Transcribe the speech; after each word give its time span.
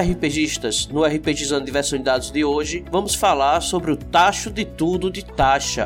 Olá, 0.00 0.08
RPGistas! 0.08 0.88
No 0.88 1.04
RPGizando 1.04 1.66
Diversão 1.66 1.98
de 1.98 2.04
Dados 2.06 2.30
de 2.30 2.42
hoje, 2.42 2.82
vamos 2.90 3.14
falar 3.14 3.60
sobre 3.60 3.90
o 3.90 3.96
tacho 3.98 4.50
de 4.50 4.64
tudo 4.64 5.10
de 5.10 5.22
taxa. 5.22 5.84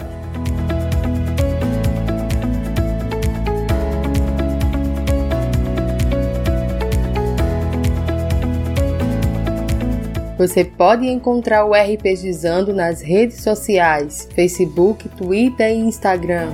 Você 10.38 10.64
pode 10.64 11.08
encontrar 11.08 11.64
o 11.64 11.72
RPGizando 11.72 12.72
nas 12.72 13.02
redes 13.02 13.42
sociais, 13.42 14.28
Facebook, 14.32 15.08
Twitter 15.08 15.72
e 15.72 15.80
Instagram. 15.80 16.52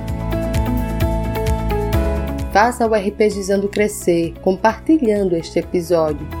Faça 2.51 2.87
o 2.87 2.95
RPGizando 2.95 3.69
crescer, 3.69 4.33
compartilhando 4.41 5.35
este 5.35 5.59
episódio. 5.59 6.40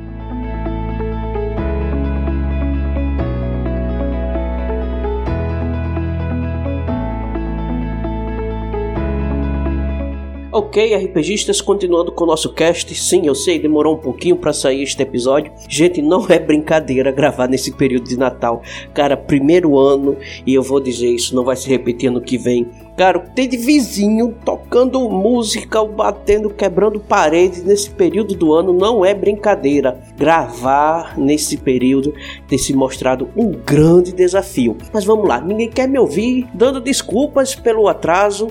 Ok, 10.71 10.95
RPGistas, 10.95 11.59
continuando 11.59 12.13
com 12.13 12.23
o 12.23 12.27
nosso 12.27 12.53
cast. 12.53 12.95
Sim, 12.95 13.27
eu 13.27 13.35
sei, 13.35 13.59
demorou 13.59 13.95
um 13.95 13.99
pouquinho 13.99 14.37
para 14.37 14.53
sair 14.53 14.83
este 14.83 15.03
episódio. 15.03 15.51
Gente, 15.67 16.01
não 16.01 16.25
é 16.29 16.39
brincadeira 16.39 17.11
gravar 17.11 17.49
nesse 17.49 17.73
período 17.73 18.07
de 18.07 18.17
Natal. 18.17 18.61
Cara, 18.93 19.17
primeiro 19.17 19.77
ano, 19.77 20.15
e 20.47 20.53
eu 20.53 20.63
vou 20.63 20.79
dizer 20.79 21.09
isso, 21.09 21.35
não 21.35 21.43
vai 21.43 21.57
se 21.57 21.67
repetir 21.67 22.07
ano 22.07 22.21
que 22.21 22.37
vem. 22.37 22.69
Cara, 22.95 23.19
tem 23.19 23.49
de 23.49 23.57
vizinho 23.57 24.33
tocando 24.45 25.09
música, 25.09 25.83
batendo, 25.83 26.49
quebrando 26.49 27.01
paredes 27.01 27.65
nesse 27.65 27.89
período 27.89 28.33
do 28.33 28.53
ano 28.53 28.71
não 28.71 29.03
é 29.03 29.13
brincadeira. 29.13 29.99
Gravar 30.15 31.17
nesse 31.17 31.57
período 31.57 32.13
tem 32.47 32.57
se 32.57 32.73
mostrado 32.73 33.27
um 33.35 33.51
grande 33.51 34.13
desafio. 34.13 34.77
Mas 34.93 35.03
vamos 35.03 35.27
lá, 35.27 35.41
ninguém 35.41 35.69
quer 35.69 35.89
me 35.89 35.99
ouvir 35.99 36.47
dando 36.53 36.79
desculpas 36.79 37.55
pelo 37.55 37.89
atraso 37.89 38.47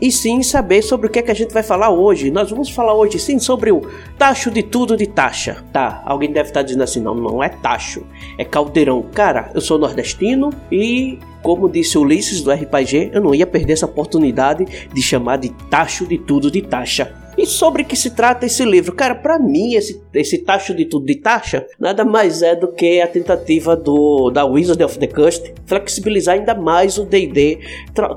e 0.00 0.10
sim 0.10 0.42
saber 0.42 0.82
sobre 0.82 1.06
o 1.06 1.10
que 1.10 1.18
é 1.18 1.22
que 1.22 1.30
a 1.30 1.34
gente 1.34 1.52
vai 1.52 1.62
falar 1.62 1.90
hoje. 1.90 2.30
Nós 2.30 2.50
vamos 2.50 2.70
falar 2.70 2.94
hoje 2.94 3.18
sim 3.18 3.38
sobre 3.38 3.70
o 3.70 3.82
tacho 4.18 4.50
de 4.50 4.62
tudo 4.62 4.96
de 4.96 5.06
taxa. 5.06 5.64
Tá, 5.72 6.02
alguém 6.04 6.32
deve 6.32 6.48
estar 6.48 6.62
dizendo 6.62 6.82
assim: 6.82 7.00
não, 7.00 7.14
não 7.14 7.42
é 7.42 7.48
tacho, 7.48 8.04
é 8.36 8.44
caldeirão. 8.44 9.02
Cara, 9.14 9.50
eu 9.54 9.60
sou 9.60 9.78
nordestino 9.78 10.50
e 10.70 11.18
como 11.42 11.68
disse 11.68 11.96
Ulisses 11.96 12.42
do 12.42 12.50
RPG, 12.50 13.10
eu 13.12 13.20
não 13.20 13.34
ia 13.34 13.46
perder 13.46 13.74
essa 13.74 13.86
oportunidade 13.86 14.88
de 14.92 15.02
chamar 15.02 15.36
de 15.36 15.50
tacho 15.70 16.04
de 16.04 16.18
tudo 16.18 16.50
de 16.50 16.60
taxa. 16.62 17.14
E 17.36 17.44
sobre 17.44 17.84
que 17.84 17.94
se 17.94 18.10
trata 18.10 18.46
esse 18.46 18.64
livro? 18.64 18.94
Cara, 18.94 19.14
para 19.14 19.38
mim, 19.38 19.74
esse, 19.74 20.02
esse 20.14 20.38
tacho 20.38 20.74
de 20.74 20.86
tudo 20.86 21.06
de 21.06 21.16
taxa 21.16 21.66
nada 21.78 22.04
mais 22.04 22.40
é 22.42 22.56
do 22.56 22.68
que 22.68 23.00
a 23.00 23.06
tentativa 23.06 23.76
do 23.76 24.30
da 24.30 24.44
Wizard 24.44 24.82
of 24.82 24.98
the 24.98 25.06
Coast 25.06 25.52
flexibilizar 25.66 26.36
ainda 26.36 26.54
mais 26.54 26.96
o 26.98 27.04
D&D, 27.04 27.58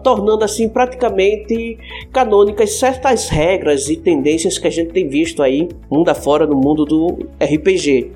tornando 0.04 0.44
assim 0.44 0.70
praticamente 0.70 1.78
canônicas 2.14 2.80
certas 2.80 3.28
regras 3.28 3.90
e 3.90 3.98
tendências 3.98 4.58
que 4.58 4.68
a 4.68 4.72
gente 4.72 4.92
tem 4.92 5.08
visto 5.08 5.44
aí 5.44 5.68
mundo 5.92 6.10
afora 6.10 6.46
no 6.46 6.56
mundo 6.56 6.86
do 6.86 7.28
RPG. 7.42 8.12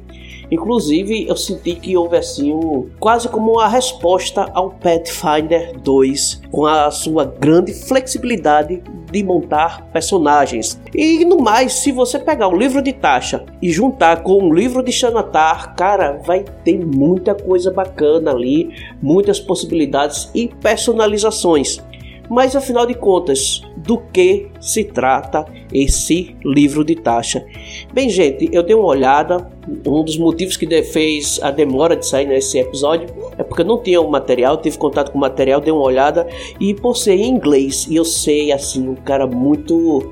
Inclusive, 0.52 1.28
eu 1.28 1.36
senti 1.36 1.76
que 1.76 1.96
houve 1.98 2.18
assim 2.18 2.54
um, 2.54 2.90
quase 3.00 3.28
como 3.30 3.54
uma 3.54 3.68
resposta 3.68 4.50
ao 4.54 4.72
Pathfinder 4.72 5.78
2, 5.80 6.42
com 6.52 6.66
a 6.66 6.92
sua 6.92 7.26
grande 7.26 7.74
flexibilidade 7.74 8.82
de 9.12 9.24
montar 9.24 9.86
personagens. 9.94 10.80
E 10.94 11.24
no 11.24 11.38
mais, 11.38 11.74
se 11.74 11.92
você 11.92 12.18
pegar 12.18 12.48
o 12.48 12.58
livro 12.58 12.82
de 12.82 12.92
Tasha 12.92 13.46
e 13.62 13.70
juntar 13.72 14.24
com 14.24 14.44
o 14.44 14.54
livro 14.54 14.84
de 14.84 14.92
Xanatar, 14.92 15.76
cara, 15.76 16.20
vai 16.26 16.44
ter 16.64 16.84
muita 16.84 17.36
coisa 17.36 17.72
bacana 17.72 18.32
ali, 18.32 18.72
muitas 19.02 19.40
possibilidades 19.40 20.30
e 20.34 20.48
personalizações. 20.48 21.80
Mas 22.30 22.56
afinal 22.56 22.86
de 22.86 22.94
contas, 22.94 23.62
do 23.76 23.98
que 23.98 24.48
se 24.60 24.84
trata 24.84 25.46
esse 25.72 26.36
livro 26.44 26.84
de 26.84 26.96
taxa? 26.96 27.46
Bem, 27.94 28.10
gente, 28.10 28.50
eu 28.52 28.64
dei 28.64 28.76
uma 28.76 28.88
olhada. 28.88 29.52
Um 29.86 30.04
dos 30.04 30.18
motivos 30.18 30.58
que 30.58 30.84
fez 30.84 31.40
a 31.42 31.52
demora 31.52 31.96
de 31.96 32.06
sair 32.06 32.28
nesse 32.28 32.60
episódio 32.60 33.08
é 33.38 33.44
porque 33.44 33.62
eu 33.62 33.66
não 33.66 33.82
tinha 33.82 34.02
o 34.02 34.10
material, 34.10 34.58
tive 34.58 34.78
contato 34.78 35.12
com 35.12 35.18
o 35.18 35.22
material, 35.22 35.62
dei 35.62 35.72
uma 35.72 35.84
olhada 35.84 36.28
e 36.60 36.74
por 36.74 36.98
ser 36.98 37.16
em 37.16 37.30
inglês, 37.30 37.88
e 37.90 37.96
eu 37.96 38.04
sei 38.04 38.52
assim, 38.52 38.90
um 38.90 38.96
cara 38.96 39.26
muito 39.26 40.12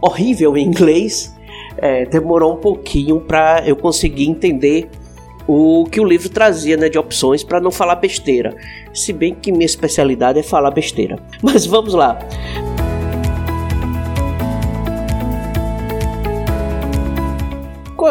horrível 0.00 0.56
em 0.56 0.66
inglês, 0.66 1.34
é, 1.78 2.04
demorou 2.06 2.54
um 2.54 2.56
pouquinho 2.56 3.20
para 3.20 3.62
eu 3.66 3.74
conseguir 3.74 4.28
entender 4.28 4.88
o 5.46 5.84
que 5.90 6.00
o 6.00 6.04
livro 6.04 6.28
trazia 6.28 6.76
né, 6.76 6.88
de 6.88 6.98
opções 6.98 7.42
para 7.42 7.60
não 7.60 7.70
falar 7.70 7.96
besteira. 7.96 8.54
Se 8.92 9.12
bem 9.12 9.34
que 9.34 9.52
minha 9.52 9.66
especialidade 9.66 10.38
é 10.38 10.42
falar 10.42 10.70
besteira. 10.70 11.18
Mas 11.42 11.66
vamos 11.66 11.94
lá. 11.94 12.18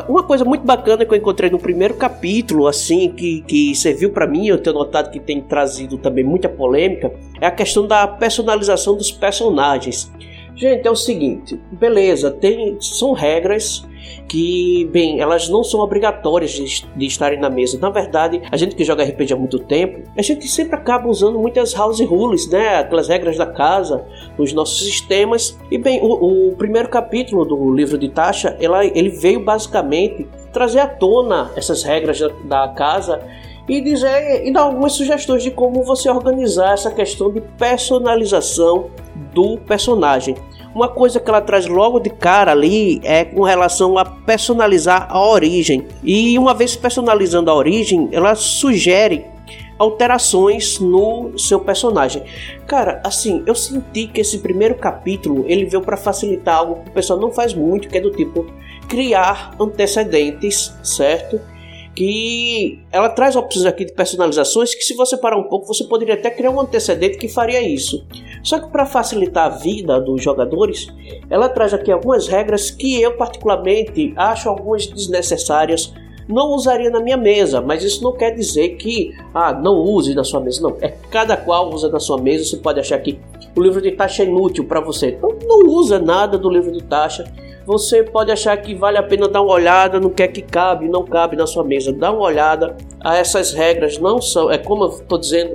Uma 0.08 0.24
coisa 0.24 0.46
muito 0.46 0.66
bacana 0.66 1.06
que 1.06 1.14
eu 1.14 1.18
encontrei 1.18 1.50
no 1.50 1.60
primeiro 1.60 1.96
capítulo, 1.96 2.66
assim, 2.66 3.10
que, 3.10 3.42
que 3.42 3.76
serviu 3.76 4.10
para 4.12 4.26
mim, 4.26 4.48
eu 4.48 4.58
tenho 4.58 4.74
notado 4.74 5.12
que 5.12 5.20
tem 5.20 5.42
trazido 5.42 5.98
também 5.98 6.24
muita 6.24 6.48
polêmica, 6.48 7.14
é 7.42 7.46
a 7.46 7.52
questão 7.52 7.86
da 7.86 8.08
personalização 8.08 8.96
dos 8.96 9.12
personagens. 9.12 10.10
Gente, 10.56 10.88
é 10.88 10.92
o 10.92 10.96
seguinte, 10.96 11.60
beleza, 11.74 12.32
tem, 12.32 12.78
são 12.80 13.12
regras 13.12 13.86
que, 14.32 14.86
bem, 14.94 15.20
elas 15.20 15.50
não 15.50 15.62
são 15.62 15.82
obrigatórias 15.82 16.52
de, 16.52 16.86
de, 16.96 17.06
estarem 17.06 17.38
na 17.38 17.50
mesa. 17.50 17.78
Na 17.78 17.90
verdade, 17.90 18.42
a 18.50 18.56
gente 18.56 18.76
que 18.76 18.86
joga 18.86 19.04
RPG 19.04 19.34
há 19.34 19.36
muito 19.36 19.60
tempo, 19.60 20.10
a 20.18 20.22
gente 20.22 20.48
sempre 20.48 20.74
acaba 20.74 21.10
usando 21.10 21.38
muitas 21.38 21.74
house 21.74 22.00
rules, 22.00 22.50
né? 22.50 22.78
Aquelas 22.78 23.10
regras 23.10 23.36
da 23.36 23.46
casa 23.46 24.06
nos 24.38 24.54
nossos 24.54 24.86
sistemas. 24.86 25.60
E, 25.70 25.78
bem, 25.78 26.00
o, 26.02 26.52
o 26.52 26.56
primeiro 26.56 26.88
capítulo 26.88 27.44
do 27.44 27.76
livro 27.76 27.98
de 27.98 28.08
Tasha, 28.08 28.56
ela, 28.62 28.86
ele 28.86 29.10
veio 29.10 29.44
basicamente 29.44 30.26
trazer 30.54 30.80
à 30.80 30.88
tona 30.88 31.52
essas 31.58 31.84
regras 31.84 32.18
da, 32.18 32.30
da 32.46 32.68
casa 32.70 33.20
e 33.68 33.82
dizer 33.82 34.48
e 34.48 34.54
dar 34.54 34.62
algumas 34.62 34.94
sugestões 34.94 35.44
de 35.44 35.52
como 35.52 35.84
você 35.84 36.10
organizar 36.10 36.74
essa 36.74 36.90
questão 36.90 37.34
de 37.34 37.42
personalização 37.42 38.92
do 39.34 39.58
personagem. 39.58 40.38
Uma 40.74 40.88
coisa 40.88 41.20
que 41.20 41.30
ela 41.30 41.42
traz 41.42 41.68
logo 41.68 42.00
de 42.00 42.10
cara 42.10 42.52
ali 42.52 43.02
é 43.04 43.26
com 43.26 43.44
relação 43.44 43.98
a 43.98 44.06
personalizar 44.06 45.08
a 45.10 45.20
origem. 45.20 45.88
E 46.04 46.38
uma 46.38 46.54
vez 46.54 46.76
personalizando 46.76 47.52
a 47.52 47.56
origem, 47.56 48.08
ela 48.12 48.36
sugere 48.36 49.26
alterações 49.78 50.80
no 50.80 51.38
seu 51.38 51.60
personagem. 51.60 52.24
Cara, 52.68 53.02
assim, 53.04 53.44
eu 53.46 53.56
senti 53.56 54.08
que 54.08 54.22
esse 54.22 54.38
primeiro 54.38 54.76
capítulo 54.76 55.44
ele 55.48 55.66
veio 55.66 55.82
para 55.82 55.98
facilitar 55.98 56.60
algo 56.60 56.84
que 56.84 56.92
o 56.92 56.94
pessoal 56.94 57.20
não 57.20 57.32
faz 57.32 57.54
muito, 57.54 57.90
que 57.90 57.98
é 57.98 58.02
do 58.02 58.12
tipo 58.12 58.46
criar 58.88 59.56
antecedentes, 59.60 60.74
certo? 60.84 61.42
Que 61.96 62.80
ela 62.92 63.10
traz 63.10 63.36
opções 63.36 63.66
aqui 63.66 63.86
de 63.86 63.94
personalizações 63.94 64.74
que 64.74 64.82
se 64.82 64.96
você 64.96 65.18
parar 65.18 65.38
um 65.38 65.44
pouco 65.44 65.68
você 65.68 65.84
poderia 65.84 66.14
até 66.14 66.30
criar 66.30 66.52
um 66.52 66.60
antecedente 66.60 67.18
que 67.18 67.28
faria 67.28 67.62
isso. 67.62 68.06
Só 68.44 68.60
que 68.60 68.72
para 68.72 68.86
facilitar 68.86 69.46
a 69.46 69.58
vida 69.58 70.00
dos 70.00 70.24
jogadores, 70.24 70.88
ela 71.30 71.50
traz 71.50 71.74
aqui 71.74 71.92
algumas 71.92 72.28
regras 72.28 72.72
que 72.72 73.00
eu 73.02 73.16
particularmente 73.18 74.14
acho 74.16 74.50
algumas 74.50 74.88
desnecessárias. 74.88 75.94
Não 76.28 76.56
usaria 76.56 76.90
na 76.90 77.02
minha 77.02 77.18
mesa, 77.18 77.60
mas 77.62 77.84
isso 77.84 78.04
não 78.04 78.14
quer 78.14 78.32
dizer 78.32 78.78
que 78.78 79.14
ah, 79.34 79.54
não 79.54 79.80
use 79.80 80.16
na 80.16 80.24
sua 80.24 80.40
mesa. 80.40 80.62
Não, 80.62 80.78
é 80.80 80.90
cada 81.12 81.36
qual 81.36 81.70
usa 81.74 81.90
na 81.90 82.00
sua 82.00 82.20
mesa. 82.20 82.46
Você 82.46 82.58
pode 82.58 82.80
achar 82.80 82.98
que 83.00 83.20
o 83.56 83.62
livro 83.62 83.82
de 83.82 83.92
taxa 83.92 84.24
é 84.24 84.26
inútil 84.26 84.66
para 84.66 84.80
você. 84.80 85.10
Então 85.10 85.38
não 85.46 85.68
usa 85.68 86.00
nada 86.00 86.38
do 86.38 86.50
livro 86.50 86.72
de 86.72 86.84
taxa 86.84 87.26
você 87.72 88.04
pode 88.04 88.30
achar 88.30 88.58
que 88.58 88.76
vale 88.76 88.98
a 88.98 89.04
pena 89.04 89.30
dar 89.30 89.42
uma 89.42 89.54
olhada 89.54 89.98
no 89.98 90.10
que 90.10 90.22
é 90.22 90.28
que 90.28 90.42
cabe 90.42 90.90
não 90.90 91.06
cabe 91.06 91.38
na 91.38 91.48
sua 91.48 91.64
mesa. 91.64 91.94
Dá 91.94 92.12
uma 92.12 92.24
olhada 92.24 92.76
a 93.00 93.16
essas 93.16 93.54
regras, 93.54 93.98
não 93.98 94.22
são, 94.22 94.52
é 94.52 94.58
como 94.58 94.84
eu 94.84 94.90
estou 94.90 95.18
dizendo, 95.18 95.54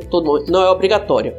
não 0.49 0.63
é 0.63 0.71
obrigatória. 0.71 1.37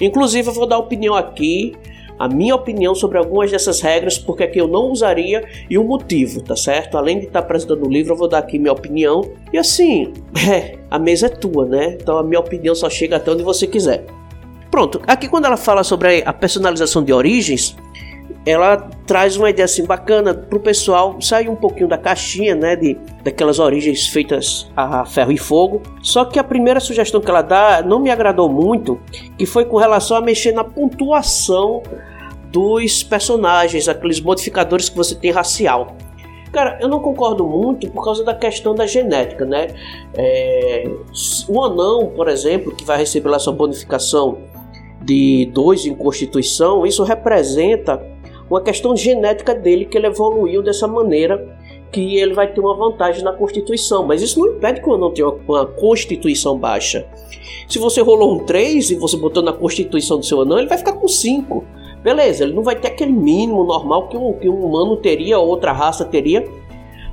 Inclusive, 0.00 0.48
eu 0.48 0.54
vou 0.54 0.66
dar 0.66 0.78
opinião 0.78 1.16
aqui, 1.16 1.74
a 2.16 2.28
minha 2.28 2.54
opinião 2.54 2.94
sobre 2.94 3.18
algumas 3.18 3.50
dessas 3.50 3.80
regras, 3.80 4.18
porque 4.18 4.44
aqui 4.44 4.60
eu 4.60 4.68
não 4.68 4.92
usaria 4.92 5.42
e 5.68 5.76
o 5.76 5.82
motivo, 5.82 6.40
tá 6.42 6.54
certo? 6.54 6.96
Além 6.96 7.18
de 7.18 7.26
estar 7.26 7.40
apresentando 7.40 7.84
o 7.84 7.90
livro, 7.90 8.12
eu 8.12 8.16
vou 8.16 8.28
dar 8.28 8.38
aqui 8.38 8.56
minha 8.56 8.72
opinião. 8.72 9.28
E 9.52 9.58
assim, 9.58 10.12
é, 10.48 10.78
a 10.88 10.98
mesa 10.98 11.26
é 11.26 11.28
tua, 11.28 11.66
né? 11.66 11.96
Então 12.00 12.18
a 12.18 12.22
minha 12.22 12.38
opinião 12.38 12.74
só 12.74 12.88
chega 12.88 13.16
até 13.16 13.32
onde 13.32 13.42
você 13.42 13.66
quiser. 13.66 14.04
Pronto, 14.70 15.02
aqui 15.08 15.26
quando 15.26 15.46
ela 15.46 15.56
fala 15.56 15.82
sobre 15.82 16.22
a 16.24 16.32
personalização 16.32 17.02
de 17.02 17.12
origens, 17.12 17.76
ela 18.46 18.76
traz 19.06 19.36
uma 19.36 19.50
ideia 19.50 19.64
assim 19.64 19.84
bacana 19.84 20.32
para 20.32 20.56
o 20.56 20.60
pessoal 20.60 21.20
sair 21.20 21.48
um 21.48 21.56
pouquinho 21.56 21.88
da 21.88 21.98
caixinha, 21.98 22.54
né, 22.54 22.74
de 22.74 22.96
daquelas 23.22 23.58
origens 23.58 24.06
feitas 24.06 24.70
a 24.76 25.04
ferro 25.04 25.32
e 25.32 25.38
fogo. 25.38 25.82
Só 26.02 26.24
que 26.24 26.38
a 26.38 26.44
primeira 26.44 26.80
sugestão 26.80 27.20
que 27.20 27.30
ela 27.30 27.42
dá 27.42 27.82
não 27.82 28.00
me 28.00 28.10
agradou 28.10 28.48
muito, 28.48 28.98
que 29.36 29.44
foi 29.44 29.64
com 29.64 29.76
relação 29.76 30.16
a 30.16 30.20
mexer 30.20 30.52
na 30.52 30.64
pontuação 30.64 31.82
dos 32.50 33.02
personagens, 33.02 33.88
aqueles 33.88 34.20
modificadores 34.20 34.88
que 34.88 34.96
você 34.96 35.14
tem 35.14 35.30
racial. 35.30 35.96
Cara, 36.50 36.78
eu 36.80 36.88
não 36.88 36.98
concordo 36.98 37.46
muito 37.46 37.88
por 37.90 38.02
causa 38.02 38.24
da 38.24 38.34
questão 38.34 38.74
da 38.74 38.84
genética, 38.84 39.44
né? 39.44 39.68
É, 40.14 40.90
o 41.48 41.62
anão, 41.62 42.08
por 42.08 42.26
exemplo, 42.26 42.74
que 42.74 42.84
vai 42.84 42.98
receber 42.98 43.32
a 43.32 43.38
sua 43.38 43.52
bonificação 43.52 44.38
de 45.00 45.48
2 45.54 45.86
em 45.86 45.94
constituição, 45.94 46.84
isso 46.84 47.04
representa 47.04 48.04
uma 48.50 48.60
questão 48.60 48.96
genética 48.96 49.54
dele 49.54 49.84
que 49.84 49.96
ele 49.96 50.08
evoluiu 50.08 50.62
dessa 50.62 50.88
maneira 50.88 51.56
que 51.92 52.16
ele 52.16 52.34
vai 52.34 52.52
ter 52.52 52.60
uma 52.60 52.74
vantagem 52.74 53.22
na 53.24 53.32
constituição, 53.32 54.06
mas 54.06 54.22
isso 54.22 54.38
não 54.38 54.48
impede 54.54 54.80
que 54.80 54.88
o 54.88 54.94
anão 54.94 55.10
tenha 55.10 55.28
uma 55.28 55.66
constituição 55.66 56.58
baixa. 56.58 57.06
Se 57.68 57.78
você 57.78 58.00
rolou 58.00 58.34
um 58.34 58.44
3 58.44 58.90
e 58.90 58.94
você 58.94 59.16
botou 59.16 59.42
na 59.42 59.52
constituição 59.52 60.18
do 60.18 60.24
seu 60.24 60.40
anão, 60.40 60.58
ele 60.58 60.68
vai 60.68 60.78
ficar 60.78 60.92
com 60.92 61.08
5. 61.08 61.64
Beleza, 62.02 62.44
ele 62.44 62.52
não 62.52 62.62
vai 62.62 62.76
ter 62.76 62.88
aquele 62.88 63.12
mínimo 63.12 63.64
normal 63.64 64.08
que 64.08 64.16
um, 64.16 64.32
que 64.34 64.48
um 64.48 64.64
humano 64.64 64.96
teria, 64.96 65.38
ou 65.38 65.48
outra 65.48 65.72
raça 65.72 66.04
teria, 66.04 66.48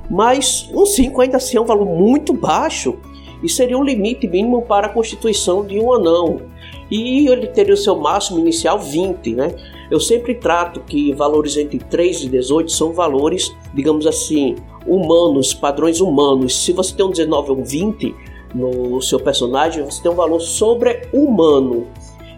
mas 0.08 0.70
um 0.72 0.86
5 0.86 1.20
ainda 1.20 1.36
assim 1.36 1.56
é 1.56 1.60
um 1.60 1.66
valor 1.66 1.86
muito 1.86 2.32
baixo 2.32 2.98
e 3.42 3.48
seria 3.48 3.76
um 3.76 3.84
limite 3.84 4.26
mínimo 4.26 4.62
para 4.62 4.86
a 4.86 4.90
constituição 4.90 5.64
de 5.64 5.78
um 5.78 5.92
anão. 5.92 6.40
E 6.90 7.28
ele 7.28 7.46
teria 7.48 7.74
o 7.74 7.76
seu 7.76 7.96
máximo 7.96 8.38
inicial 8.38 8.78
20, 8.78 9.34
né? 9.34 9.54
Eu 9.90 10.00
sempre 10.00 10.34
trato 10.34 10.80
que 10.80 11.12
valores 11.12 11.56
entre 11.56 11.78
3 11.78 12.24
e 12.24 12.28
18 12.28 12.70
são 12.70 12.92
valores, 12.92 13.54
digamos 13.72 14.06
assim, 14.06 14.56
humanos, 14.86 15.54
padrões 15.54 16.00
humanos. 16.00 16.64
Se 16.64 16.72
você 16.72 16.94
tem 16.94 17.06
um 17.06 17.10
19 17.10 17.50
ou 17.50 17.58
um 17.58 17.64
20 17.64 18.14
no 18.54 19.00
seu 19.00 19.18
personagem, 19.18 19.84
você 19.84 20.02
tem 20.02 20.10
um 20.10 20.14
valor 20.14 20.40
sobre-humano. 20.40 21.86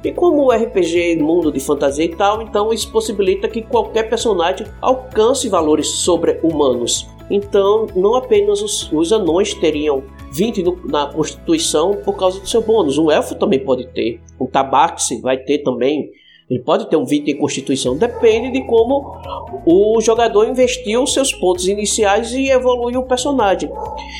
E 0.03 0.13
como 0.13 0.47
o 0.47 0.51
RPG 0.51 1.17
mundo 1.21 1.53
de 1.53 1.61
fantasia 1.61 2.05
e 2.05 2.15
tal, 2.15 2.41
então 2.41 2.73
isso 2.73 2.91
possibilita 2.91 3.49
que 3.49 3.61
qualquer 3.61 4.09
personagem 4.09 4.67
alcance 4.81 5.49
valores 5.49 5.89
sobre-humanos. 5.89 7.07
Então, 7.31 7.87
não 7.95 8.15
apenas 8.15 8.63
os, 8.63 8.91
os 8.91 9.13
anões 9.13 9.55
teriam 9.55 10.03
20 10.33 10.63
no, 10.63 10.81
na 10.87 11.07
constituição 11.07 11.93
por 12.05 12.17
causa 12.17 12.41
do 12.41 12.49
seu 12.49 12.63
bônus. 12.63 12.99
Um 12.99 13.11
elfo 13.11 13.35
também 13.35 13.61
pode 13.61 13.87
ter. 13.89 14.21
Um 14.41 14.47
tabaxi 14.47 15.21
vai 15.21 15.37
ter 15.39 15.59
também. 15.59 16.11
Ele 16.51 16.61
pode 16.61 16.91
ter 16.91 16.97
um 16.97 17.05
20 17.05 17.29
em 17.29 17.37
constituição. 17.37 17.97
Depende 17.97 18.51
de 18.51 18.67
como 18.67 19.17
o 19.65 20.01
jogador 20.01 20.49
investiu 20.49 21.07
seus 21.07 21.33
pontos 21.33 21.69
iniciais 21.69 22.33
e 22.33 22.51
evoluiu 22.51 23.01
o 23.01 23.07
personagem. 23.07 23.71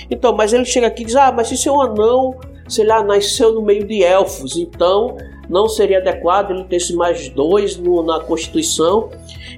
Então, 0.09 0.33
mas 0.33 0.53
ele 0.53 0.65
chega 0.65 0.87
aqui 0.87 1.03
e 1.03 1.07
diz: 1.07 1.17
Ah, 1.17 1.33
mas 1.33 1.49
se 1.49 1.57
seu 1.57 1.81
anão, 1.81 2.37
sei 2.69 2.87
lá, 2.87 3.03
nasceu 3.03 3.53
no 3.53 3.63
meio 3.63 3.85
de 3.85 4.05
elfos, 4.05 4.57
então 4.57 5.17
não 5.49 5.69
seria 5.69 5.99
adequado 5.99 6.53
ele 6.53 6.65
ter 6.65 6.77
esse 6.77 6.95
mais 6.95 7.29
dois 7.31 7.77
no, 7.77 8.01
na 8.05 8.21
constituição 8.21 9.11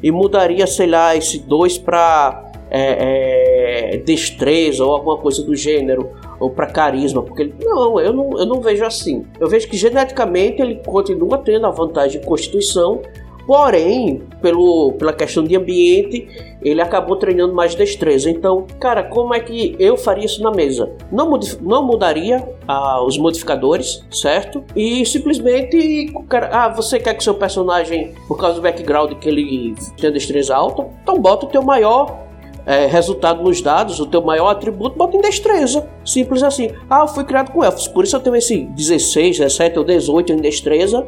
e 0.03 0.11
mudaria, 0.11 0.67
sei 0.67 0.87
lá, 0.87 1.15
esse 1.15 1.41
dois 1.41 1.77
para 1.77 2.51
é, 2.71 3.93
é, 3.93 3.97
destreza 3.99 4.83
ou 4.83 4.93
alguma 4.93 5.19
coisa 5.19 5.43
do 5.43 5.55
gênero 5.55 6.11
ou 6.43 6.51
para 6.51 6.67
carisma, 6.67 7.23
porque 7.23 7.43
ele, 7.43 7.55
não, 7.61 8.01
eu 8.01 8.13
não, 8.13 8.39
eu 8.39 8.47
não 8.47 8.61
vejo 8.61 8.85
assim. 8.85 9.25
Eu 9.39 9.49
vejo 9.49 9.69
que 9.69 9.77
geneticamente 9.77 10.61
ele 10.61 10.81
continua 10.85 11.39
tendo 11.39 11.67
a 11.67 11.71
vantagem 11.71 12.21
de 12.21 12.27
constituição, 12.27 13.01
porém, 13.47 14.23
pelo, 14.41 14.93
pela 14.95 15.13
questão 15.13 15.45
de 15.45 15.57
ambiente, 15.57 16.29
ele 16.61 16.81
acabou 16.81 17.17
treinando 17.17 17.55
mais 17.55 17.77
destreza. 17.77 18.29
Então, 18.29 18.67
cara, 18.81 19.05
como 19.05 19.33
é 19.35 19.39
que 19.39 19.77
eu 19.79 19.97
faria 19.97 20.25
isso 20.25 20.43
na 20.43 20.51
mesa? 20.51 20.91
Não, 21.13 21.39
não 21.61 21.87
mudaria 21.87 22.45
ah, 22.67 23.03
os 23.05 23.17
modificadores, 23.19 24.05
certo? 24.11 24.65
E 24.75 25.07
simplesmente, 25.07 26.13
cara, 26.29 26.49
ah, 26.53 26.69
você 26.69 26.99
quer 26.99 27.15
que 27.15 27.23
seu 27.23 27.35
personagem, 27.35 28.15
por 28.27 28.37
causa 28.37 28.57
do 28.57 28.63
background 28.63 29.13
que 29.15 29.29
ele 29.29 29.75
tenha 29.97 30.13
destreza 30.13 30.57
alta, 30.57 30.89
então 31.03 31.21
bota 31.21 31.47
o 31.47 31.49
teu 31.49 31.63
maior 31.63 32.22
é, 32.67 32.87
resultado 32.87 33.43
nos 33.43 33.61
dados, 33.61 33.99
o 34.01 34.07
teu 34.07 34.23
maior 34.23 34.49
atributo, 34.49 34.97
bota 34.97 35.17
em 35.17 35.21
destreza. 35.21 35.89
Simples 36.05 36.43
assim. 36.43 36.71
Ah, 36.89 37.01
eu 37.01 37.09
fui 37.09 37.25
criado 37.25 37.53
com 37.53 37.65
elfos, 37.65 37.89
por 37.89 38.05
isso 38.05 38.17
eu 38.17 38.21
tenho 38.21 38.37
esse 38.37 38.65
16, 38.65 39.39
17 39.39 39.79
ou 39.79 39.85
18 39.85 40.33
em 40.33 40.37
destreza. 40.37 41.07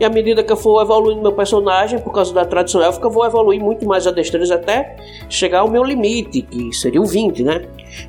E 0.00 0.04
à 0.04 0.08
medida 0.08 0.44
que 0.44 0.52
eu 0.52 0.56
for 0.56 0.80
evoluindo 0.80 1.20
meu 1.20 1.32
personagem, 1.32 1.98
por 1.98 2.12
causa 2.12 2.32
da 2.32 2.44
tradição 2.44 2.80
élfica, 2.80 3.06
eu 3.06 3.10
vou 3.10 3.26
evoluir 3.26 3.60
muito 3.60 3.84
mais 3.84 4.06
a 4.06 4.12
destreza 4.12 4.54
até 4.54 4.94
chegar 5.28 5.60
ao 5.60 5.68
meu 5.68 5.82
limite, 5.82 6.42
que 6.42 6.72
seria 6.72 7.02
o 7.02 7.04
20, 7.04 7.42
né? 7.42 7.62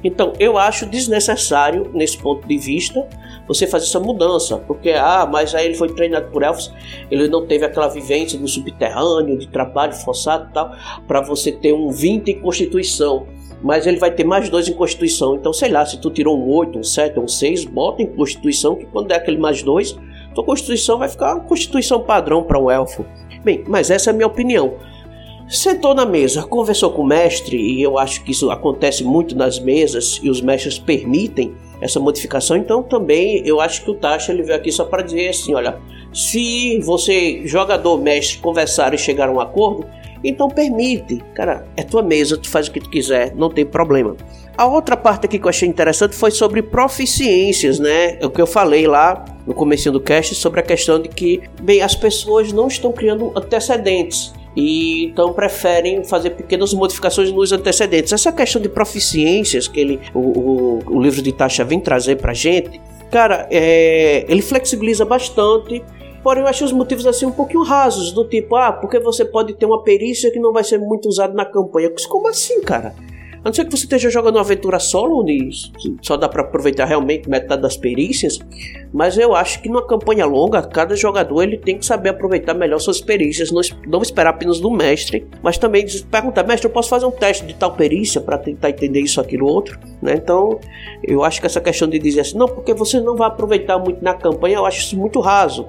Então, 0.03 0.33
eu 0.39 0.55
acho 0.55 0.85
desnecessário, 0.85 1.89
nesse 1.91 2.15
ponto 2.19 2.47
de 2.47 2.57
vista, 2.59 3.07
você 3.49 3.67
fazer 3.67 3.85
essa 3.85 3.99
mudança, 3.99 4.57
porque, 4.59 4.91
ah, 4.91 5.27
mas 5.29 5.53
aí 5.53 5.65
ele 5.65 5.75
foi 5.75 5.89
treinado 5.89 6.31
por 6.31 6.43
elfos, 6.43 6.71
ele 7.09 7.27
não 7.27 7.45
teve 7.45 7.65
aquela 7.65 7.87
vivência 7.87 8.39
do 8.39 8.47
subterrâneo, 8.47 9.37
de 9.37 9.47
trabalho 9.47 9.91
forçado 9.93 10.49
tal, 10.53 10.71
para 11.07 11.19
você 11.19 11.51
ter 11.51 11.73
um 11.73 11.89
20 11.89 12.29
em 12.29 12.39
constituição 12.39 13.27
mas 13.61 13.85
ele 13.85 13.97
vai 13.97 14.09
ter 14.09 14.23
mais 14.23 14.49
dois 14.49 14.69
em 14.69 14.73
Constituição. 14.73 15.35
Então, 15.35 15.51
sei 15.51 15.69
lá, 15.69 15.85
se 15.85 15.99
tu 15.99 16.09
tirou 16.09 16.39
um 16.39 16.49
8, 16.49 16.79
um 16.79 16.83
7, 16.83 17.19
um 17.19 17.27
6, 17.27 17.65
bota 17.65 18.01
em 18.01 18.07
Constituição, 18.07 18.75
que 18.75 18.85
quando 18.85 19.07
der 19.07 19.15
aquele 19.15 19.37
mais 19.37 19.61
dois, 19.61 19.97
tua 20.33 20.45
Constituição 20.45 20.97
vai 20.97 21.09
ficar 21.09 21.35
uma 21.35 21.43
Constituição 21.43 22.01
padrão 22.01 22.41
para 22.43 22.57
um 22.57 22.71
elfo. 22.71 23.05
Bem, 23.43 23.63
mas 23.67 23.89
essa 23.89 24.09
é 24.09 24.11
a 24.11 24.15
minha 24.15 24.27
opinião. 24.27 24.75
Sentou 25.47 25.95
na 25.95 26.05
mesa, 26.05 26.43
conversou 26.43 26.91
com 26.91 27.01
o 27.01 27.07
mestre, 27.07 27.57
e 27.57 27.81
eu 27.81 27.97
acho 27.97 28.23
que 28.23 28.31
isso 28.31 28.51
acontece 28.51 29.03
muito 29.03 29.35
nas 29.35 29.59
mesas, 29.59 30.19
e 30.21 30.29
os 30.29 30.41
mestres 30.41 30.77
permitem 30.77 31.55
essa 31.81 31.99
modificação, 31.99 32.57
então 32.57 32.83
também 32.83 33.41
eu 33.45 33.59
acho 33.61 33.83
que 33.83 33.91
o 33.91 33.95
Tasha 33.95 34.31
ele 34.31 34.43
veio 34.43 34.57
aqui 34.57 34.71
só 34.71 34.85
para 34.85 35.01
dizer 35.01 35.29
assim, 35.29 35.53
olha, 35.53 35.77
se 36.13 36.79
você, 36.79 37.41
jogador, 37.45 38.01
mestre, 38.01 38.39
conversar 38.39 38.93
e 38.93 38.97
chegar 38.97 39.29
a 39.29 39.31
um 39.31 39.39
acordo, 39.39 39.85
então 40.23 40.49
permite, 40.49 41.23
cara, 41.33 41.65
é 41.77 41.83
tua 41.83 42.03
mesa, 42.03 42.37
tu 42.37 42.49
faz 42.49 42.67
o 42.67 42.71
que 42.71 42.79
tu 42.79 42.89
quiser, 42.89 43.33
não 43.35 43.49
tem 43.49 43.65
problema. 43.65 44.15
A 44.57 44.67
outra 44.67 44.97
parte 44.97 45.25
aqui 45.25 45.39
que 45.39 45.45
eu 45.45 45.49
achei 45.49 45.69
interessante 45.69 46.15
foi 46.15 46.31
sobre 46.31 46.61
proficiências, 46.61 47.79
né? 47.79 48.17
É 48.19 48.25
o 48.25 48.29
que 48.29 48.41
eu 48.41 48.47
falei 48.47 48.85
lá 48.85 49.23
no 49.47 49.53
começo 49.53 49.89
do 49.89 50.01
cast 50.01 50.35
sobre 50.35 50.59
a 50.59 50.63
questão 50.63 51.01
de 51.01 51.07
que, 51.07 51.41
bem, 51.61 51.81
as 51.81 51.95
pessoas 51.95 52.51
não 52.51 52.67
estão 52.67 52.91
criando 52.91 53.31
antecedentes 53.37 54.33
e 54.55 55.05
então 55.05 55.33
preferem 55.33 56.03
fazer 56.03 56.31
pequenas 56.31 56.73
modificações 56.73 57.31
nos 57.31 57.51
antecedentes. 57.51 58.11
Essa 58.11 58.31
questão 58.31 58.61
de 58.61 58.69
proficiências 58.69 59.67
que 59.67 59.79
ele, 59.79 59.99
o, 60.13 60.19
o, 60.19 60.79
o 60.87 61.01
livro 61.01 61.21
de 61.21 61.31
taxa 61.31 61.63
vem 61.63 61.79
trazer 61.79 62.17
pra 62.17 62.33
gente, 62.33 62.81
cara, 63.11 63.47
é, 63.51 64.25
ele 64.27 64.41
flexibiliza 64.41 65.05
bastante. 65.05 65.83
Porém, 66.21 66.43
eu 66.43 66.49
acho 66.49 66.65
os 66.65 66.73
motivos 66.73 67.07
assim 67.07 67.25
um 67.25 67.31
pouquinho 67.31 67.63
rasos, 67.63 68.11
do 68.11 68.25
tipo, 68.25 68.55
ah, 68.57 68.73
porque 68.73 68.99
você 68.99 69.23
pode 69.23 69.53
ter 69.53 69.65
uma 69.65 69.81
perícia 69.83 70.29
que 70.29 70.39
não 70.39 70.51
vai 70.51 70.65
ser 70.65 70.77
muito 70.77 71.07
usada 71.07 71.33
na 71.33 71.45
campanha. 71.45 71.89
Como 72.09 72.27
assim, 72.27 72.61
cara? 72.61 72.93
A 73.39 73.49
não 73.49 73.53
ser 73.53 73.65
que 73.65 73.71
você 73.71 73.83
esteja 73.83 74.09
jogando 74.09 74.35
uma 74.35 74.41
aventura 74.41 74.79
solo, 74.79 75.21
onde 75.21 75.49
só 76.01 76.17
dá 76.17 76.27
para 76.27 76.41
aproveitar 76.41 76.85
realmente 76.85 77.29
metade 77.29 77.61
das 77.61 77.77
perícias, 77.77 78.39
mas 78.93 79.17
eu 79.17 79.33
acho 79.33 79.61
que 79.61 79.69
numa 79.69 79.85
campanha 79.85 80.25
longa, 80.25 80.61
cada 80.61 80.95
jogador 80.95 81.43
ele 81.43 81.57
tem 81.57 81.77
que 81.77 81.85
saber 81.85 82.09
aproveitar 82.09 82.53
melhor 82.53 82.79
suas 82.79 82.99
perícias, 82.99 83.51
não, 83.51 83.61
não 83.87 84.01
esperar 84.01 84.31
apenas 84.31 84.59
do 84.59 84.69
mestre, 84.69 85.25
mas 85.41 85.57
também 85.57 85.85
perguntar, 86.11 86.43
mestre, 86.43 86.67
eu 86.67 86.73
posso 86.73 86.89
fazer 86.89 87.05
um 87.05 87.11
teste 87.11 87.45
de 87.45 87.53
tal 87.53 87.73
perícia 87.73 88.19
para 88.19 88.37
tentar 88.37 88.71
entender 88.71 88.99
isso, 89.01 89.21
aquilo, 89.21 89.47
outro, 89.47 89.79
né? 90.01 90.15
Então, 90.15 90.59
eu 91.03 91.23
acho 91.23 91.39
que 91.39 91.45
essa 91.45 91.61
questão 91.61 91.87
de 91.87 91.97
dizer 91.97 92.21
assim, 92.21 92.37
não, 92.37 92.47
porque 92.47 92.73
você 92.73 92.99
não 92.99 93.15
vai 93.15 93.27
aproveitar 93.27 93.79
muito 93.79 94.03
na 94.03 94.13
campanha, 94.13 94.57
eu 94.57 94.65
acho 94.65 94.79
isso 94.79 94.97
muito 94.97 95.19
raso. 95.19 95.65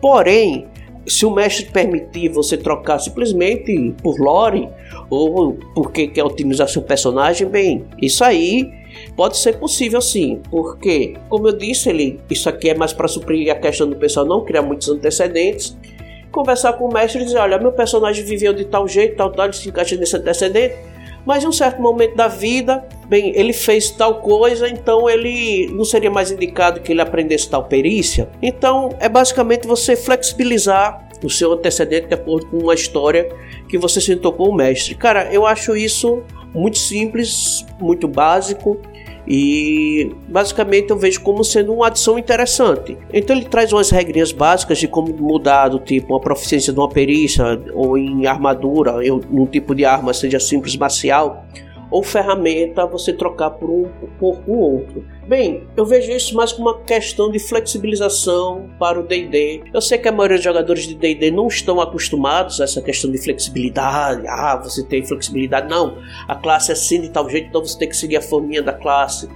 Porém, 0.00 0.66
se 1.06 1.24
o 1.24 1.30
mestre 1.30 1.66
permitir 1.66 2.28
você 2.28 2.56
trocar 2.56 2.98
simplesmente 2.98 3.94
por 4.02 4.18
lore 4.18 4.68
ou 5.08 5.54
porque 5.74 6.08
quer 6.08 6.24
otimizar 6.24 6.68
seu 6.68 6.82
personagem, 6.82 7.48
bem, 7.48 7.84
isso 8.00 8.24
aí 8.24 8.70
pode 9.14 9.36
ser 9.36 9.58
possível 9.58 10.00
sim, 10.00 10.40
porque, 10.50 11.14
como 11.28 11.48
eu 11.48 11.56
disse, 11.56 11.88
ele, 11.88 12.20
isso 12.30 12.48
aqui 12.48 12.70
é 12.70 12.74
mais 12.74 12.92
para 12.92 13.06
suprir 13.06 13.50
a 13.50 13.54
questão 13.54 13.88
do 13.88 13.96
pessoal 13.96 14.26
não 14.26 14.44
criar 14.44 14.62
muitos 14.62 14.88
antecedentes. 14.88 15.76
Conversar 16.32 16.74
com 16.74 16.86
o 16.86 16.92
mestre 16.92 17.22
e 17.22 17.24
dizer: 17.24 17.38
olha, 17.38 17.58
meu 17.58 17.72
personagem 17.72 18.22
viveu 18.22 18.52
de 18.52 18.64
tal 18.66 18.86
jeito, 18.86 19.16
tal, 19.16 19.30
tal, 19.32 19.46
ele 19.46 19.54
se 19.54 19.68
encaixa 19.68 19.96
nesse 19.96 20.16
antecedente, 20.16 20.74
mas 21.26 21.42
em 21.42 21.48
um 21.48 21.52
certo 21.52 21.82
momento 21.82 22.14
da 22.14 22.28
vida, 22.28 22.86
bem, 23.08 23.32
ele 23.34 23.52
fez 23.52 23.90
tal 23.90 24.20
coisa, 24.20 24.68
então 24.68 25.10
ele 25.10 25.68
não 25.72 25.84
seria 25.84 26.10
mais 26.10 26.30
indicado 26.30 26.80
que 26.80 26.92
ele 26.92 27.00
aprendesse 27.00 27.50
tal 27.50 27.64
perícia. 27.64 28.28
Então 28.40 28.90
é 29.00 29.08
basicamente 29.08 29.66
você 29.66 29.96
flexibilizar 29.96 31.06
o 31.24 31.28
seu 31.28 31.52
antecedente 31.52 32.06
de 32.08 32.14
acordo 32.14 32.46
com 32.46 32.58
uma 32.58 32.74
história 32.74 33.28
que 33.68 33.76
você 33.76 34.00
sentou 34.00 34.32
com 34.32 34.44
o 34.44 34.54
mestre. 34.54 34.94
Cara, 34.94 35.32
eu 35.32 35.44
acho 35.44 35.76
isso 35.76 36.22
muito 36.54 36.78
simples, 36.78 37.66
muito 37.80 38.06
básico 38.06 38.80
E 39.26 40.12
basicamente 40.28 40.90
eu 40.90 40.96
vejo 40.96 41.20
como 41.20 41.42
sendo 41.42 41.72
uma 41.72 41.88
adição 41.88 42.18
interessante. 42.18 42.96
Então 43.12 43.34
ele 43.34 43.46
traz 43.46 43.72
umas 43.72 43.90
regrinhas 43.90 44.32
básicas 44.32 44.78
de 44.78 44.86
como 44.86 45.12
mudar 45.14 45.68
do 45.68 45.78
tipo 45.78 46.14
uma 46.14 46.20
proficiência 46.20 46.72
de 46.72 46.78
uma 46.78 46.88
perícia 46.88 47.60
ou 47.74 47.98
em 47.98 48.26
armadura, 48.26 48.94
um 49.30 49.46
tipo 49.46 49.74
de 49.74 49.84
arma 49.84 50.14
seja 50.14 50.38
simples 50.38 50.76
marcial 50.76 51.44
ou 51.90 52.02
ferramenta 52.02 52.86
você 52.86 53.12
trocar 53.12 53.50
por 53.50 53.70
um 53.70 53.86
por 54.18 54.40
um 54.46 54.58
outro. 54.58 55.04
Bem, 55.26 55.66
eu 55.76 55.84
vejo 55.84 56.10
isso 56.12 56.34
mais 56.36 56.52
como 56.52 56.68
uma 56.68 56.80
questão 56.82 57.30
de 57.30 57.38
flexibilização 57.38 58.70
para 58.78 59.00
o 59.00 59.02
D&D. 59.02 59.64
Eu 59.74 59.80
sei 59.80 59.98
que 59.98 60.08
a 60.08 60.12
maioria 60.12 60.36
dos 60.36 60.44
jogadores 60.44 60.86
de 60.86 60.94
D&D 60.94 61.30
não 61.30 61.48
estão 61.48 61.80
acostumados 61.80 62.60
a 62.60 62.64
essa 62.64 62.80
questão 62.80 63.10
de 63.10 63.18
flexibilidade. 63.18 64.26
Ah, 64.28 64.56
você 64.62 64.84
tem 64.84 65.04
flexibilidade. 65.04 65.68
Não, 65.68 65.98
a 66.28 66.34
classe 66.34 66.70
é 66.70 66.74
assim 66.74 67.00
de 67.00 67.10
tal 67.10 67.28
jeito, 67.28 67.48
então 67.48 67.64
você 67.64 67.78
tem 67.78 67.88
que 67.88 67.96
seguir 67.96 68.16
a 68.16 68.22
forminha 68.22 68.62
da 68.62 68.72
classe. 68.72 69.28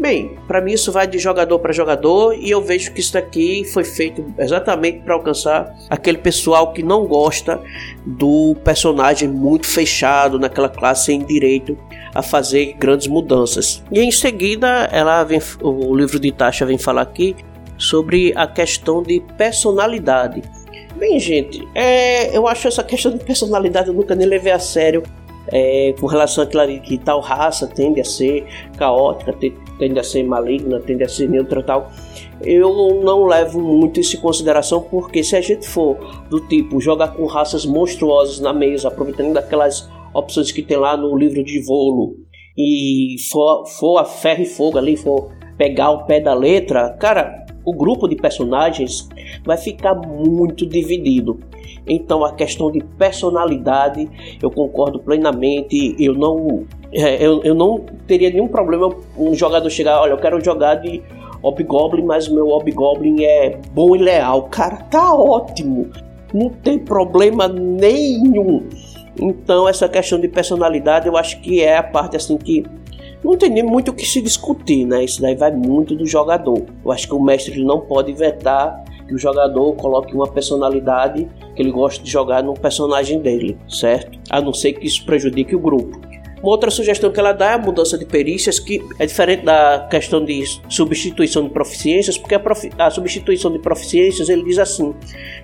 Bem, 0.00 0.38
para 0.48 0.62
mim 0.62 0.72
isso 0.72 0.90
vai 0.90 1.06
de 1.06 1.18
jogador 1.18 1.58
para 1.58 1.74
jogador 1.74 2.34
e 2.34 2.50
eu 2.50 2.62
vejo 2.62 2.90
que 2.94 3.00
isso 3.00 3.12
daqui 3.12 3.66
foi 3.66 3.84
feito 3.84 4.24
exatamente 4.38 5.00
para 5.00 5.12
alcançar 5.12 5.76
aquele 5.90 6.16
pessoal 6.16 6.72
que 6.72 6.82
não 6.82 7.06
gosta 7.06 7.60
do 8.06 8.56
personagem 8.64 9.28
muito 9.28 9.66
fechado 9.66 10.38
naquela 10.38 10.70
classe 10.70 11.12
em 11.12 11.22
direito 11.22 11.76
a 12.14 12.22
fazer 12.22 12.76
grandes 12.78 13.08
mudanças. 13.08 13.84
E 13.92 14.00
em 14.00 14.10
seguida, 14.10 14.88
ela 14.90 15.22
vem, 15.22 15.38
o 15.60 15.94
livro 15.94 16.18
de 16.18 16.32
Tasha 16.32 16.64
vem 16.64 16.78
falar 16.78 17.02
aqui 17.02 17.36
sobre 17.76 18.32
a 18.36 18.46
questão 18.46 19.02
de 19.02 19.20
personalidade. 19.36 20.42
Bem, 20.96 21.18
gente, 21.18 21.68
é, 21.74 22.34
eu 22.34 22.48
acho 22.48 22.68
essa 22.68 22.82
questão 22.82 23.12
de 23.12 23.22
personalidade 23.22 23.88
eu 23.88 23.94
nunca 23.94 24.14
nem 24.14 24.26
levei 24.26 24.52
a 24.52 24.58
sério. 24.58 25.02
É, 25.52 25.92
com 25.98 26.06
relação 26.06 26.44
àquilo 26.44 26.62
ali 26.62 26.80
que 26.80 26.96
tal 26.96 27.20
raça 27.20 27.66
tende 27.66 28.00
a 28.00 28.04
ser 28.04 28.46
caótica, 28.76 29.34
tende 29.78 29.98
a 29.98 30.04
ser 30.04 30.22
maligna, 30.22 30.78
tende 30.80 31.02
a 31.02 31.08
ser 31.08 31.28
neutra 31.28 31.62
tal. 31.62 31.90
Eu 32.42 33.02
não 33.02 33.26
levo 33.26 33.60
muito 33.60 33.98
isso 33.98 34.16
em 34.16 34.20
consideração 34.20 34.80
porque 34.80 35.24
se 35.24 35.34
a 35.36 35.40
gente 35.40 35.66
for 35.68 35.96
do 36.30 36.40
tipo 36.46 36.80
jogar 36.80 37.08
com 37.08 37.26
raças 37.26 37.66
monstruosas 37.66 38.38
na 38.38 38.52
mesa, 38.52 38.88
aproveitando 38.88 39.32
daquelas 39.32 39.90
opções 40.14 40.52
que 40.52 40.62
tem 40.62 40.76
lá 40.76 40.96
no 40.96 41.16
livro 41.16 41.42
de 41.42 41.60
Volo 41.62 42.16
e 42.56 43.16
for, 43.30 43.66
for 43.66 43.98
a 43.98 44.04
ferro 44.04 44.42
e 44.42 44.46
fogo 44.46 44.78
ali, 44.78 44.96
for 44.96 45.32
pegar 45.56 45.90
o 45.90 46.06
pé 46.06 46.20
da 46.20 46.32
letra, 46.32 46.90
cara, 46.98 47.44
o 47.64 47.74
grupo 47.74 48.08
de 48.08 48.16
personagens 48.16 49.08
vai 49.44 49.56
ficar 49.56 49.94
muito 49.94 50.66
dividido. 50.66 51.38
Então 51.90 52.24
a 52.24 52.32
questão 52.32 52.70
de 52.70 52.80
personalidade, 52.96 54.08
eu 54.40 54.48
concordo 54.48 55.00
plenamente. 55.00 55.96
Eu 55.98 56.14
não, 56.14 56.64
é, 56.92 57.16
eu, 57.24 57.42
eu 57.42 57.54
não 57.54 57.84
teria 58.06 58.30
nenhum 58.30 58.46
problema 58.46 58.94
um 59.18 59.34
jogador 59.34 59.68
chegar, 59.68 60.00
olha, 60.00 60.12
eu 60.12 60.18
quero 60.18 60.42
jogar 60.42 60.76
de 60.76 61.02
Hobgoblin, 61.42 62.04
mas 62.04 62.28
o 62.28 62.34
meu 62.34 62.46
Hobgoblin 62.46 63.24
é 63.24 63.58
bom 63.72 63.96
e 63.96 63.98
leal. 63.98 64.44
Cara, 64.44 64.76
tá 64.76 65.12
ótimo. 65.12 65.90
Não 66.32 66.48
tem 66.48 66.78
problema 66.78 67.48
nenhum. 67.48 68.68
Então 69.20 69.68
essa 69.68 69.88
questão 69.88 70.20
de 70.20 70.28
personalidade 70.28 71.08
eu 71.08 71.16
acho 71.16 71.40
que 71.40 71.60
é 71.60 71.76
a 71.76 71.82
parte 71.82 72.16
assim 72.16 72.38
que 72.38 72.64
não 73.22 73.36
tem 73.36 73.50
nem 73.50 73.64
muito 73.64 73.90
o 73.90 73.94
que 73.94 74.06
se 74.06 74.22
discutir, 74.22 74.86
né? 74.86 75.04
Isso 75.04 75.20
daí 75.20 75.34
vai 75.34 75.50
muito 75.50 75.94
do 75.96 76.06
jogador. 76.06 76.62
Eu 76.84 76.92
acho 76.92 77.08
que 77.08 77.14
o 77.14 77.20
mestre 77.20 77.62
não 77.64 77.80
pode 77.80 78.12
vetar 78.12 78.82
que 79.10 79.14
o 79.16 79.18
jogador 79.18 79.74
coloque 79.74 80.14
uma 80.14 80.28
personalidade 80.28 81.28
que 81.56 81.60
ele 81.60 81.72
gosta 81.72 82.02
de 82.02 82.08
jogar 82.08 82.44
no 82.44 82.54
personagem 82.54 83.18
dele, 83.18 83.58
certo? 83.68 84.16
A 84.30 84.40
não 84.40 84.54
ser 84.54 84.74
que 84.74 84.86
isso 84.86 85.04
prejudique 85.04 85.54
o 85.54 85.58
grupo. 85.58 86.00
Uma 86.40 86.52
outra 86.52 86.70
sugestão 86.70 87.10
que 87.10 87.18
ela 87.18 87.32
dá 87.32 87.50
é 87.50 87.54
a 87.54 87.58
mudança 87.58 87.98
de 87.98 88.06
perícias, 88.06 88.60
que 88.60 88.80
é 89.00 89.04
diferente 89.04 89.44
da 89.44 89.86
questão 89.90 90.24
de 90.24 90.42
substituição 90.68 91.42
de 91.42 91.50
proficiências, 91.50 92.16
porque 92.16 92.36
a, 92.36 92.40
profi 92.40 92.70
a, 92.78 92.88
substituição 92.88 93.52
de 93.52 93.58
proficiências 93.58 94.28
ele 94.28 94.44
diz 94.44 94.58
assim: 94.58 94.94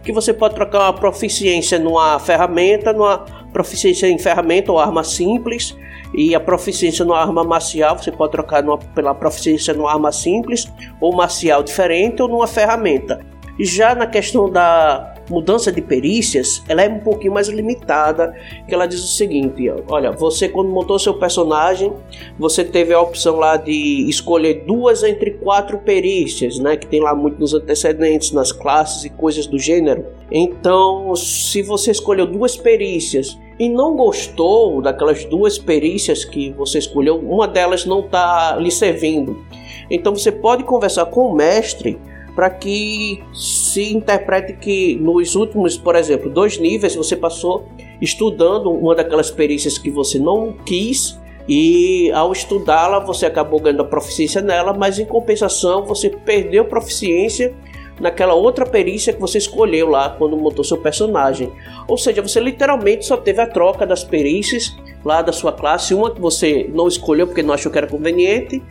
que 0.02 0.12
você 0.12 0.32
pode 0.32 0.54
trocar 0.54 0.82
uma 0.82 0.92
proficiência 0.94 1.78
numa 1.78 2.18
ferramenta, 2.20 2.92
numa 2.92 3.18
proficiência 3.52 4.06
em 4.06 4.18
ferramenta 4.18 4.73
ou 4.73 4.78
arma 4.78 5.04
simples, 5.04 5.76
e 6.14 6.35
a 6.35 6.40
proficiência 6.40 7.04
numa 7.04 7.20
arma 7.20 7.44
marcial 7.44 7.99
você 7.99 8.11
pode 8.11 8.32
trocar 8.32 8.62
numa, 8.62 8.78
pela 8.78 9.14
proficiência 9.14 9.75
numa 9.75 9.92
arma 9.92 10.11
simples 10.12 10.66
ou 10.99 11.14
marcial 11.14 11.62
diferente 11.62 12.23
ou 12.23 12.28
numa 12.28 12.46
ferramenta. 12.46 13.20
Já 13.58 13.94
na 13.94 14.06
questão 14.06 14.50
da 14.50 15.14
mudança 15.30 15.72
de 15.72 15.80
perícias, 15.80 16.62
ela 16.68 16.82
é 16.82 16.88
um 16.88 17.00
pouquinho 17.00 17.32
mais 17.32 17.48
limitada, 17.48 18.34
que 18.66 18.75
ela 18.75 18.86
diz 18.86 19.02
o 19.02 19.08
seguinte, 19.08 19.68
olha, 19.88 20.12
você 20.12 20.48
quando 20.48 20.68
montou 20.68 20.98
seu 20.98 21.14
personagem, 21.14 21.92
você 22.38 22.64
teve 22.64 22.92
a 22.94 23.00
opção 23.00 23.36
lá 23.36 23.56
de 23.56 24.08
escolher 24.08 24.64
duas 24.66 25.02
entre 25.02 25.32
quatro 25.32 25.78
perícias, 25.78 26.58
né, 26.58 26.76
que 26.76 26.86
tem 26.86 27.00
lá 27.00 27.14
muito 27.14 27.40
nos 27.40 27.54
antecedentes, 27.54 28.32
nas 28.32 28.52
classes 28.52 29.04
e 29.04 29.10
coisas 29.10 29.46
do 29.46 29.58
gênero. 29.58 30.06
Então, 30.30 31.14
se 31.16 31.62
você 31.62 31.90
escolheu 31.90 32.26
duas 32.26 32.56
perícias 32.56 33.38
e 33.58 33.68
não 33.68 33.96
gostou 33.96 34.82
daquelas 34.82 35.25
duas 35.25 35.58
perícias 35.58 36.25
que 36.25 36.50
você 36.52 36.78
escolheu, 36.78 37.18
uma 37.18 37.48
delas 37.48 37.84
não 37.86 38.00
está 38.00 38.56
lhe 38.56 38.70
servindo. 38.70 39.44
Então 39.90 40.14
você 40.14 40.30
pode 40.30 40.64
conversar 40.64 41.06
com 41.06 41.28
o 41.28 41.34
mestre 41.34 41.98
para 42.37 42.50
que 42.50 43.25
se 43.33 43.95
interprete 43.95 44.52
que 44.52 44.95
nos 44.97 45.35
últimos, 45.35 45.78
por 45.78 45.97
exemplo, 45.97 46.31
dois 46.31 46.59
níveis 46.59 46.95
você 46.95 47.16
passou 47.16 47.66
estudando 48.00 48.71
uma 48.71 48.95
daquelas 48.95 49.31
perícias 49.31 49.78
que 49.78 49.90
você 49.90 50.19
não 50.19 50.52
quis 50.66 51.19
e 51.49 52.11
ao 52.12 52.33
estudá-la 52.33 52.99
você 52.99 53.25
acabou 53.25 53.59
ganhando 53.59 53.81
a 53.81 53.87
proficiência 53.87 54.43
nela, 54.43 54.75
mas 54.75 54.99
em 54.99 55.07
compensação 55.07 55.87
você 55.87 56.11
perdeu 56.11 56.66
proficiência 56.66 57.55
naquela 57.99 58.35
outra 58.35 58.66
perícia 58.66 59.14
que 59.14 59.21
você 59.21 59.38
escolheu 59.38 59.88
lá 59.88 60.11
quando 60.11 60.37
montou 60.37 60.62
seu 60.62 60.76
personagem. 60.76 61.50
Ou 61.88 61.97
seja, 61.97 62.21
você 62.21 62.38
literalmente 62.38 63.07
só 63.07 63.16
teve 63.16 63.40
a 63.40 63.47
troca 63.47 63.87
das 63.87 64.05
perícias 64.05 64.76
lá 65.02 65.23
da 65.23 65.33
sua 65.33 65.52
classe, 65.52 65.95
uma 65.95 66.11
que 66.11 66.21
você 66.21 66.69
não 66.75 66.88
escolheu 66.88 67.26
porque 67.26 67.43
não 67.43 67.55
achou 67.55 67.73
que 67.73 67.78
era 67.78 67.87
conveniente, 67.87 68.62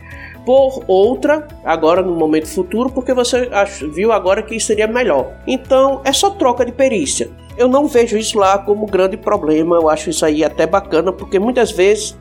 por 0.46 0.84
outra, 0.86 1.46
agora 1.64 2.00
no 2.00 2.14
momento 2.14 2.46
futuro, 2.46 2.88
porque 2.88 3.12
você 3.12 3.50
viu 3.92 4.12
agora 4.12 4.42
que 4.42 4.58
seria 4.60 4.86
melhor. 4.86 5.32
Então 5.44 6.00
é 6.04 6.12
só 6.12 6.30
troca 6.30 6.64
de 6.64 6.70
perícia. 6.70 7.28
Eu 7.58 7.66
não 7.66 7.88
vejo 7.88 8.16
isso 8.16 8.38
lá 8.38 8.56
como 8.58 8.86
grande 8.86 9.16
problema, 9.16 9.76
eu 9.76 9.90
acho 9.90 10.08
isso 10.08 10.24
aí 10.24 10.44
até 10.44 10.66
bacana, 10.66 11.12
porque 11.12 11.38
muitas 11.38 11.72
vezes, 11.72 12.16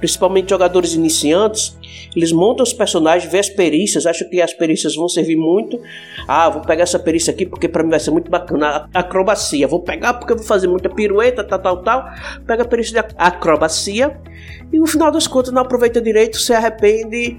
principalmente 0.00 0.50
jogadores 0.50 0.94
iniciantes, 0.94 1.77
eles 2.14 2.32
montam 2.32 2.62
os 2.62 2.72
personagens, 2.72 3.30
vê 3.30 3.38
as 3.38 3.48
perícias, 3.48 4.06
acham 4.06 4.28
que 4.28 4.40
as 4.40 4.52
perícias 4.52 4.94
vão 4.94 5.08
servir 5.08 5.36
muito. 5.36 5.80
Ah, 6.26 6.48
vou 6.48 6.62
pegar 6.62 6.82
essa 6.82 6.98
perícia 6.98 7.32
aqui 7.32 7.46
porque 7.46 7.68
para 7.68 7.82
mim 7.82 7.90
vai 7.90 8.00
ser 8.00 8.10
muito 8.10 8.30
bacana. 8.30 8.88
Acrobacia, 8.92 9.66
vou 9.66 9.80
pegar 9.80 10.14
porque 10.14 10.32
eu 10.32 10.36
vou 10.36 10.46
fazer 10.46 10.68
muita 10.68 10.88
pirueta, 10.88 11.44
tal, 11.44 11.58
tal, 11.58 11.82
tal. 11.82 12.04
Pega 12.46 12.62
a 12.62 12.66
perícia 12.66 13.02
de 13.02 13.14
acrobacia 13.16 14.18
e 14.72 14.78
no 14.78 14.86
final 14.86 15.10
das 15.10 15.26
contas 15.26 15.52
não 15.52 15.62
aproveita 15.62 16.00
direito, 16.00 16.38
se 16.38 16.52
arrepende 16.52 17.38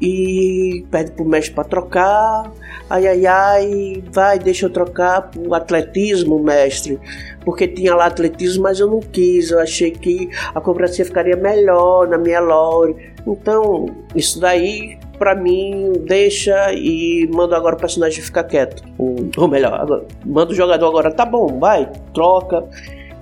e 0.00 0.84
pede 0.90 1.12
pro 1.12 1.24
mestre 1.24 1.54
para 1.54 1.64
trocar. 1.64 2.52
Ai 2.88 3.06
ai 3.06 3.26
ai, 3.26 4.04
vai, 4.12 4.38
deixa 4.38 4.66
eu 4.66 4.70
trocar 4.70 5.22
pro 5.30 5.54
atletismo, 5.54 6.38
mestre. 6.38 7.00
Porque 7.44 7.66
tinha 7.66 7.94
lá 7.94 8.06
atletismo, 8.06 8.64
mas 8.64 8.78
eu 8.78 8.88
não 8.88 9.00
quis. 9.00 9.50
Eu 9.50 9.60
achei 9.60 9.90
que 9.90 10.28
a 10.54 10.58
acrobacia 10.58 11.04
ficaria 11.04 11.36
melhor 11.36 12.08
na 12.08 12.18
minha 12.18 12.40
lore. 12.40 13.15
Então, 13.26 13.86
isso 14.14 14.38
daí 14.38 14.98
para 15.18 15.34
mim 15.34 15.92
deixa 16.06 16.72
e 16.72 17.28
manda 17.32 17.56
agora 17.56 17.74
o 17.74 17.78
personagem 17.78 18.22
ficar 18.22 18.44
quieto. 18.44 18.82
Ou, 18.98 19.48
melhor, 19.48 20.04
manda 20.24 20.52
o 20.52 20.54
jogador 20.54 20.86
agora, 20.86 21.10
tá 21.10 21.24
bom, 21.24 21.58
vai, 21.58 21.90
troca 22.14 22.64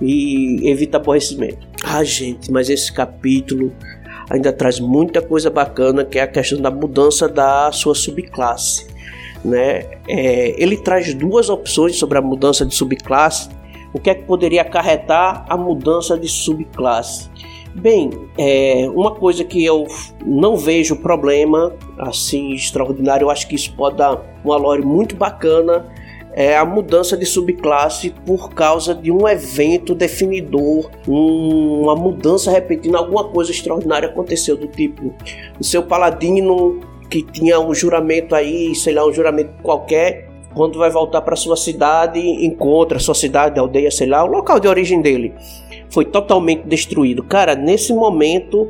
e 0.01 0.69
evita 0.69 0.97
aborrecimento. 0.97 1.67
Ah, 1.83 2.03
gente, 2.03 2.51
mas 2.51 2.69
esse 2.69 2.91
capítulo 2.91 3.71
ainda 4.29 4.51
traz 4.51 4.79
muita 4.79 5.21
coisa 5.21 5.49
bacana 5.49 6.03
que 6.03 6.19
é 6.19 6.23
a 6.23 6.27
questão 6.27 6.59
da 6.59 6.71
mudança 6.71 7.27
da 7.27 7.71
sua 7.71 7.95
subclasse. 7.95 8.87
Né? 9.43 9.85
É, 10.07 10.61
ele 10.61 10.77
traz 10.77 11.13
duas 11.13 11.49
opções 11.49 11.95
sobre 11.97 12.17
a 12.17 12.21
mudança 12.21 12.65
de 12.65 12.75
subclasse. 12.75 13.49
O 13.93 13.99
que 13.99 14.09
é 14.09 14.15
que 14.15 14.23
poderia 14.23 14.61
acarretar 14.61 15.45
a 15.47 15.55
mudança 15.55 16.17
de 16.17 16.27
subclasse? 16.27 17.29
Bem, 17.75 18.09
é, 18.37 18.89
uma 18.95 19.11
coisa 19.11 19.43
que 19.43 19.63
eu 19.63 19.85
não 20.25 20.55
vejo 20.55 20.95
problema 20.95 21.73
assim 21.99 22.53
extraordinário, 22.53 23.25
eu 23.25 23.29
acho 23.29 23.47
que 23.47 23.55
isso 23.55 23.75
pode 23.75 23.97
dar 23.97 24.23
uma 24.43 24.55
lore 24.55 24.83
muito 24.83 25.15
bacana 25.15 25.85
é 26.37 26.57
a 26.57 26.65
mudança 26.65 27.15
de 27.15 27.25
subclasse 27.25 28.13
por 28.25 28.49
causa 28.49 28.93
de 28.93 29.09
um 29.09 29.25
evento 29.25 29.95
definidor, 29.95 30.91
um, 31.07 31.83
uma 31.83 31.95
mudança 31.95 32.51
repetindo 32.51 32.95
alguma 32.95 33.23
coisa 33.23 33.51
extraordinária 33.51 34.09
aconteceu 34.09 34.57
do 34.57 34.67
tipo 34.67 35.13
o 35.57 35.63
seu 35.63 35.81
paladino 35.81 36.81
que 37.09 37.23
tinha 37.23 37.57
um 37.57 37.73
juramento 37.73 38.35
aí, 38.35 38.75
sei 38.75 38.93
lá, 38.93 39.07
um 39.07 39.13
juramento 39.13 39.51
qualquer, 39.63 40.29
quando 40.53 40.77
vai 40.77 40.89
voltar 40.89 41.21
para 41.21 41.37
sua 41.37 41.55
cidade, 41.55 42.19
encontra 42.19 42.99
sua 42.99 43.15
cidade, 43.15 43.57
aldeia, 43.57 43.89
sei 43.89 44.07
lá, 44.07 44.23
o 44.23 44.27
local 44.27 44.59
de 44.59 44.67
origem 44.67 45.01
dele 45.01 45.33
foi 45.95 46.05
totalmente 46.05 46.67
destruído. 46.67 47.23
Cara, 47.23 47.55
nesse 47.55 47.91
momento 47.93 48.69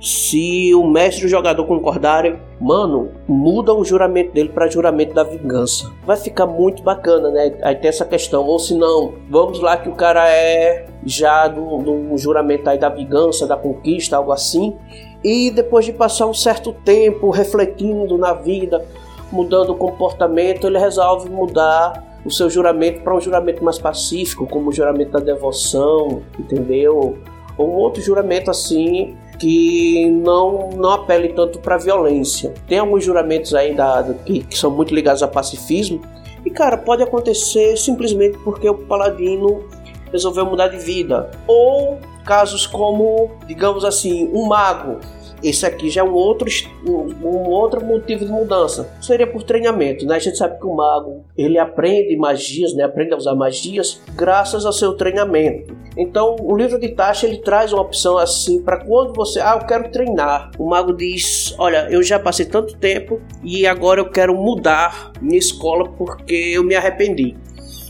Se 0.00 0.74
o 0.74 0.82
mestre 0.86 1.24
e 1.24 1.26
o 1.26 1.28
jogador 1.28 1.62
concordarem, 1.66 2.40
mano, 2.58 3.10
muda 3.28 3.74
o 3.74 3.84
juramento 3.84 4.32
dele 4.32 4.48
para 4.48 4.66
juramento 4.66 5.12
da 5.12 5.22
vingança. 5.22 5.92
Vai 6.06 6.16
ficar 6.16 6.46
muito 6.46 6.82
bacana, 6.82 7.28
né? 7.28 7.54
Aí 7.62 7.74
tem 7.74 7.90
essa 7.90 8.06
questão. 8.06 8.46
Ou 8.46 8.58
se 8.58 8.74
não, 8.74 9.12
vamos 9.28 9.60
lá 9.60 9.76
que 9.76 9.90
o 9.90 9.94
cara 9.94 10.26
é 10.26 10.86
já 11.04 11.46
do, 11.48 11.76
do 11.78 12.16
juramento 12.16 12.70
aí 12.70 12.78
da 12.78 12.88
vingança, 12.88 13.46
da 13.46 13.58
conquista, 13.58 14.16
algo 14.16 14.32
assim. 14.32 14.74
E 15.22 15.50
depois 15.50 15.84
de 15.84 15.92
passar 15.92 16.26
um 16.26 16.34
certo 16.34 16.72
tempo 16.72 17.28
refletindo 17.28 18.16
na 18.16 18.32
vida, 18.32 18.82
mudando 19.30 19.72
o 19.72 19.76
comportamento, 19.76 20.66
ele 20.66 20.78
resolve 20.78 21.28
mudar 21.28 22.09
o 22.24 22.30
seu 22.30 22.50
juramento 22.50 23.02
para 23.02 23.14
um 23.14 23.20
juramento 23.20 23.64
mais 23.64 23.78
pacífico, 23.78 24.46
como 24.46 24.70
o 24.70 24.72
juramento 24.72 25.12
da 25.12 25.20
devoção, 25.20 26.22
entendeu? 26.38 27.18
Ou 27.56 27.70
outro 27.70 28.02
juramento 28.02 28.50
assim 28.50 29.16
que 29.38 30.08
não, 30.10 30.70
não 30.76 30.90
apele 30.90 31.28
tanto 31.28 31.58
para 31.58 31.78
violência. 31.78 32.52
Tem 32.68 32.78
alguns 32.78 33.02
juramentos 33.02 33.54
aí 33.54 33.74
da, 33.74 34.14
que, 34.24 34.44
que 34.44 34.56
são 34.56 34.70
muito 34.70 34.94
ligados 34.94 35.22
ao 35.22 35.30
pacifismo. 35.30 36.00
E 36.44 36.50
cara, 36.50 36.76
pode 36.76 37.02
acontecer 37.02 37.76
simplesmente 37.76 38.38
porque 38.44 38.68
o 38.68 38.74
paladino 38.74 39.64
resolveu 40.12 40.44
mudar 40.44 40.68
de 40.68 40.76
vida. 40.76 41.30
Ou 41.46 41.98
casos 42.24 42.66
como, 42.66 43.30
digamos 43.46 43.84
assim, 43.84 44.30
um 44.32 44.46
mago 44.46 44.98
esse 45.42 45.64
aqui 45.64 45.90
já 45.90 46.02
é 46.02 46.04
um 46.04 46.12
outro, 46.12 46.48
um, 46.86 47.48
outro 47.48 47.84
motivo 47.84 48.24
de 48.24 48.30
mudança. 48.30 48.90
Seria 49.00 49.26
por 49.26 49.42
treinamento, 49.42 50.04
né? 50.04 50.16
A 50.16 50.18
gente 50.18 50.36
sabe 50.36 50.58
que 50.58 50.66
o 50.66 50.74
mago 50.74 51.24
ele 51.36 51.58
aprende 51.58 52.16
magias, 52.16 52.74
né? 52.74 52.84
Aprende 52.84 53.14
a 53.14 53.16
usar 53.16 53.34
magias 53.34 54.00
graças 54.14 54.66
ao 54.66 54.72
seu 54.72 54.94
treinamento. 54.94 55.76
Então, 55.96 56.36
o 56.40 56.56
livro 56.56 56.78
de 56.78 56.88
taxa 56.88 57.26
ele 57.26 57.38
traz 57.38 57.72
uma 57.72 57.82
opção 57.82 58.16
assim 58.16 58.62
para 58.62 58.84
quando 58.84 59.12
você, 59.14 59.40
ah, 59.40 59.58
eu 59.60 59.66
quero 59.66 59.90
treinar. 59.90 60.50
O 60.58 60.68
mago 60.68 60.92
diz, 60.92 61.54
olha, 61.58 61.88
eu 61.90 62.02
já 62.02 62.18
passei 62.18 62.46
tanto 62.46 62.76
tempo 62.76 63.20
e 63.42 63.66
agora 63.66 64.00
eu 64.00 64.10
quero 64.10 64.34
mudar 64.34 65.12
minha 65.20 65.38
escola 65.38 65.88
porque 65.90 66.34
eu 66.34 66.62
me 66.62 66.74
arrependi. 66.74 67.36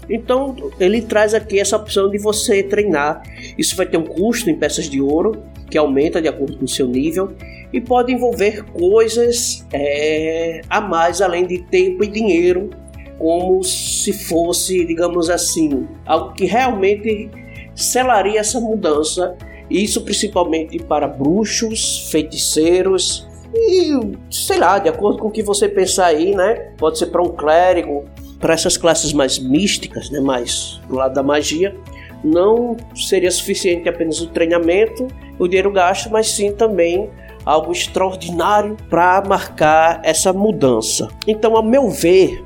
Então 0.09 0.57
ele 0.81 1.01
traz 1.01 1.35
aqui 1.35 1.61
essa 1.61 1.77
opção 1.77 2.11
de 2.11 2.19
você 2.19 2.63
treinar. 2.63 3.23
Isso 3.57 3.77
vai 3.77 3.87
ter 3.87 3.97
um 3.97 4.05
custo 4.05 4.51
em 4.51 4.59
peças 4.59 4.87
de 4.87 5.01
ouro 5.01 5.41
que 5.71 5.79
aumenta 5.79 6.21
de 6.21 6.29
acordo 6.29 6.59
com 6.59 6.65
o 6.65 6.69
seu 6.69 6.87
nível 6.87 7.33
e 7.73 7.81
pode 7.81 8.13
envolver 8.13 8.65
coisas 8.65 9.67
é, 9.73 10.61
a 10.69 10.81
mais 10.81 11.21
além 11.21 11.47
de 11.47 11.63
tempo 11.63 12.03
e 12.03 12.09
dinheiro, 12.09 12.71
como 13.19 13.63
se 13.63 14.13
fosse, 14.13 14.85
digamos 14.85 15.31
assim, 15.31 15.87
algo 16.05 16.33
que 16.33 16.47
realmente 16.47 17.31
selaria 17.75 18.41
essa 18.41 18.59
mudança. 18.59 19.37
Isso 19.71 20.03
principalmente 20.03 20.79
para 20.79 21.07
bruxos, 21.07 22.09
feiticeiros 22.11 23.29
e 23.55 23.93
sei 24.31 24.59
lá, 24.59 24.79
de 24.79 24.89
acordo 24.89 25.19
com 25.19 25.29
o 25.29 25.31
que 25.31 25.43
você 25.43 25.69
pensar 25.69 26.07
aí, 26.07 26.35
né? 26.35 26.73
Pode 26.77 26.99
ser 26.99 27.07
para 27.07 27.23
um 27.23 27.29
clérigo, 27.29 28.05
para 28.41 28.55
essas 28.55 28.77
classes 28.77 29.13
mais 29.13 29.39
místicas, 29.39 30.11
né? 30.11 30.19
Mais 30.19 30.81
do 30.89 30.97
lado 30.97 31.15
da 31.15 31.23
magia 31.23 31.77
não 32.23 32.77
seria 32.95 33.31
suficiente 33.31 33.89
apenas 33.89 34.21
o 34.21 34.29
treinamento, 34.29 35.09
o 35.39 35.47
dinheiro 35.47 35.71
gasto, 35.71 36.11
mas 36.11 36.31
sim 36.31 36.53
também 36.53 37.11
algo 37.45 37.73
extraordinário 37.73 38.77
para 38.89 39.23
marcar 39.27 40.01
essa 40.05 40.33
mudança. 40.33 41.09
Então, 41.27 41.57
a 41.57 41.63
meu 41.63 41.89
ver, 41.89 42.45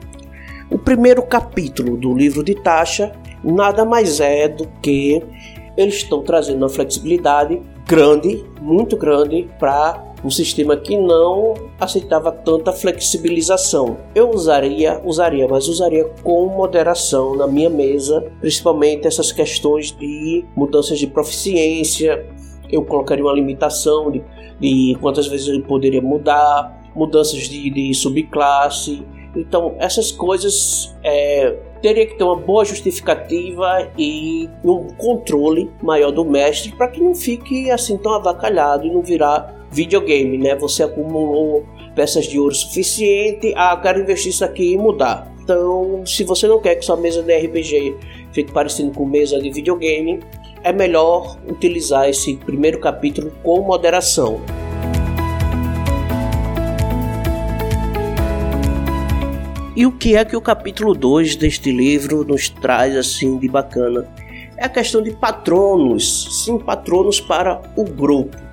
o 0.71 0.79
primeiro 0.79 1.23
capítulo 1.23 1.97
do 1.97 2.15
livro 2.15 2.43
de 2.43 2.55
taxa 2.55 3.13
nada 3.43 3.85
mais 3.85 4.21
é 4.21 4.49
do 4.49 4.67
que 4.81 5.23
eles 5.77 5.97
estão 5.97 6.23
trazendo 6.23 6.59
uma 6.59 6.69
flexibilidade 6.69 7.61
grande, 7.87 8.45
muito 8.61 8.97
grande, 8.97 9.49
para 9.59 10.14
um 10.25 10.31
sistema 10.31 10.75
que 10.77 10.97
não 10.97 11.53
aceitava 11.79 12.33
tanta 12.33 12.73
flexibilização. 12.73 13.99
Eu 14.15 14.31
usaria, 14.31 15.01
usaria, 15.05 15.47
mas 15.47 15.69
usaria 15.69 16.05
com 16.23 16.47
moderação 16.47 17.37
na 17.37 17.47
minha 17.47 17.69
mesa, 17.69 18.33
principalmente 18.41 19.07
essas 19.07 19.31
questões 19.31 19.93
de 19.93 20.45
mudanças 20.57 20.99
de 20.99 21.07
proficiência. 21.07 22.27
Eu 22.73 22.83
colocaria 22.83 23.23
uma 23.23 23.35
limitação 23.35 24.11
de, 24.11 24.25
de 24.59 24.97
quantas 25.01 25.27
vezes 25.27 25.47
ele 25.49 25.63
poderia 25.63 26.01
mudar, 26.01 26.83
mudanças 26.97 27.43
de, 27.43 27.69
de 27.69 27.93
subclasse. 27.93 29.05
Então, 29.37 29.75
essas 29.79 30.11
coisas 30.11 30.97
é, 31.03 31.55
teria 31.83 32.07
que 32.07 32.17
ter 32.17 32.25
uma 32.25 32.37
boa 32.37 32.65
justificativa 32.65 33.91
e 33.99 34.49
um 34.65 34.87
controle 34.97 35.71
maior 35.83 36.11
do 36.13 36.25
mestre 36.25 36.73
para 36.73 36.89
que 36.89 37.03
não 37.03 37.15
fique 37.15 37.71
assim 37.71 37.99
tão 37.99 38.15
avacalhado 38.15 38.87
e 38.87 38.91
não 38.91 39.03
virar 39.03 39.64
videogame, 39.75 40.39
né? 40.39 40.55
Você 40.55 40.83
acumulou 40.85 41.67
peças 41.95 42.27
de 42.27 42.39
ouro 42.39 42.55
suficiente, 42.55 43.53
ah, 43.57 43.77
quero 43.77 44.01
investir 44.01 44.31
isso 44.31 44.45
aqui 44.45 44.73
e 44.73 44.79
mudar. 44.79 45.33
Então, 45.43 46.07
se 46.07 46.25
você 46.25 46.47
não 46.47 46.61
quer 46.61 46.77
que 46.77 46.85
sua 46.85 46.97
mesa 46.97 47.23
de 47.23 47.37
RPG 47.37 47.97
fique 48.33 48.53
parecendo 48.53 48.93
com 48.93 49.05
mesa 49.05 49.39
de 49.39 49.51
videogame, 49.51 50.21
é 50.63 50.73
melhor 50.73 51.37
utilizar 51.47 52.09
esse 52.09 52.37
primeiro 52.37 52.81
capítulo 52.81 53.31
com 53.43 53.61
moderação. 53.61 54.41
E 59.77 59.85
o 59.85 59.93
que 59.93 60.17
é 60.17 60.25
que 60.25 60.37
o 60.37 60.41
capítulo 60.41 60.95
2 60.95 61.37
deste 61.37 61.73
livro 61.73 62.25
nos 62.25 62.49
traz 62.49 62.97
assim 62.97 63.37
de 63.39 63.49
bacana? 63.49 64.09
É 64.57 64.67
a 64.67 64.69
questão 64.69 65.03
de 65.03 65.11
patronos, 65.11 66.45
sim, 66.45 66.59
patronos 66.59 67.21
para 67.21 67.61
o 67.77 67.85
grupo. 67.85 68.44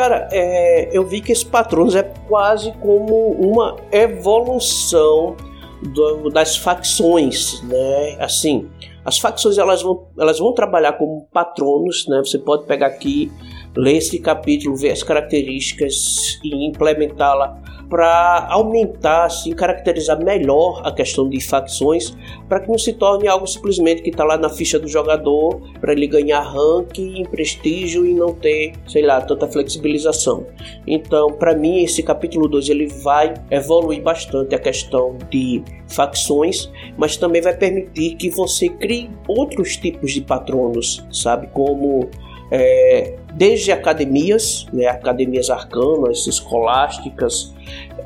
Cara, 0.00 0.30
é, 0.32 0.88
eu 0.96 1.04
vi 1.04 1.20
que 1.20 1.30
esse 1.30 1.44
Patronos 1.44 1.94
é 1.94 2.02
quase 2.26 2.72
como 2.80 3.32
uma 3.32 3.76
evolução 3.92 5.36
do, 5.82 6.30
das 6.30 6.56
facções, 6.56 7.62
né? 7.64 8.16
Assim, 8.18 8.66
as 9.04 9.18
facções 9.18 9.58
elas 9.58 9.82
vão, 9.82 10.06
elas 10.18 10.38
vão 10.38 10.54
trabalhar 10.54 10.94
como 10.94 11.28
patronos, 11.30 12.06
né? 12.08 12.18
Você 12.24 12.38
pode 12.38 12.64
pegar 12.64 12.86
aqui, 12.86 13.30
ler 13.76 13.96
esse 13.96 14.18
capítulo, 14.18 14.76
ver 14.76 14.90
as 14.90 15.02
características 15.02 16.38
e 16.42 16.66
implementá-la 16.66 17.60
para 17.90 18.46
aumentar, 18.50 19.24
assim, 19.24 19.52
caracterizar 19.52 20.22
melhor 20.22 20.80
a 20.84 20.92
questão 20.92 21.28
de 21.28 21.40
facções, 21.40 22.16
para 22.48 22.60
que 22.60 22.68
não 22.68 22.78
se 22.78 22.92
torne 22.92 23.26
algo 23.26 23.46
simplesmente 23.48 24.00
que 24.00 24.10
está 24.10 24.22
lá 24.22 24.38
na 24.38 24.48
ficha 24.48 24.78
do 24.78 24.86
jogador, 24.86 25.60
para 25.80 25.92
ele 25.92 26.06
ganhar 26.06 26.40
ranking, 26.40 27.24
prestígio 27.24 28.06
e 28.06 28.14
não 28.14 28.32
ter, 28.32 28.74
sei 28.86 29.02
lá, 29.02 29.20
tanta 29.20 29.48
flexibilização. 29.48 30.46
Então, 30.86 31.32
para 31.32 31.52
mim, 31.56 31.82
esse 31.82 32.00
capítulo 32.00 32.46
2 32.46 32.68
ele 32.68 32.86
vai 32.86 33.34
evoluir 33.50 34.00
bastante 34.00 34.54
a 34.54 34.58
questão 34.60 35.18
de 35.28 35.60
facções, 35.88 36.70
mas 36.96 37.16
também 37.16 37.42
vai 37.42 37.56
permitir 37.56 38.14
que 38.14 38.30
você 38.30 38.68
crie 38.68 39.10
outros 39.26 39.76
tipos 39.76 40.12
de 40.12 40.20
patronos, 40.20 41.04
sabe? 41.10 41.48
Como 41.48 42.08
é, 42.52 43.16
desde 43.32 43.72
academias, 43.72 44.66
né, 44.72 44.86
academias 44.86 45.50
arcanas, 45.50 46.26
escolásticas, 46.26 47.52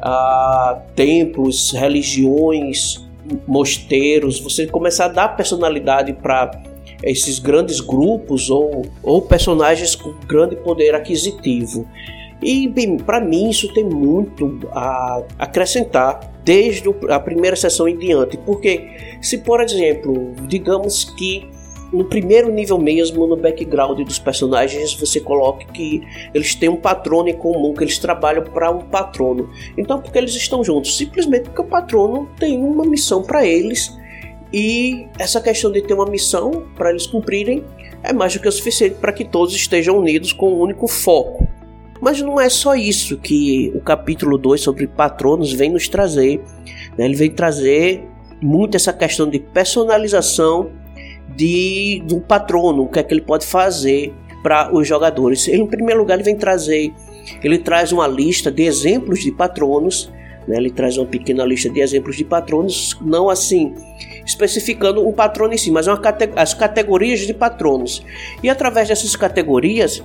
a 0.01 0.83
templos, 0.95 1.73
religiões, 1.73 3.05
mosteiros, 3.47 4.39
você 4.41 4.67
começar 4.67 5.07
a 5.07 5.09
dar 5.09 5.29
personalidade 5.29 6.13
para 6.13 6.51
esses 7.03 7.39
grandes 7.39 7.81
grupos 7.81 8.51
ou, 8.51 8.87
ou 9.03 9.23
personagens 9.23 9.95
com 9.95 10.15
grande 10.27 10.57
poder 10.57 10.95
aquisitivo. 10.95 11.87
E, 12.43 12.69
para 13.07 13.21
mim 13.21 13.49
isso 13.49 13.73
tem 13.73 13.85
muito 13.85 14.61
a 14.73 15.23
acrescentar 15.39 16.33
desde 16.45 16.89
a 17.09 17.19
primeira 17.19 17.57
sessão 17.57 17.89
em 17.89 17.97
diante, 17.97 18.37
porque 18.37 19.17
se, 19.23 19.39
por 19.39 19.63
exemplo, 19.63 20.35
digamos 20.47 21.05
que 21.05 21.49
no 21.95 22.05
primeiro 22.05 22.51
nível 22.51 22.77
mesmo, 22.77 23.27
no 23.27 23.37
background 23.37 24.01
dos 24.01 24.19
personagens, 24.19 24.95
você 24.95 25.21
coloca 25.21 25.65
que 25.67 26.03
eles 26.35 26.55
têm 26.55 26.69
um 26.69 26.77
patrono 26.77 27.29
em 27.29 27.35
comum, 27.35 27.73
que 27.73 27.85
eles 27.85 27.99
trabalham 27.99 28.43
para 28.43 28.71
um 28.71 28.81
patrono. 28.81 29.49
Então, 29.79 30.01
por 30.01 30.13
que 30.13 30.19
eles 30.19 30.35
estão 30.35 30.65
juntos? 30.65 30.97
Simplesmente 30.97 31.45
porque 31.45 31.61
o 31.61 31.65
patrono 31.65 32.29
tem 32.39 32.59
uma 32.59 32.85
missão 32.85 33.23
para 33.23 33.47
eles 33.47 33.97
e 34.53 35.07
essa 35.19 35.41
questão 35.41 35.71
de 35.71 35.83
ter 35.83 35.95
uma 35.95 36.07
missão 36.07 36.67
para 36.77 36.91
eles 36.91 37.07
cumprirem 37.07 37.65
é 38.03 38.13
mais 38.13 38.35
do 38.35 38.41
que 38.41 38.49
o 38.49 38.53
suficiente 38.53 38.97
para 38.97 39.13
que 39.13 39.25
todos 39.25 39.55
estejam 39.55 39.97
unidos 39.99 40.33
com 40.33 40.53
um 40.53 40.61
único 40.61 40.87
foco. 40.89 41.47
Mas 42.01 42.21
não 42.21 42.41
é 42.41 42.49
só 42.49 42.75
isso 42.75 43.17
que 43.17 43.73
o 43.75 43.81
capítulo 43.81 44.37
2 44.37 44.61
sobre 44.61 44.87
patronos 44.87 45.53
vem 45.53 45.71
nos 45.71 45.89
trazer. 45.89 46.43
Né? 46.99 47.07
Ele 47.07 47.17
vem 47.17 47.31
trazer 47.31 48.05
muito 48.43 48.77
essa 48.77 48.93
questão 48.93 49.29
de 49.29 49.39
personalização 49.39 50.71
de 51.37 52.03
do 52.07 52.21
patrono, 52.21 52.85
o 52.85 52.89
que 52.89 52.99
é 52.99 53.03
que 53.03 53.13
ele 53.13 53.23
pode 53.23 53.47
fazer 53.47 54.13
para 54.43 54.75
os 54.75 54.87
jogadores. 54.87 55.49
Ele, 55.49 55.63
em 55.63 55.67
primeiro 55.67 56.01
lugar, 56.01 56.15
ele 56.15 56.23
vem 56.23 56.37
trazer, 56.37 56.93
ele 57.43 57.59
traz 57.59 57.93
uma 57.93 58.07
lista 58.07 58.51
de 58.51 58.63
exemplos 58.63 59.21
de 59.21 59.33
patronos, 59.33 60.13
né? 60.47 60.57
ele 60.57 60.71
traz 60.71 60.99
uma 60.99 61.07
pequena 61.07 61.45
lista 61.45 61.71
de 61.71 61.81
exemplos 61.81 62.17
de 62.17 62.25
patronos, 62.25 62.97
não 63.01 63.31
assim 63.31 63.75
especificando 64.27 65.07
um 65.07 65.13
patrono 65.13 65.53
em 65.53 65.59
si, 65.59 65.71
mas 65.71 65.87
uma 65.87 65.99
cate 65.99 66.31
as 66.35 66.55
categorias 66.55 67.21
de 67.21 67.35
patronos. 67.35 68.03
E 68.43 68.49
através 68.49 68.89
dessas 68.89 69.15
categorias, 69.15 70.03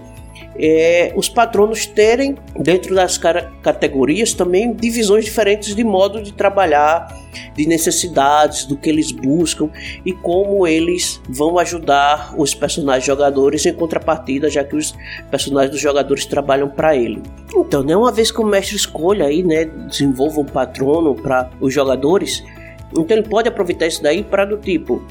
é, 0.60 1.13
os 1.15 1.30
patronos 1.30 1.86
terem, 1.86 2.36
dentro 2.60 2.93
das 2.93 3.17
categorias, 3.17 4.34
também 4.34 4.74
divisões 4.74 5.24
diferentes 5.24 5.74
de 5.74 5.84
modo 5.84 6.22
de 6.22 6.34
trabalhar, 6.34 7.17
de 7.56 7.65
necessidades, 7.65 8.65
do 8.65 8.76
que 8.76 8.89
eles 8.89 9.12
buscam 9.12 9.69
e 10.06 10.12
como 10.12 10.67
eles 10.67 11.22
vão 11.30 11.58
ajudar 11.58 12.34
os 12.38 12.54
personagens 12.54 13.06
jogadores 13.06 13.65
em 13.65 13.74
contrapartida, 13.74 14.50
já 14.50 14.63
que 14.63 14.76
os 14.76 14.93
personagens 15.32 15.72
dos 15.72 15.82
jogadores 15.82 16.26
trabalham 16.26 16.67
para 16.67 16.95
ele. 16.95 17.24
Então, 17.56 17.82
né, 17.82 17.95
uma 17.95 18.12
vez 18.12 18.32
que 18.32 18.41
o 18.41 18.45
mestre 18.45 18.76
escolha 18.76 19.26
aí, 19.26 19.43
né, 19.43 19.65
desenvolva 19.65 20.41
um 20.41 20.45
patrono 20.45 21.15
para 21.15 21.50
os 21.62 21.74
jogadores, 21.74 22.43
então 22.91 23.15
ele 23.15 23.28
pode 23.28 23.48
aproveitar 23.48 23.88
isso 23.88 24.04
daí 24.04 24.24
para 24.24 24.45
do 24.45 24.58
tipo 24.58 25.02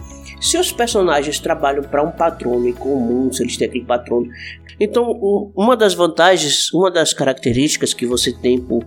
se 0.40 0.58
os 0.58 0.72
personagens 0.72 1.38
trabalham 1.38 1.82
para 1.82 2.02
um 2.02 2.10
patrono 2.10 2.72
comum, 2.74 3.32
se 3.32 3.42
eles 3.42 3.56
têm 3.56 3.68
aquele 3.68 3.84
patrono. 3.84 4.28
Então, 4.80 5.50
uma 5.56 5.76
das 5.76 5.94
vantagens, 5.94 6.72
uma 6.72 6.90
das 6.90 7.12
características 7.12 7.92
que 7.92 8.06
você 8.06 8.32
tem 8.32 8.60
por, 8.60 8.84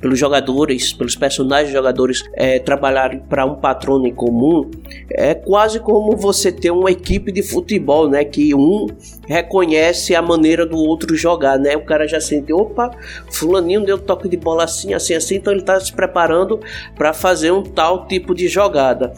pelos 0.00 0.18
jogadores, 0.18 0.92
pelos 0.92 1.14
personagens 1.14 1.72
jogadores 1.72 2.24
é, 2.34 2.58
trabalharem 2.58 3.20
para 3.20 3.44
um 3.44 3.56
patrono 3.56 4.06
em 4.06 4.14
comum, 4.14 4.70
é 5.10 5.34
quase 5.34 5.78
como 5.78 6.16
você 6.16 6.50
ter 6.50 6.70
uma 6.70 6.90
equipe 6.90 7.30
de 7.30 7.42
futebol, 7.42 8.08
né? 8.08 8.24
Que 8.24 8.54
um 8.54 8.86
reconhece 9.28 10.14
a 10.14 10.22
maneira 10.22 10.64
do 10.64 10.76
outro 10.76 11.14
jogar, 11.14 11.58
né? 11.58 11.76
O 11.76 11.84
cara 11.84 12.08
já 12.08 12.20
sente, 12.20 12.52
opa, 12.52 12.90
fulaninho 13.30 13.84
deu 13.84 13.98
toque 13.98 14.28
de 14.28 14.36
bola 14.36 14.64
assim, 14.64 14.94
assim, 14.94 15.14
assim, 15.14 15.36
então 15.36 15.52
ele 15.52 15.60
está 15.60 15.78
se 15.78 15.92
preparando 15.92 16.58
para 16.96 17.12
fazer 17.12 17.50
um 17.50 17.62
tal 17.62 18.06
tipo 18.06 18.34
de 18.34 18.48
jogada. 18.48 19.12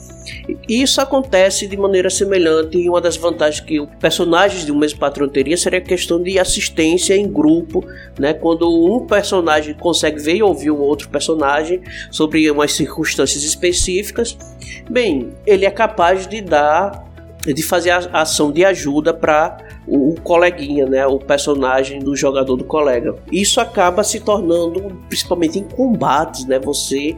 Isso 0.68 1.01
acontece 1.01 1.66
de 1.66 1.77
maneira 1.77 2.11
semelhante 2.11 2.79
e 2.79 2.88
uma 2.88 3.01
das 3.01 3.16
vantagens 3.16 3.61
que 3.61 3.81
os 3.81 3.88
personagens 4.01 4.64
de 4.64 4.73
um 4.73 4.79
mesmo 4.79 4.99
patrão 4.99 5.29
teria 5.29 5.57
seria 5.57 5.79
a 5.79 5.83
questão 5.83 6.23
de 6.23 6.38
assistência 6.38 7.16
em 7.16 7.31
grupo, 7.31 7.85
né? 8.18 8.35
Quando 8.35 8.68
um 8.68 9.07
personagem 9.07 9.75
consegue 9.75 10.21
ver 10.21 10.37
e 10.37 10.42
ouvir 10.42 10.71
o 10.72 10.78
outro 10.78 11.08
personagem 11.08 11.82
sobre 12.11 12.50
umas 12.50 12.72
circunstâncias 12.72 13.44
específicas, 13.44 14.37
bem, 14.90 15.30
ele 15.46 15.64
é 15.64 15.70
capaz 15.70 16.26
de 16.26 16.40
dar 16.40 17.12
de 17.44 17.62
fazer 17.62 17.90
a 17.90 18.22
ação 18.22 18.52
de 18.52 18.64
ajuda 18.64 19.12
para 19.12 19.56
o, 19.87 20.14
coleguinha, 20.22 20.87
né, 20.87 21.04
o 21.06 21.18
personagem 21.18 21.98
do 21.98 22.14
jogador 22.14 22.56
do 22.56 22.62
colega. 22.62 23.16
Isso 23.32 23.61
acaba 23.61 24.04
se 24.04 24.20
tornando, 24.20 24.96
principalmente 25.08 25.58
em 25.58 25.64
combates, 25.64 26.44
né, 26.46 26.61
você 26.61 27.16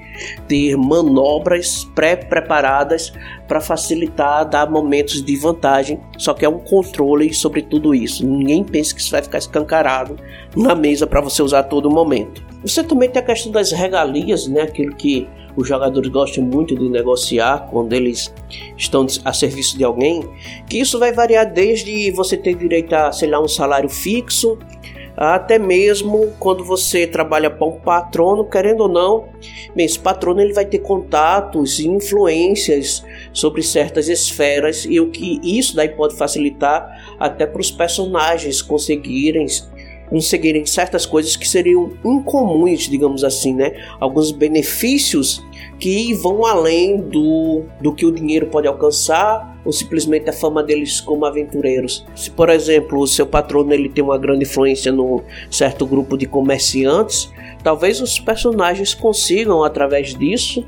ter 0.48 0.76
manobras 0.76 1.84
pré-preparadas 1.94 3.12
para 3.46 3.60
facilitar, 3.60 4.48
dar 4.48 4.70
momentos 4.70 5.22
de 5.22 5.36
vantagem. 5.36 6.00
Só 6.16 6.32
que 6.32 6.44
é 6.44 6.48
um 6.48 6.58
controle 6.58 7.34
sobre 7.34 7.60
tudo 7.60 7.94
isso. 7.94 8.26
Ninguém 8.26 8.64
pensa 8.64 8.94
que 8.94 9.00
isso 9.00 9.10
vai 9.10 9.22
ficar 9.22 9.38
escancarado 9.38 10.16
na 10.56 10.74
mesa 10.74 11.06
para 11.06 11.20
você 11.20 11.42
usar 11.42 11.58
a 11.60 11.64
todo 11.64 11.90
momento. 11.90 12.53
Você 12.64 12.82
também 12.82 13.10
tem 13.10 13.20
a 13.20 13.24
questão 13.24 13.52
das 13.52 13.72
regalias, 13.72 14.48
né, 14.48 14.62
aquilo 14.62 14.96
que 14.96 15.28
os 15.54 15.68
jogadores 15.68 16.08
gostam 16.10 16.42
muito 16.42 16.74
de 16.74 16.88
negociar 16.88 17.68
quando 17.70 17.92
eles 17.92 18.34
estão 18.76 19.06
a 19.24 19.32
serviço 19.32 19.76
de 19.76 19.84
alguém, 19.84 20.22
que 20.66 20.78
isso 20.78 20.98
vai 20.98 21.12
variar 21.12 21.52
desde 21.52 22.10
você 22.10 22.36
ter 22.36 22.54
direito 22.54 22.94
a, 22.94 23.12
sei 23.12 23.28
lá, 23.28 23.40
um 23.40 23.46
salário 23.46 23.88
fixo, 23.88 24.58
até 25.16 25.58
mesmo 25.58 26.32
quando 26.40 26.64
você 26.64 27.06
trabalha 27.06 27.48
para 27.50 27.66
um 27.66 27.78
patrono, 27.78 28.44
querendo 28.44 28.80
ou 28.80 28.88
não, 28.88 29.28
esse 29.76 29.98
patrono 29.98 30.40
ele 30.40 30.52
vai 30.52 30.64
ter 30.64 30.78
contatos 30.78 31.78
e 31.78 31.86
influências 31.86 33.04
sobre 33.32 33.62
certas 33.62 34.08
esferas 34.08 34.84
e 34.88 34.98
o 34.98 35.10
que 35.10 35.38
isso 35.42 35.76
daí 35.76 35.90
pode 35.90 36.16
facilitar 36.16 37.14
até 37.18 37.46
para 37.46 37.60
os 37.60 37.70
personagens 37.70 38.60
conseguirem 38.60 39.46
conseguirem 40.14 40.64
certas 40.64 41.04
coisas 41.04 41.34
que 41.34 41.46
seriam 41.46 41.90
incomuns, 42.04 42.82
digamos 42.82 43.24
assim, 43.24 43.52
né? 43.52 43.72
Alguns 43.98 44.30
benefícios 44.30 45.44
que 45.76 46.14
vão 46.14 46.46
além 46.46 47.00
do, 47.00 47.64
do 47.80 47.92
que 47.92 48.06
o 48.06 48.12
dinheiro 48.12 48.46
pode 48.46 48.68
alcançar 48.68 49.58
ou 49.64 49.72
simplesmente 49.72 50.30
a 50.30 50.32
fama 50.32 50.62
deles 50.62 51.00
como 51.00 51.24
aventureiros. 51.24 52.06
Se, 52.14 52.30
por 52.30 52.48
exemplo, 52.48 53.00
o 53.00 53.08
seu 53.08 53.26
patrono 53.26 53.72
ele 53.72 53.88
tem 53.88 54.04
uma 54.04 54.16
grande 54.16 54.44
influência 54.44 54.92
no 54.92 55.20
certo 55.50 55.84
grupo 55.84 56.16
de 56.16 56.26
comerciantes, 56.26 57.28
talvez 57.64 58.00
os 58.00 58.20
personagens 58.20 58.94
consigam, 58.94 59.64
através 59.64 60.14
disso, 60.14 60.64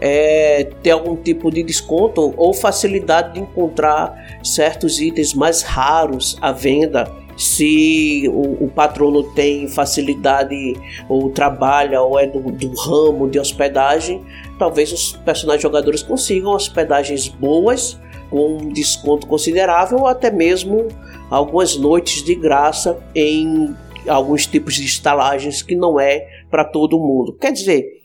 é, 0.00 0.64
ter 0.82 0.90
algum 0.90 1.14
tipo 1.14 1.52
de 1.52 1.62
desconto 1.62 2.34
ou 2.36 2.52
facilidade 2.52 3.34
de 3.34 3.40
encontrar 3.40 4.40
certos 4.42 5.00
itens 5.00 5.34
mais 5.34 5.62
raros 5.62 6.36
à 6.40 6.50
venda 6.50 7.27
se 7.38 8.28
o, 8.28 8.64
o, 8.64 8.68
patrono 8.68 9.22
tem 9.22 9.68
facilidade 9.68 10.74
ou 11.08 11.30
trabalha 11.30 12.02
ou 12.02 12.18
é 12.18 12.26
do, 12.26 12.40
do 12.40 12.74
ramo 12.74 13.30
de 13.30 13.38
hospedagem, 13.38 14.24
talvez 14.58 14.92
os 14.92 15.12
personagens 15.12 15.62
jogadores 15.62 16.02
consigam 16.02 16.50
hospedagens 16.50 17.28
boas 17.28 17.98
com 18.28 18.58
um 18.58 18.72
desconto 18.72 19.26
considerável 19.28 20.00
ou 20.00 20.08
até 20.08 20.32
mesmo 20.32 20.88
algumas 21.30 21.76
noites 21.76 22.24
de 22.24 22.34
graça 22.34 22.98
em 23.14 23.74
alguns 24.08 24.44
tipos 24.44 24.74
de 24.74 24.84
estalagens 24.84 25.62
que 25.62 25.76
não 25.76 26.00
é 26.00 26.26
para 26.50 26.64
todo 26.64 26.98
mundo. 26.98 27.36
Quer 27.40 27.52
dizer, 27.52 27.97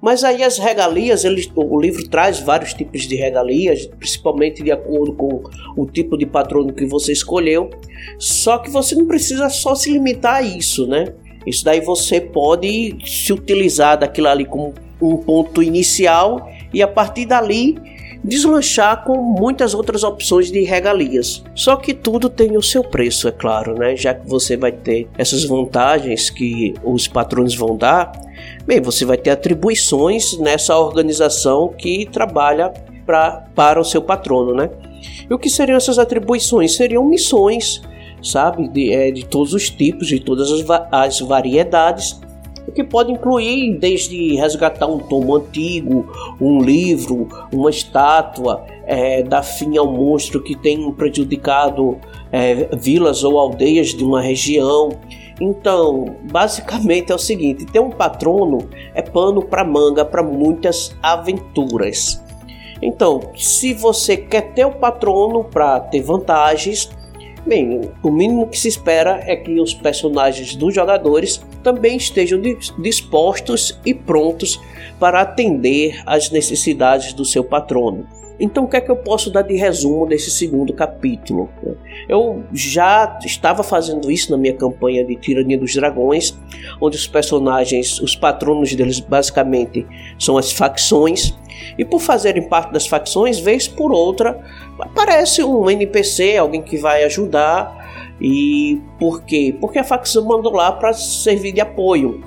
mas 0.00 0.24
aí 0.24 0.42
as 0.42 0.58
regalias, 0.58 1.24
o 1.54 1.80
livro 1.80 2.08
traz 2.08 2.40
vários 2.40 2.72
tipos 2.74 3.02
de 3.02 3.16
regalias, 3.16 3.86
principalmente 3.86 4.62
de 4.62 4.70
acordo 4.70 5.12
com 5.12 5.42
o 5.76 5.86
tipo 5.86 6.16
de 6.16 6.26
patrono 6.26 6.72
que 6.72 6.86
você 6.86 7.12
escolheu. 7.12 7.70
Só 8.18 8.58
que 8.58 8.70
você 8.70 8.94
não 8.94 9.06
precisa 9.06 9.48
só 9.48 9.74
se 9.74 9.90
limitar 9.90 10.36
a 10.36 10.42
isso, 10.42 10.86
né? 10.86 11.12
Isso 11.46 11.64
daí 11.64 11.80
você 11.80 12.20
pode 12.20 12.96
se 13.04 13.32
utilizar 13.32 13.98
daquilo 13.98 14.28
ali 14.28 14.44
como 14.44 14.74
um 15.00 15.16
ponto 15.16 15.62
inicial 15.62 16.50
e 16.72 16.82
a 16.82 16.88
partir 16.88 17.26
dali 17.26 17.76
deslanchar 18.22 19.04
com 19.04 19.16
muitas 19.16 19.74
outras 19.74 20.04
opções 20.04 20.50
de 20.50 20.62
regalias. 20.62 21.42
Só 21.54 21.76
que 21.76 21.94
tudo 21.94 22.28
tem 22.28 22.56
o 22.56 22.62
seu 22.62 22.84
preço, 22.84 23.28
é 23.28 23.32
claro, 23.32 23.74
né? 23.74 23.96
Já 23.96 24.14
que 24.14 24.28
você 24.28 24.56
vai 24.56 24.72
ter 24.72 25.08
essas 25.16 25.44
vantagens 25.44 26.30
que 26.30 26.74
os 26.84 27.08
patrões 27.08 27.54
vão 27.54 27.76
dar, 27.76 28.12
bem, 28.66 28.80
você 28.80 29.04
vai 29.04 29.16
ter 29.16 29.30
atribuições 29.30 30.38
nessa 30.38 30.76
organização 30.78 31.68
que 31.68 32.06
trabalha 32.06 32.72
pra, 33.06 33.44
para 33.54 33.80
o 33.80 33.84
seu 33.84 34.02
patrono, 34.02 34.54
né? 34.54 34.70
E 35.28 35.32
o 35.32 35.38
que 35.38 35.48
seriam 35.48 35.76
essas 35.76 35.98
atribuições? 35.98 36.76
Seriam 36.76 37.04
missões, 37.04 37.80
sabe? 38.22 38.68
De, 38.68 38.92
é, 38.92 39.10
de 39.10 39.24
todos 39.24 39.54
os 39.54 39.70
tipos, 39.70 40.06
de 40.06 40.20
todas 40.20 40.50
as, 40.50 40.60
va 40.60 40.86
as 40.92 41.20
variedades 41.20 42.20
o 42.66 42.72
que 42.72 42.84
pode 42.84 43.12
incluir 43.12 43.78
desde 43.78 44.34
resgatar 44.36 44.86
um 44.86 44.98
tomo 44.98 45.36
antigo, 45.36 46.10
um 46.40 46.60
livro, 46.60 47.28
uma 47.52 47.70
estátua, 47.70 48.64
é, 48.86 49.22
dar 49.22 49.42
fim 49.42 49.76
ao 49.76 49.90
monstro 49.90 50.42
que 50.42 50.56
tem 50.56 50.90
prejudicado 50.92 51.98
é, 52.32 52.68
vilas 52.76 53.24
ou 53.24 53.38
aldeias 53.38 53.88
de 53.88 54.04
uma 54.04 54.20
região. 54.20 54.90
Então, 55.40 56.16
basicamente 56.30 57.10
é 57.10 57.14
o 57.14 57.18
seguinte: 57.18 57.64
ter 57.64 57.80
um 57.80 57.90
patrono 57.90 58.68
é 58.94 59.02
pano 59.02 59.42
para 59.42 59.64
manga 59.64 60.04
para 60.04 60.22
muitas 60.22 60.94
aventuras. 61.02 62.22
Então, 62.82 63.20
se 63.36 63.74
você 63.74 64.16
quer 64.16 64.52
ter 64.52 64.64
o 64.64 64.72
patrono 64.72 65.44
para 65.44 65.80
ter 65.80 66.00
vantagens, 66.00 66.90
Bem, 67.46 67.90
o 68.02 68.10
mínimo 68.10 68.46
que 68.46 68.58
se 68.58 68.68
espera 68.68 69.22
é 69.26 69.34
que 69.34 69.58
os 69.60 69.72
personagens 69.72 70.54
dos 70.54 70.74
jogadores 70.74 71.40
também 71.62 71.96
estejam 71.96 72.40
dispostos 72.78 73.80
e 73.84 73.94
prontos 73.94 74.60
para 74.98 75.22
atender 75.22 76.02
às 76.04 76.30
necessidades 76.30 77.14
do 77.14 77.24
seu 77.24 77.42
patrono. 77.42 78.06
Então, 78.38 78.64
o 78.64 78.68
que 78.68 78.76
é 78.76 78.80
que 78.80 78.90
eu 78.90 78.96
posso 78.96 79.30
dar 79.30 79.42
de 79.42 79.54
resumo 79.54 80.06
desse 80.06 80.30
segundo 80.30 80.72
capítulo? 80.72 81.50
Eu 82.08 82.42
já 82.54 83.18
estava 83.22 83.62
fazendo 83.62 84.10
isso 84.10 84.30
na 84.30 84.38
minha 84.38 84.54
campanha 84.54 85.04
de 85.04 85.14
Tirania 85.14 85.58
dos 85.58 85.74
Dragões, 85.74 86.38
onde 86.80 86.96
os 86.96 87.06
personagens, 87.06 88.00
os 88.00 88.16
patronos 88.16 88.74
deles, 88.74 88.98
basicamente 88.98 89.86
são 90.18 90.38
as 90.38 90.50
facções, 90.50 91.34
e 91.76 91.84
por 91.84 92.00
fazerem 92.00 92.48
parte 92.48 92.72
das 92.72 92.86
facções, 92.86 93.38
vez 93.38 93.68
por 93.68 93.92
outra, 93.92 94.40
aparece 94.82 95.42
um 95.42 95.68
NPC, 95.70 96.36
alguém 96.36 96.62
que 96.62 96.76
vai 96.76 97.04
ajudar. 97.04 97.78
E 98.20 98.80
por 98.98 99.22
quê? 99.22 99.54
Porque 99.60 99.78
a 99.78 99.84
facção 99.84 100.24
mandou 100.26 100.52
lá 100.52 100.72
para 100.72 100.92
servir 100.92 101.52
de 101.52 101.60
apoio. 101.60 102.22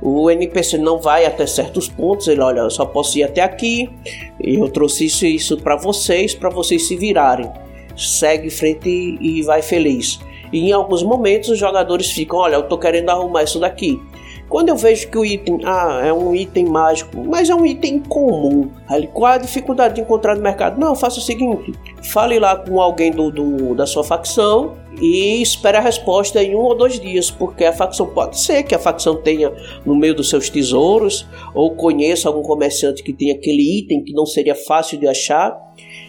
O 0.00 0.30
NPC 0.30 0.78
não 0.78 1.00
vai 1.00 1.24
até 1.24 1.46
certos 1.46 1.88
pontos, 1.88 2.28
ele 2.28 2.40
olha, 2.40 2.60
eu 2.60 2.70
só 2.70 2.84
posso 2.84 3.18
ir 3.18 3.24
até 3.24 3.40
aqui, 3.40 3.90
eu 4.38 4.68
trouxe 4.68 5.06
isso 5.06 5.24
isso 5.24 5.56
para 5.56 5.76
vocês, 5.76 6.34
para 6.34 6.50
vocês 6.50 6.86
se 6.86 6.96
virarem. 6.96 7.50
Segue 7.96 8.48
em 8.48 8.50
frente 8.50 8.88
e, 8.88 9.38
e 9.38 9.42
vai 9.42 9.62
feliz. 9.62 10.20
E 10.52 10.68
em 10.68 10.72
alguns 10.72 11.02
momentos 11.02 11.48
os 11.48 11.58
jogadores 11.58 12.10
ficam, 12.10 12.38
olha, 12.38 12.56
eu 12.56 12.62
tô 12.64 12.76
querendo 12.76 13.08
arrumar 13.08 13.44
isso 13.44 13.58
daqui. 13.58 14.00
Quando 14.48 14.68
eu 14.68 14.76
vejo 14.76 15.08
que 15.08 15.18
o 15.18 15.24
item 15.24 15.60
ah, 15.64 16.02
é 16.04 16.12
um 16.12 16.34
item 16.34 16.66
mágico, 16.66 17.24
mas 17.24 17.48
é 17.48 17.54
um 17.54 17.64
item 17.64 18.00
comum, 18.00 18.70
aí, 18.88 19.06
qual 19.06 19.32
a 19.32 19.38
dificuldade 19.38 19.94
de 19.94 20.00
encontrar 20.02 20.36
no 20.36 20.42
mercado? 20.42 20.78
Não, 20.78 20.94
faça 20.94 21.18
o 21.18 21.22
seguinte: 21.22 21.72
fale 22.02 22.38
lá 22.38 22.56
com 22.56 22.80
alguém 22.80 23.10
do, 23.10 23.30
do, 23.30 23.74
da 23.74 23.86
sua 23.86 24.04
facção 24.04 24.76
e 25.00 25.42
espera 25.42 25.78
a 25.78 25.80
resposta 25.80 26.42
em 26.42 26.54
um 26.54 26.60
ou 26.60 26.76
dois 26.76 27.00
dias, 27.00 27.30
porque 27.30 27.64
a 27.64 27.72
facção 27.72 28.06
pode 28.06 28.38
ser 28.38 28.62
que 28.62 28.74
a 28.74 28.78
facção 28.78 29.16
tenha 29.16 29.52
no 29.84 29.94
meio 29.96 30.14
dos 30.14 30.28
seus 30.28 30.48
tesouros 30.48 31.26
ou 31.54 31.74
conheça 31.74 32.28
algum 32.28 32.42
comerciante 32.42 33.02
que 33.02 33.12
tem 33.12 33.30
aquele 33.30 33.78
item 33.78 34.04
que 34.04 34.12
não 34.12 34.26
seria 34.26 34.54
fácil 34.54 34.98
de 34.98 35.08
achar 35.08 35.58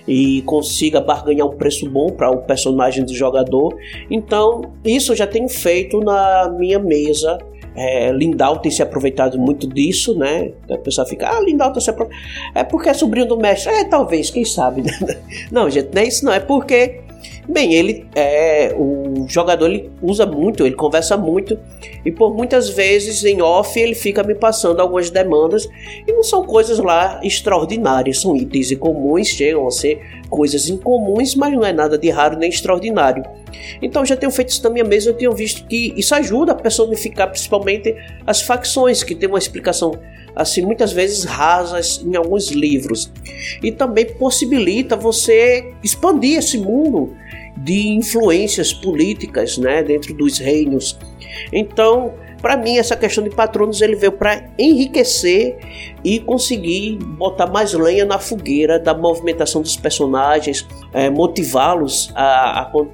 e 0.08 0.41
consiga 0.43 1.02
barganhar 1.02 1.48
um 1.48 1.58
preço 1.58 1.89
bom 1.89 2.08
para 2.12 2.30
o 2.30 2.43
personagem 2.43 3.04
do 3.04 3.13
jogador. 3.13 3.76
Então, 4.10 4.62
isso 4.84 5.13
eu 5.13 5.15
já 5.15 5.26
tenho 5.26 5.50
feito 5.50 6.00
na 6.00 6.50
minha 6.50 6.78
mesa 6.78 7.38
é, 7.76 8.12
Lindau 8.12 8.60
tem 8.60 8.72
se 8.72 8.82
aproveitado 8.82 9.38
muito 9.38 9.68
disso, 9.68 10.18
né? 10.18 10.52
A 10.70 10.78
pessoa 10.78 11.06
fica, 11.06 11.30
ah, 11.30 11.42
Lindau 11.42 11.74
tá 11.74 11.82
se 11.82 11.90
aproveitando. 11.90 12.24
É 12.54 12.64
porque 12.64 12.90
é 12.90 12.94
sobrinho 12.94 13.28
do 13.28 13.38
mestre. 13.38 13.72
É, 13.74 13.84
talvez, 13.84 14.30
quem 14.30 14.46
sabe. 14.46 14.82
Né? 14.82 14.92
Não, 15.52 15.70
gente, 15.70 15.94
não 15.94 16.02
é 16.02 16.06
isso 16.06 16.26
não. 16.26 16.34
É 16.34 16.40
porque 16.40 17.02
Bem, 17.48 17.74
ele 17.74 18.08
é 18.16 18.74
o 18.76 19.28
jogador 19.28 19.68
ele 19.68 19.92
usa 20.02 20.26
muito, 20.26 20.66
ele 20.66 20.76
conversa 20.76 21.16
muito 21.16 21.58
e 22.04 22.12
por 22.12 22.34
muitas 22.34 22.70
vezes 22.70 23.24
em 23.24 23.42
off 23.42 23.80
ele 23.80 23.94
fica 23.94 24.24
me 24.24 24.36
passando 24.36 24.80
algumas 24.80 25.10
demandas 25.10 25.68
e 26.08 26.12
não 26.12 26.24
são 26.24 26.44
coisas 26.44 26.80
lá 26.80 27.20
extraordinárias, 27.24 28.22
são 28.22 28.36
itens 28.36 28.72
incomuns, 28.72 29.28
chegam 29.28 29.68
a 29.68 29.72
ser 29.72 30.00
coisas 30.30 30.70
incomuns, 30.70 31.36
mas 31.36 31.54
não 31.54 31.64
é 31.64 31.72
nada 31.72 31.98
de 31.98 32.10
raro 32.10 32.38
nem 32.38 32.50
extraordinário. 32.50 33.24
Então 33.82 34.06
já 34.06 34.18
tenho 34.18 34.32
feito 34.32 34.50
isso 34.50 34.64
na 34.64 34.70
minha 34.70 34.84
mesa, 34.84 35.10
eu 35.10 35.14
tenho 35.14 35.32
visto 35.32 35.66
que 35.68 35.94
isso 35.96 36.14
ajuda 36.16 36.52
a 36.52 36.56
personificar 36.56 37.30
principalmente 37.30 37.96
as 38.26 38.42
facções 38.42 39.04
que 39.04 39.14
tem 39.14 39.30
uma 39.30 39.40
explicação 39.40 39.92
assim 40.36 40.62
muitas 40.62 40.92
vezes 40.92 41.24
rasas 41.24 42.04
em 42.06 42.16
alguns 42.16 42.52
livros 42.52 43.12
e 43.64 43.72
também 43.72 44.06
possibilita 44.06 44.96
você 44.98 45.74
expandir 45.82 46.38
esse 46.38 46.58
mundo 46.58 47.16
de 47.58 47.89
influências 47.89 48.74
políticas 48.74 49.58
né, 49.58 49.84
dentro 49.84 50.13
dos 50.13 50.39
reinos. 50.39 50.98
Então, 51.52 52.13
para 52.46 52.58
mim, 52.58 52.78
essa 52.78 52.96
questão 52.96 53.24
de 53.24 53.32
patronos 53.32 53.82
ele 53.82 53.96
veio 53.96 54.12
para 54.12 54.48
enriquecer 54.60 55.58
e 56.04 56.20
conseguir 56.20 56.98
botar 57.18 57.48
mais 57.48 57.74
lenha 57.74 58.06
na 58.06 58.20
fogueira 58.20 58.78
da 58.78 58.94
movimentação 58.94 59.63
dos 59.63 59.76
personagens, 59.76 60.63
é, 60.94 61.10
motivá-los 61.10 62.13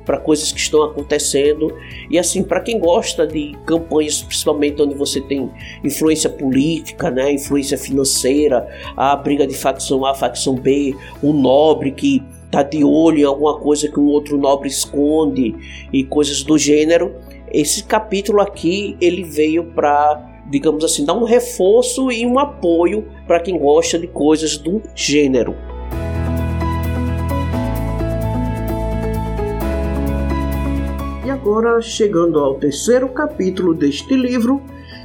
para 0.05 0.17
coisas 0.19 0.53
que 0.53 0.59
estão 0.59 0.83
acontecendo. 0.83 1.75
E 2.09 2.17
assim, 2.17 2.43
para 2.43 2.61
quem 2.61 2.79
gosta 2.79 3.27
de 3.27 3.53
campanhas, 3.65 4.21
principalmente 4.21 4.81
onde 4.81 4.95
você 4.95 5.19
tem 5.19 5.51
influência 5.83 6.29
política, 6.29 7.11
né, 7.11 7.33
influência 7.33 7.77
financeira, 7.77 8.65
a 8.95 9.17
briga 9.17 9.45
de 9.45 9.53
facção 9.53 10.05
A, 10.05 10.15
facção 10.15 10.55
B, 10.55 10.95
o 11.21 11.33
nobre 11.33 11.91
que 11.91 12.23
tá 12.51 12.61
de 12.61 12.83
olho 12.83 13.19
em 13.19 13.23
alguma 13.23 13.57
coisa 13.57 13.87
que 13.87 13.99
um 13.99 14.07
outro 14.07 14.37
nobre 14.37 14.67
esconde 14.67 15.55
e 15.91 16.03
coisas 16.03 16.43
do 16.43 16.57
gênero. 16.57 17.15
Esse 17.51 17.83
capítulo 17.83 18.41
aqui 18.41 18.97
ele 18.99 19.23
veio 19.23 19.63
para 19.63 20.29
digamos 20.51 20.83
assim, 20.83 21.05
dar 21.05 21.13
um 21.13 21.23
reforço 21.23 22.11
e 22.11 22.25
um 22.25 22.37
apoio 22.37 23.07
para 23.25 23.39
quem 23.39 23.57
gosta 23.57 23.97
de 23.97 24.05
coisas 24.05 24.57
do 24.57 24.81
gênero. 24.93 25.55
E 31.25 31.29
agora, 31.29 31.81
chegando 31.81 32.37
ao 32.37 32.55
terceiro 32.55 33.07
capítulo 33.09 33.73
deste 33.73 34.13
livro, 34.13 34.61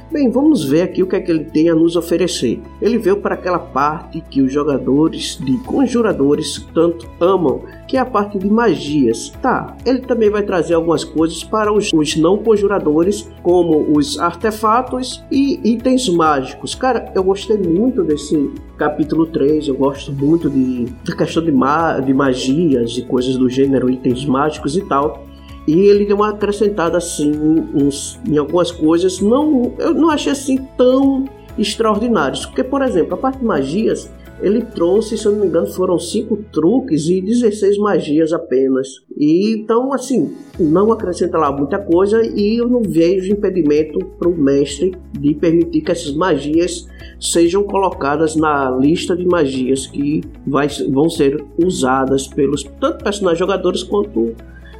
Bem, 0.09 0.29
vamos 0.29 0.63
ver 0.63 0.83
aqui 0.83 1.03
o 1.03 1.07
que 1.07 1.17
é 1.17 1.19
que 1.19 1.29
ele 1.29 1.43
tem 1.43 1.69
a 1.69 1.75
nos 1.75 1.97
oferecer. 1.97 2.61
Ele 2.81 2.97
veio 2.97 3.17
para 3.17 3.35
aquela 3.35 3.59
parte 3.59 4.21
que 4.21 4.41
os 4.41 4.53
jogadores 4.53 5.37
de 5.43 5.57
conjuradores 5.65 6.65
tanto 6.73 7.05
amam, 7.19 7.63
que 7.89 7.97
é 7.97 7.99
a 7.99 8.05
parte 8.05 8.39
de 8.39 8.49
magias. 8.49 9.29
Tá, 9.41 9.75
ele 9.85 9.99
também 9.99 10.29
vai 10.29 10.43
trazer 10.43 10.75
algumas 10.75 11.03
coisas 11.03 11.43
para 11.43 11.73
os, 11.73 11.91
os 11.91 12.15
não 12.15 12.37
conjuradores, 12.37 13.29
como 13.43 13.85
os 13.97 14.17
artefatos 14.17 15.21
e 15.29 15.59
itens 15.73 16.07
mágicos. 16.07 16.73
Cara, 16.73 17.11
eu 17.13 17.23
gostei 17.23 17.57
muito 17.57 18.01
desse 18.01 18.49
capítulo 18.77 19.25
3, 19.25 19.67
eu 19.67 19.75
gosto 19.75 20.13
muito 20.13 20.49
de, 20.49 20.85
da 21.03 21.17
questão 21.17 21.43
de, 21.43 21.51
ma 21.51 21.99
de 21.99 22.13
magias 22.13 22.97
e 22.97 23.01
coisas 23.01 23.35
do 23.35 23.49
gênero, 23.49 23.89
itens 23.89 24.25
mágicos 24.25 24.77
e 24.77 24.81
tal. 24.85 25.27
E 25.67 25.81
ele 25.81 26.05
deu 26.05 26.15
uma 26.15 26.29
acrescentada 26.29 26.97
assim 26.97 27.31
uns, 27.73 28.17
em 28.25 28.37
algumas 28.37 28.71
coisas. 28.71 29.19
Não, 29.19 29.73
eu 29.77 29.93
não 29.93 30.09
achei 30.09 30.31
assim 30.31 30.57
tão 30.77 31.25
extraordinários. 31.57 32.45
Porque, 32.45 32.63
por 32.63 32.81
exemplo, 32.81 33.15
a 33.15 33.17
parte 33.17 33.39
de 33.39 33.45
magias, 33.45 34.09
ele 34.41 34.61
trouxe, 34.61 35.17
se 35.17 35.25
eu 35.25 35.31
não 35.31 35.39
me 35.41 35.47
engano, 35.47 35.67
foram 35.67 35.97
cinco 35.97 36.37
truques 36.51 37.07
e 37.09 37.19
16 37.19 37.77
magias 37.79 38.31
apenas. 38.31 38.87
E 39.17 39.53
então, 39.55 39.91
assim, 39.93 40.33
não 40.59 40.91
acrescenta 40.91 41.37
lá 41.37 41.51
muita 41.51 41.79
coisa 41.79 42.21
e 42.23 42.57
eu 42.57 42.69
não 42.69 42.81
vejo 42.81 43.33
impedimento 43.33 43.99
para 44.19 44.29
o 44.29 44.37
mestre 44.37 44.95
de 45.19 45.33
permitir 45.33 45.81
que 45.81 45.91
essas 45.91 46.13
magias 46.13 46.87
sejam 47.19 47.63
colocadas 47.63 48.35
na 48.35 48.69
lista 48.69 49.17
de 49.17 49.25
magias 49.25 49.87
que 49.87 50.21
vai, 50.45 50.67
vão 50.89 51.09
ser 51.09 51.43
usadas 51.63 52.27
pelos 52.27 52.63
tanto 52.79 53.03
personagens 53.03 53.39
jogadores 53.39 53.81
quanto 53.81 54.35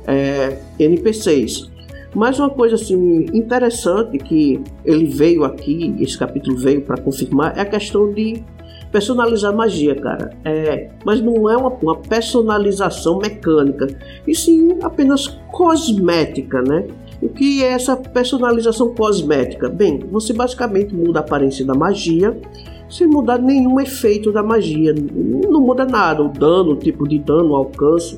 é, 0.08 0.58
NPCs. 0.80 1.70
Mas 2.15 2.39
uma 2.39 2.50
coisa 2.50 2.76
assim 2.76 3.26
interessante 3.34 4.17
que 4.17 4.60
ele 4.84 5.06
veio 5.06 5.43
aqui, 5.43 5.96
esse 6.00 6.17
capítulo 6.17 6.58
veio 6.58 6.82
para 6.82 6.98
confirmar, 6.98 7.56
é 7.58 7.62
a 7.62 7.65
questão 7.65 8.12
de 8.12 8.43
personalizar 8.91 9.56
magia, 9.56 9.93
cara. 9.93 10.32
É, 10.43 10.89
mas 11.06 11.22
não 11.22 11.50
é 11.50 11.58
uma, 11.58 11.70
uma 11.70 11.96
personalização 11.98 13.20
mecânica, 13.20 13.88
e 14.26 14.34
sim 14.34 14.78
apenas 14.82 15.28
cosmética, 15.52 16.62
né? 16.62 16.88
O 17.22 17.30
que 17.30 17.63
é 17.63 17.74
essa 17.74 17.96
personalização 17.96 18.93
cosmética? 18.93 19.70
Bem, 19.70 20.00
você 20.12 20.34
basicamente 20.34 20.96
muda 20.96 21.20
a 21.20 21.22
aparência 21.22 21.65
da 21.65 21.74
magia 21.74 22.36
sem 22.89 23.08
mudar 23.08 23.38
nenhum 23.38 23.80
efeito 23.80 24.32
da 24.32 24.41
magia. 24.41 24.93
Não 24.93 25.60
muda 25.60 25.86
nada, 25.86 26.24
o 26.24 26.30
dano, 26.30 26.72
o 26.72 26.76
tipo 26.76 27.08
de 27.08 27.20
dano, 27.20 27.52
o 27.52 27.56
alcance 27.56 28.17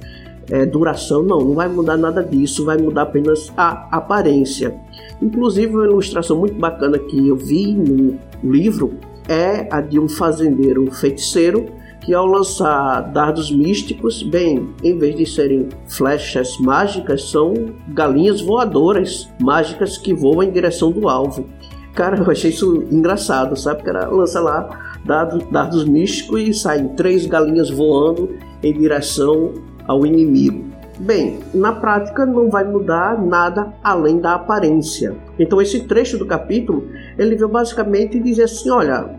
é, 0.50 0.66
duração, 0.66 1.24
não, 1.24 1.40
não 1.40 1.54
vai 1.54 1.68
mudar 1.68 1.98
nada 1.98 2.24
disso, 2.24 2.66
vai 2.66 2.78
mudar 2.78 3.04
apenas 3.04 3.52
a 3.56 3.88
aparência. 3.92 4.76
Inclusive, 5.22 5.74
uma 5.74 5.86
ilustração 5.86 6.38
muito 6.38 6.56
bacana 6.56 6.98
que 6.98 7.28
eu 7.28 7.36
vi 7.36 7.74
no 7.74 8.18
livro 8.44 8.94
é 9.28 9.68
a 9.72 9.80
de 9.82 10.00
um 10.00 10.10
fazendeiro 10.10 10.90
feiticeiro 10.92 11.68
que, 12.02 12.14
ao 12.14 12.26
lançar 12.26 13.02
dardos 13.12 13.52
místicos, 13.52 14.24
bem, 14.24 14.70
em 14.84 14.98
vez 14.98 15.16
de 15.16 15.26
serem 15.26 15.70
flechas 15.88 16.58
mágicas, 16.60 17.30
são 17.30 17.54
galinhas 17.90 18.42
voadoras 18.42 19.30
mágicas 19.40 19.98
que 19.98 20.14
voam 20.14 20.44
em 20.44 20.52
direção 20.52 20.92
do 20.92 21.08
alvo. 21.08 21.46
Cara, 21.94 22.18
eu 22.18 22.32
achei 22.32 22.50
isso 22.50 22.84
engraçado, 22.90 23.56
sabe? 23.56 23.84
Que 23.84 23.90
era 23.90 24.08
lança 24.08 24.40
lá 24.40 24.96
dardos, 25.06 25.44
dardos 25.52 25.86
místicos 25.86 26.42
e 26.42 26.54
saem 26.54 26.90
três 26.90 27.26
galinhas 27.26 27.70
voando 27.70 28.38
em 28.64 28.74
direção 28.74 29.54
ao 29.90 30.06
inimigo. 30.06 30.66
Bem, 31.00 31.40
na 31.52 31.72
prática 31.72 32.24
não 32.26 32.48
vai 32.48 32.64
mudar 32.64 33.20
nada 33.20 33.74
além 33.84 34.20
da 34.20 34.36
aparência. 34.36 35.16
Então 35.40 35.60
esse 35.60 35.88
trecho 35.88 36.20
do 36.20 36.28
capítulo, 36.28 36.88
ele 37.18 37.36
veio 37.36 37.50
basicamente 37.50 38.20
dizer 38.20 38.44
assim, 38.44 38.70
olha, 38.70 39.10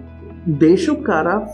deixa 0.46 0.92
o 0.92 1.02
cara 1.02 1.44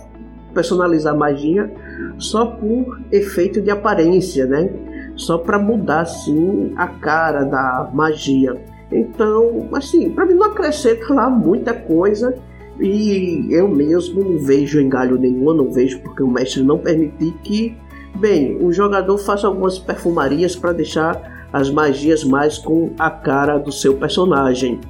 personalizar 0.52 1.16
magia 1.16 1.72
só 2.18 2.44
por 2.44 3.00
efeito 3.10 3.62
de 3.62 3.70
aparência, 3.70 4.44
né? 4.44 4.68
Só 5.14 5.38
para 5.38 5.58
mudar 5.58 6.02
assim 6.02 6.74
a 6.76 6.86
cara 6.86 7.44
da 7.44 7.90
magia. 7.94 8.54
Então, 8.92 9.68
assim, 9.72 10.10
para 10.10 10.26
mim 10.26 10.34
não 10.34 10.46
acrescenta 10.46 11.14
lá 11.14 11.30
muita 11.30 11.72
coisa 11.72 12.34
e 12.78 13.46
eu 13.50 13.66
mesmo 13.66 14.22
não 14.22 14.38
vejo 14.38 14.78
engalho 14.78 15.16
nenhum, 15.16 15.54
não 15.54 15.72
vejo 15.72 16.00
porque 16.00 16.22
o 16.22 16.28
mestre 16.28 16.62
não 16.62 16.78
permitir 16.78 17.32
que 17.42 17.85
Bem, 18.18 18.56
o 18.62 18.72
jogador 18.72 19.18
faz 19.18 19.44
algumas 19.44 19.78
perfumarias 19.78 20.56
para 20.56 20.72
deixar 20.72 21.48
as 21.52 21.68
magias 21.70 22.24
mais 22.24 22.56
com 22.56 22.92
a 22.98 23.10
cara 23.10 23.58
do 23.58 23.70
seu 23.70 23.94
personagem. 23.96 24.80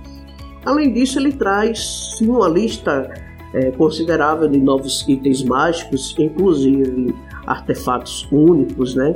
Além 0.64 0.92
disso, 0.92 1.18
ele 1.18 1.32
traz 1.32 2.18
uma 2.20 2.48
lista 2.48 3.12
é, 3.52 3.72
considerável 3.72 4.48
de 4.48 4.58
novos 4.58 5.04
itens 5.08 5.42
mágicos, 5.42 6.14
inclusive 6.18 7.14
artefatos 7.46 8.28
únicos, 8.30 8.94
né? 8.94 9.14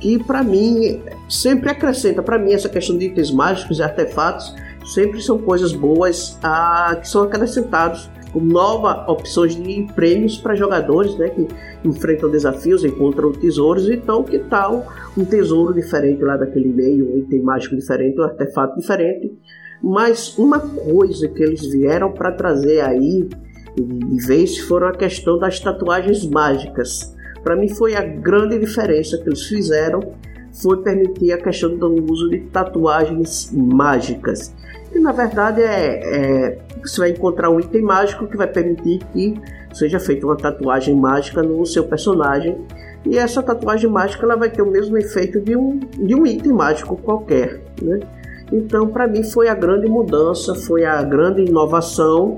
Que 0.00 0.18
para 0.22 0.42
mim 0.42 1.02
sempre 1.28 1.70
acrescenta, 1.70 2.22
para 2.22 2.38
mim 2.38 2.52
essa 2.52 2.68
questão 2.68 2.96
de 2.96 3.06
itens 3.06 3.30
mágicos 3.30 3.78
e 3.78 3.82
artefatos 3.82 4.54
sempre 4.94 5.20
são 5.20 5.36
coisas 5.36 5.72
boas 5.72 6.38
a, 6.42 6.96
que 6.98 7.08
são 7.08 7.24
acrescentados 7.24 8.10
novas 8.34 9.08
opções 9.08 9.56
de 9.56 9.86
prêmios 9.94 10.36
para 10.36 10.54
jogadores 10.54 11.16
né, 11.16 11.28
que 11.28 11.48
enfrentam 11.84 12.30
desafios, 12.30 12.84
encontram 12.84 13.32
tesouros. 13.32 13.88
Então, 13.88 14.22
que 14.22 14.38
tal 14.38 14.86
um 15.16 15.24
tesouro 15.24 15.74
diferente 15.74 16.22
lá 16.22 16.36
daquele 16.36 16.68
meio, 16.68 17.14
um 17.14 17.18
item 17.18 17.42
mágico 17.42 17.76
diferente, 17.76 18.20
um 18.20 18.24
artefato 18.24 18.78
diferente? 18.78 19.32
Mas 19.82 20.36
uma 20.38 20.60
coisa 20.60 21.28
que 21.28 21.42
eles 21.42 21.66
vieram 21.66 22.12
para 22.12 22.32
trazer 22.32 22.80
aí 22.80 23.28
de 23.76 24.26
vez 24.26 24.58
foram 24.58 24.88
a 24.88 24.92
questão 24.92 25.38
das 25.38 25.58
tatuagens 25.58 26.26
mágicas. 26.26 27.16
Para 27.42 27.56
mim 27.56 27.68
foi 27.68 27.94
a 27.94 28.02
grande 28.02 28.58
diferença 28.58 29.16
que 29.16 29.28
eles 29.28 29.42
fizeram 29.44 30.00
foi 30.52 30.82
permitir 30.82 31.32
a 31.32 31.38
questão 31.38 31.76
do 31.76 32.12
uso 32.12 32.28
de 32.28 32.40
tatuagens 32.40 33.50
mágicas. 33.52 34.54
E 34.92 34.98
na 34.98 35.12
verdade 35.12 35.62
é, 35.62 36.00
é, 36.02 36.58
você 36.82 37.00
vai 37.00 37.10
encontrar 37.10 37.50
um 37.50 37.60
item 37.60 37.82
mágico 37.82 38.26
que 38.26 38.36
vai 38.36 38.46
permitir 38.46 38.98
que 39.12 39.40
seja 39.72 40.00
feita 40.00 40.26
uma 40.26 40.36
tatuagem 40.36 40.94
mágica 40.96 41.42
no 41.42 41.64
seu 41.64 41.84
personagem. 41.84 42.58
E 43.04 43.16
essa 43.16 43.42
tatuagem 43.42 43.88
mágica 43.88 44.24
ela 44.24 44.36
vai 44.36 44.50
ter 44.50 44.62
o 44.62 44.70
mesmo 44.70 44.96
efeito 44.98 45.40
de 45.40 45.56
um, 45.56 45.78
de 45.78 46.14
um 46.14 46.26
item 46.26 46.52
mágico 46.52 46.96
qualquer. 46.96 47.60
Né? 47.80 48.00
Então, 48.52 48.88
para 48.88 49.06
mim, 49.06 49.22
foi 49.22 49.48
a 49.48 49.54
grande 49.54 49.88
mudança, 49.88 50.54
foi 50.54 50.84
a 50.84 51.02
grande 51.02 51.44
inovação, 51.44 52.36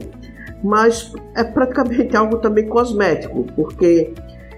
mas 0.62 1.12
é 1.34 1.42
praticamente 1.42 2.14
algo 2.16 2.36
também 2.36 2.68
cosmético, 2.68 3.44
porque 3.56 4.12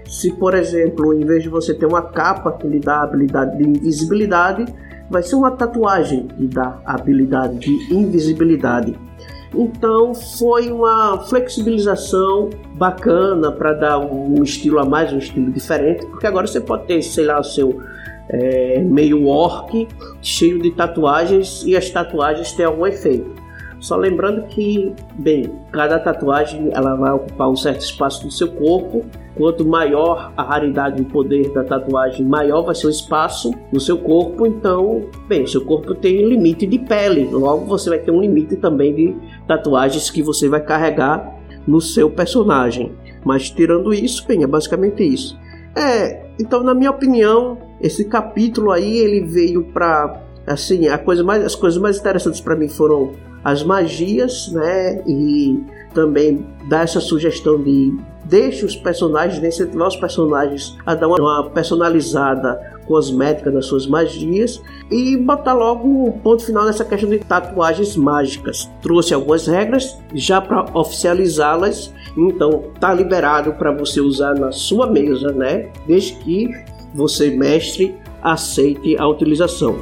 se, 0.07 0.31
por 0.33 0.53
exemplo, 0.53 1.13
em 1.13 1.25
vez 1.25 1.43
de 1.43 1.49
você 1.49 1.73
ter 1.73 1.85
uma 1.85 2.01
capa 2.01 2.51
que 2.51 2.67
lhe 2.67 2.79
dá 2.79 2.97
a 2.97 3.03
habilidade 3.03 3.57
de 3.57 3.67
invisibilidade, 3.67 4.65
vai 5.09 5.23
ser 5.23 5.35
uma 5.35 5.51
tatuagem 5.51 6.27
que 6.27 6.47
dá 6.47 6.79
a 6.85 6.95
habilidade 6.95 7.59
de 7.59 7.93
invisibilidade. 7.93 8.97
Então 9.53 10.13
foi 10.13 10.71
uma 10.71 11.19
flexibilização 11.19 12.49
bacana 12.75 13.51
para 13.51 13.73
dar 13.73 13.99
um 13.99 14.43
estilo 14.43 14.79
a 14.79 14.85
mais, 14.85 15.13
um 15.13 15.17
estilo 15.17 15.51
diferente, 15.51 16.05
porque 16.07 16.27
agora 16.27 16.45
você 16.45 16.59
pode 16.59 16.85
ter, 16.87 17.01
sei 17.01 17.25
lá, 17.25 17.39
o 17.39 17.43
seu 17.43 17.81
é, 18.29 18.79
meio 18.79 19.27
orc 19.27 19.87
cheio 20.21 20.61
de 20.61 20.71
tatuagens 20.71 21.63
e 21.65 21.75
as 21.77 21.89
tatuagens 21.89 22.51
têm 22.51 22.65
algum 22.65 22.85
efeito. 22.85 23.45
Só 23.79 23.95
lembrando 23.95 24.47
que, 24.47 24.93
bem, 25.19 25.51
cada 25.71 25.99
tatuagem 25.99 26.69
ela 26.73 26.95
vai 26.95 27.11
ocupar 27.11 27.49
um 27.49 27.55
certo 27.55 27.81
espaço 27.81 28.25
do 28.25 28.31
seu 28.31 28.47
corpo. 28.47 29.05
Quanto 29.35 29.65
maior 29.65 30.31
a 30.37 30.43
raridade 30.43 30.99
e 30.99 31.01
o 31.01 31.05
poder 31.05 31.51
da 31.51 31.63
tatuagem, 31.63 32.25
maior 32.25 32.61
vai 32.61 32.73
ser 32.73 32.87
o 32.87 32.89
espaço 32.89 33.51
no 33.71 33.79
seu 33.79 33.97
corpo. 33.97 34.45
Então, 34.45 35.05
bem, 35.27 35.45
seu 35.45 35.65
corpo 35.65 35.93
tem 35.93 36.27
limite 36.27 36.65
de 36.65 36.79
pele, 36.79 37.27
logo 37.31 37.65
você 37.65 37.89
vai 37.89 37.99
ter 37.99 38.11
um 38.11 38.21
limite 38.21 38.55
também 38.55 38.95
de 38.95 39.15
tatuagens 39.47 40.09
que 40.09 40.21
você 40.21 40.47
vai 40.47 40.61
carregar 40.61 41.35
no 41.67 41.81
seu 41.81 42.09
personagem. 42.09 42.93
Mas 43.25 43.49
tirando 43.49 43.93
isso, 43.93 44.25
bem, 44.27 44.43
é 44.43 44.47
basicamente 44.47 45.03
isso. 45.03 45.37
É, 45.75 46.27
então 46.39 46.63
na 46.63 46.73
minha 46.73 46.91
opinião, 46.91 47.57
esse 47.81 48.05
capítulo 48.05 48.71
aí 48.71 48.97
ele 48.97 49.25
veio 49.25 49.65
para 49.65 50.21
assim, 50.47 50.87
a 50.87 50.97
coisa 50.97 51.23
mais, 51.23 51.43
as 51.43 51.55
coisas 51.55 51.81
mais 51.81 51.97
interessantes 51.97 52.39
para 52.39 52.55
mim 52.55 52.69
foram 52.69 53.13
as 53.43 53.63
magias, 53.63 54.51
né? 54.51 55.03
E 55.07 55.59
também 55.95 56.45
dar 56.69 56.83
essa 56.83 56.99
sugestão 56.99 57.59
de 57.59 57.97
deixe 58.25 58.65
os 58.65 58.75
personagens, 58.75 59.43
incentivar 59.43 59.87
os 59.87 59.95
personagens 59.95 60.77
a 60.85 60.93
dar 60.93 61.07
uma 61.07 61.49
personalizada 61.49 62.75
cosmética 62.85 63.49
nas 63.49 63.65
suas 63.65 63.87
magias 63.87 64.61
e 64.91 65.17
botar 65.17 65.53
logo 65.53 65.87
um 66.07 66.11
ponto 66.11 66.45
final 66.45 66.65
nessa 66.65 66.85
questão 66.85 67.09
de 67.09 67.19
tatuagens 67.19 67.95
mágicas. 67.95 68.69
Trouxe 68.81 69.13
algumas 69.13 69.47
regras 69.47 69.97
já 70.13 70.39
para 70.39 70.65
oficializá-las, 70.77 71.91
então 72.15 72.65
tá 72.79 72.93
liberado 72.93 73.53
para 73.53 73.71
você 73.71 74.01
usar 74.01 74.35
na 74.35 74.51
sua 74.51 74.87
mesa, 74.87 75.31
né? 75.31 75.69
Desde 75.87 76.13
que 76.17 76.49
você 76.93 77.31
mestre 77.31 77.95
aceite 78.21 78.95
a 78.97 79.07
utilização. 79.07 79.77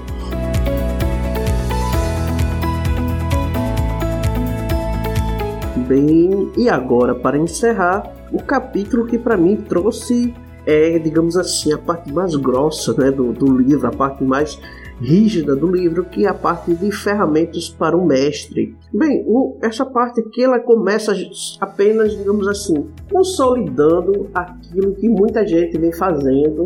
Bem, 5.88 6.52
e 6.58 6.70
agora 6.70 7.14
para 7.14 7.38
encerrar, 7.38 8.12
o 8.32 8.42
capítulo 8.42 9.06
que 9.06 9.18
para 9.18 9.38
mim 9.38 9.58
trouxe 9.58 10.34
é, 10.66 10.98
digamos 10.98 11.36
assim, 11.36 11.74
a 11.74 11.78
parte 11.78 12.12
mais 12.12 12.36
grossa 12.36 12.94
né, 12.94 13.12
do, 13.12 13.34
do 13.34 13.58
livro, 13.58 13.88
a 13.88 13.92
parte 13.92 14.24
mais 14.24 14.60
rígida 15.02 15.56
do 15.56 15.70
livro, 15.70 16.06
que 16.06 16.26
é 16.26 16.30
a 16.30 16.34
parte 16.34 16.74
de 16.74 16.92
ferramentas 16.92 17.70
para 17.70 17.98
o 17.98 18.06
mestre. 18.06 18.76
Bem, 18.94 19.24
o, 19.28 19.58
essa 19.62 19.86
parte 19.86 20.22
aqui 20.22 20.44
ela 20.44 20.60
começa 20.60 21.14
apenas, 21.60 22.16
digamos 22.16 22.48
assim, 22.48 22.88
consolidando 23.12 24.30
aquilo 24.34 24.96
que 24.96 25.10
muita 25.10 25.46
gente 25.46 25.78
vem 25.78 25.92
fazendo 25.92 26.66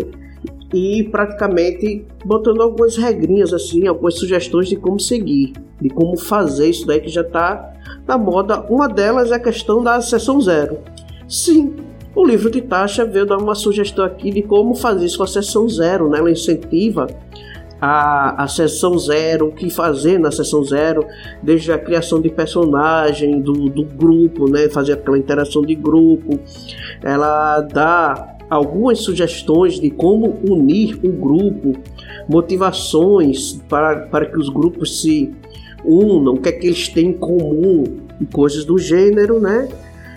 e 0.73 1.03
praticamente 1.03 2.05
botando 2.25 2.61
algumas 2.61 2.97
regrinhas 2.97 3.53
assim, 3.53 3.87
algumas 3.87 4.15
sugestões 4.15 4.67
de 4.67 4.75
como 4.75 4.99
seguir, 4.99 5.53
de 5.79 5.89
como 5.89 6.17
fazer 6.17 6.69
isso 6.69 6.85
daí 6.85 6.99
que 6.99 7.09
já 7.09 7.21
está 7.21 7.73
na 8.05 8.17
moda. 8.17 8.61
Uma 8.69 8.87
delas 8.87 9.31
é 9.31 9.35
a 9.35 9.39
questão 9.39 9.81
da 9.81 10.01
sessão 10.01 10.41
zero. 10.41 10.79
Sim, 11.27 11.75
o 12.15 12.25
livro 12.25 12.49
de 12.49 12.61
taxa 12.61 13.05
veio 13.05 13.25
dar 13.25 13.37
uma 13.37 13.55
sugestão 13.55 14.03
aqui 14.03 14.31
de 14.31 14.41
como 14.41 14.75
fazer 14.75 15.05
isso 15.05 15.17
com 15.17 15.23
a 15.23 15.27
sessão 15.27 15.69
zero, 15.69 16.09
né? 16.09 16.19
Ela 16.19 16.31
incentiva 16.31 17.07
a, 17.79 18.43
a 18.43 18.47
sessão 18.47 18.97
zero, 18.97 19.47
o 19.47 19.51
que 19.51 19.69
fazer 19.69 20.17
na 20.19 20.31
sessão 20.31 20.63
zero, 20.63 21.05
desde 21.43 21.71
a 21.71 21.77
criação 21.77 22.19
de 22.19 22.29
personagem, 22.29 23.39
do, 23.39 23.69
do 23.69 23.83
grupo, 23.83 24.49
né? 24.49 24.67
Fazer 24.69 24.93
aquela 24.93 25.17
interação 25.17 25.61
de 25.61 25.75
grupo. 25.75 26.39
Ela 27.03 27.61
dá 27.61 28.36
algumas 28.49 28.99
sugestões 28.99 29.79
de 29.79 29.89
como 29.89 30.39
unir 30.47 30.99
o 31.03 31.11
grupo, 31.11 31.73
motivações 32.27 33.53
para, 33.67 34.07
para 34.07 34.25
que 34.25 34.37
os 34.37 34.49
grupos 34.49 35.01
se 35.01 35.33
unam, 35.83 36.33
o 36.33 36.41
que 36.41 36.49
é 36.49 36.51
que 36.51 36.67
eles 36.67 36.87
têm 36.89 37.07
em 37.07 37.13
comum 37.13 37.83
e 38.19 38.25
coisas 38.25 38.65
do 38.65 38.77
gênero, 38.77 39.39
né? 39.39 39.67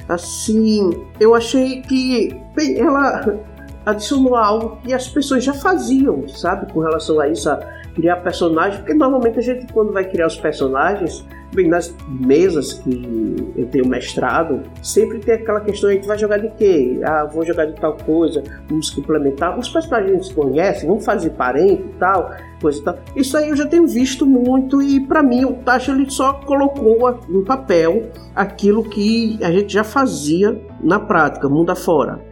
Assim, 0.08 0.90
eu 1.20 1.34
achei 1.34 1.82
que 1.82 2.36
bem, 2.54 2.78
ela 2.78 3.38
adicionou 3.86 4.34
algo 4.34 4.78
que 4.82 4.92
as 4.92 5.08
pessoas 5.08 5.44
já 5.44 5.54
faziam, 5.54 6.28
sabe, 6.28 6.72
com 6.72 6.80
relação 6.80 7.20
a 7.20 7.28
isso, 7.28 7.48
a 7.48 7.79
criar 7.94 8.16
personagens, 8.16 8.79
porque 8.79 8.94
normalmente 8.94 9.38
a 9.38 9.42
gente 9.42 9.72
quando 9.72 9.92
vai 9.92 10.05
criar 10.05 10.26
os 10.26 10.37
personagens, 10.37 11.24
Bem, 11.53 11.66
nas 11.66 11.92
mesas 12.09 12.74
que 12.74 13.53
eu 13.57 13.66
tenho 13.66 13.88
mestrado, 13.88 14.62
sempre 14.81 15.18
tem 15.18 15.35
aquela 15.35 15.61
questão: 15.61 15.90
a 15.90 15.92
gente 15.92 16.07
vai 16.07 16.16
jogar 16.16 16.38
de 16.38 16.48
quê? 16.50 17.00
Ah, 17.05 17.24
vou 17.24 17.44
jogar 17.44 17.64
de 17.64 17.74
tal 17.74 17.96
coisa, 17.96 18.44
vamos 18.68 18.88
complementar. 18.90 19.59
Os 19.59 19.68
personagens 19.68 20.29
se 20.29 20.35
conhecem, 20.35 20.88
vamos 20.88 21.05
fazer 21.05 21.31
parente 21.31 21.83
e 21.83 21.98
tal, 21.98 22.31
coisa 22.61 22.79
e 22.79 22.85
tal. 22.85 22.98
Isso 23.16 23.37
aí 23.37 23.48
eu 23.48 23.57
já 23.57 23.66
tenho 23.66 23.85
visto 23.85 24.24
muito 24.24 24.81
e 24.81 25.00
para 25.00 25.24
mim 25.24 25.44
o 25.44 25.55
Tasha 25.55 25.90
ele 25.90 26.09
só 26.09 26.35
colocou 26.35 27.18
no 27.29 27.42
papel 27.42 28.05
aquilo 28.33 28.85
que 28.85 29.37
a 29.42 29.50
gente 29.50 29.72
já 29.72 29.83
fazia 29.83 30.57
na 30.81 31.00
prática, 31.00 31.48
mundo 31.48 31.70
afora. 31.70 32.29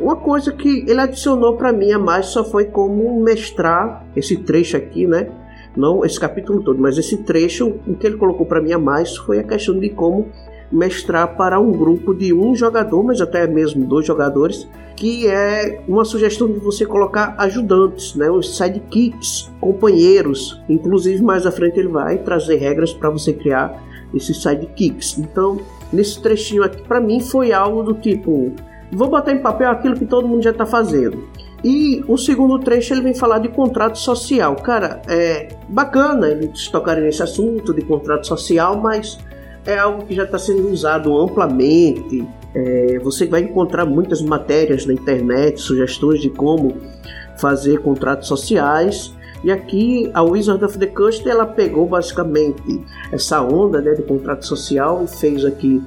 Uma 0.00 0.16
coisa 0.16 0.52
que 0.52 0.84
ele 0.88 1.00
adicionou 1.00 1.56
para 1.56 1.72
mim 1.72 1.92
a 1.92 1.98
mais 1.98 2.26
só 2.26 2.42
foi 2.42 2.64
como 2.64 3.22
mestrar 3.22 4.04
esse 4.16 4.36
trecho 4.36 4.76
aqui, 4.76 5.06
né? 5.06 5.30
não 5.76 6.04
esse 6.04 6.18
capítulo 6.18 6.62
todo, 6.62 6.80
mas 6.80 6.98
esse 6.98 7.18
trecho, 7.18 7.74
o 7.86 7.94
que 7.94 8.06
ele 8.06 8.16
colocou 8.16 8.46
para 8.46 8.60
mim 8.60 8.72
a 8.72 8.78
mais 8.78 9.16
foi 9.16 9.38
a 9.38 9.44
questão 9.44 9.78
de 9.78 9.88
como 9.90 10.28
mestrar 10.70 11.36
para 11.36 11.58
um 11.58 11.72
grupo 11.72 12.14
de 12.14 12.32
um 12.32 12.54
jogador, 12.54 13.02
mas 13.02 13.20
até 13.20 13.46
mesmo 13.46 13.84
dois 13.84 14.06
jogadores, 14.06 14.68
que 14.94 15.26
é 15.26 15.82
uma 15.88 16.04
sugestão 16.04 16.46
de 16.50 16.58
você 16.60 16.86
colocar 16.86 17.34
ajudantes, 17.38 18.14
né, 18.14 18.30
os 18.30 18.56
sidekicks, 18.56 19.50
companheiros. 19.60 20.62
Inclusive 20.68 21.22
mais 21.22 21.44
à 21.44 21.50
frente 21.50 21.78
ele 21.78 21.88
vai 21.88 22.18
trazer 22.18 22.56
regras 22.56 22.92
para 22.92 23.10
você 23.10 23.32
criar 23.32 23.82
esses 24.14 24.40
sidekicks. 24.40 25.18
Então, 25.18 25.60
nesse 25.92 26.20
trechinho 26.22 26.62
aqui 26.62 26.82
para 26.82 27.00
mim 27.00 27.20
foi 27.20 27.52
algo 27.52 27.82
do 27.82 27.94
tipo, 27.94 28.52
vou 28.92 29.08
botar 29.08 29.32
em 29.32 29.38
papel 29.38 29.70
aquilo 29.70 29.94
que 29.94 30.04
todo 30.04 30.26
mundo 30.26 30.42
já 30.42 30.50
está 30.50 30.66
fazendo. 30.66 31.28
E 31.62 32.02
o 32.08 32.16
segundo 32.16 32.58
trecho 32.58 32.94
ele 32.94 33.02
vem 33.02 33.14
falar 33.14 33.38
de 33.38 33.48
contrato 33.48 33.98
social. 33.98 34.56
Cara, 34.56 35.02
é 35.06 35.48
bacana 35.68 36.28
eles 36.28 36.68
tocarem 36.68 37.04
nesse 37.04 37.22
assunto 37.22 37.74
de 37.74 37.82
contrato 37.82 38.26
social, 38.26 38.80
mas 38.80 39.18
é 39.66 39.78
algo 39.78 40.04
que 40.06 40.14
já 40.14 40.24
está 40.24 40.38
sendo 40.38 40.68
usado 40.70 41.16
amplamente. 41.18 42.26
É, 42.54 42.98
você 43.00 43.26
vai 43.26 43.42
encontrar 43.42 43.84
muitas 43.84 44.22
matérias 44.22 44.86
na 44.86 44.94
internet, 44.94 45.60
sugestões 45.60 46.20
de 46.20 46.30
como 46.30 46.76
fazer 47.38 47.80
contratos 47.80 48.26
sociais. 48.26 49.14
E 49.44 49.50
aqui 49.50 50.10
a 50.12 50.22
Wizard 50.22 50.62
of 50.64 50.78
the 50.78 50.86
Coast 50.86 51.26
ela 51.28 51.46
pegou 51.46 51.86
basicamente 51.86 52.62
essa 53.12 53.40
onda 53.42 53.80
né, 53.80 53.92
de 53.92 54.02
contrato 54.02 54.46
social 54.46 55.04
e 55.04 55.06
fez 55.06 55.44
aqui 55.44 55.82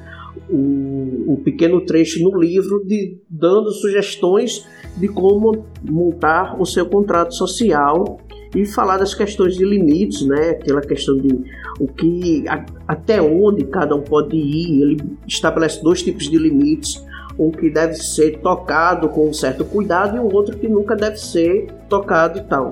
um, 0.50 1.36
pequeno 1.44 1.82
trecho 1.82 2.24
no 2.24 2.40
livro 2.40 2.84
de, 2.86 3.18
dando 3.30 3.72
sugestões 3.72 4.66
de 4.98 5.08
como 5.08 5.66
montar 5.84 6.60
o 6.60 6.66
seu 6.66 6.86
contrato 6.86 7.34
social 7.34 8.20
e 8.56 8.66
falar 8.66 8.98
das 8.98 9.14
questões 9.14 9.56
de 9.56 9.66
limites, 9.66 10.26
né? 10.26 10.52
Aquela 10.52 10.82
questão 10.82 11.18
de 11.18 11.44
o 11.80 11.88
que 11.88 12.48
a, 12.48 12.66
até 12.88 13.22
onde 13.22 13.66
cada 13.66 13.96
um 13.96 14.02
pode 14.02 14.36
ir. 14.36 14.82
Ele 14.82 14.98
estabelece 15.28 15.82
dois 15.84 16.04
tipos 16.04 16.30
de 16.30 16.38
limites, 16.38 17.04
um 17.38 17.50
que 17.50 17.70
deve 17.70 17.96
ser 17.96 18.40
tocado 18.40 19.10
com 19.10 19.30
um 19.30 19.34
certo 19.34 19.66
cuidado 19.66 20.18
e 20.18 20.20
o 20.20 20.34
outro 20.34 20.58
que 20.58 20.68
nunca 20.68 20.96
deve 20.96 21.18
ser 21.18 21.68
tocado 21.90 22.40
e 22.40 22.44
tal. 22.44 22.70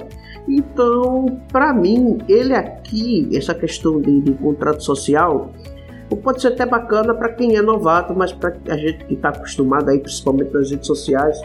Então, 0.48 1.40
para 1.52 1.74
mim, 1.74 2.18
ele 2.28 2.54
aqui, 2.54 3.30
essa 3.34 3.54
questão 3.54 4.02
de, 4.02 4.22
de 4.22 4.34
contrato 4.34 4.84
social, 4.84 5.52
pode 6.18 6.42
ser 6.42 6.50
até 6.50 6.66
bacana 6.66 7.14
para 7.14 7.30
quem 7.30 7.56
é 7.56 7.62
novato, 7.62 8.14
mas 8.16 8.32
para 8.34 8.54
a 8.68 8.78
gente 8.78 9.06
que 9.06 9.14
está 9.14 9.30
acostumado 9.30 9.90
aí, 9.90 10.00
principalmente 10.00 10.54
nas 10.54 10.70
redes 10.70 10.88
sociais, 10.88 11.42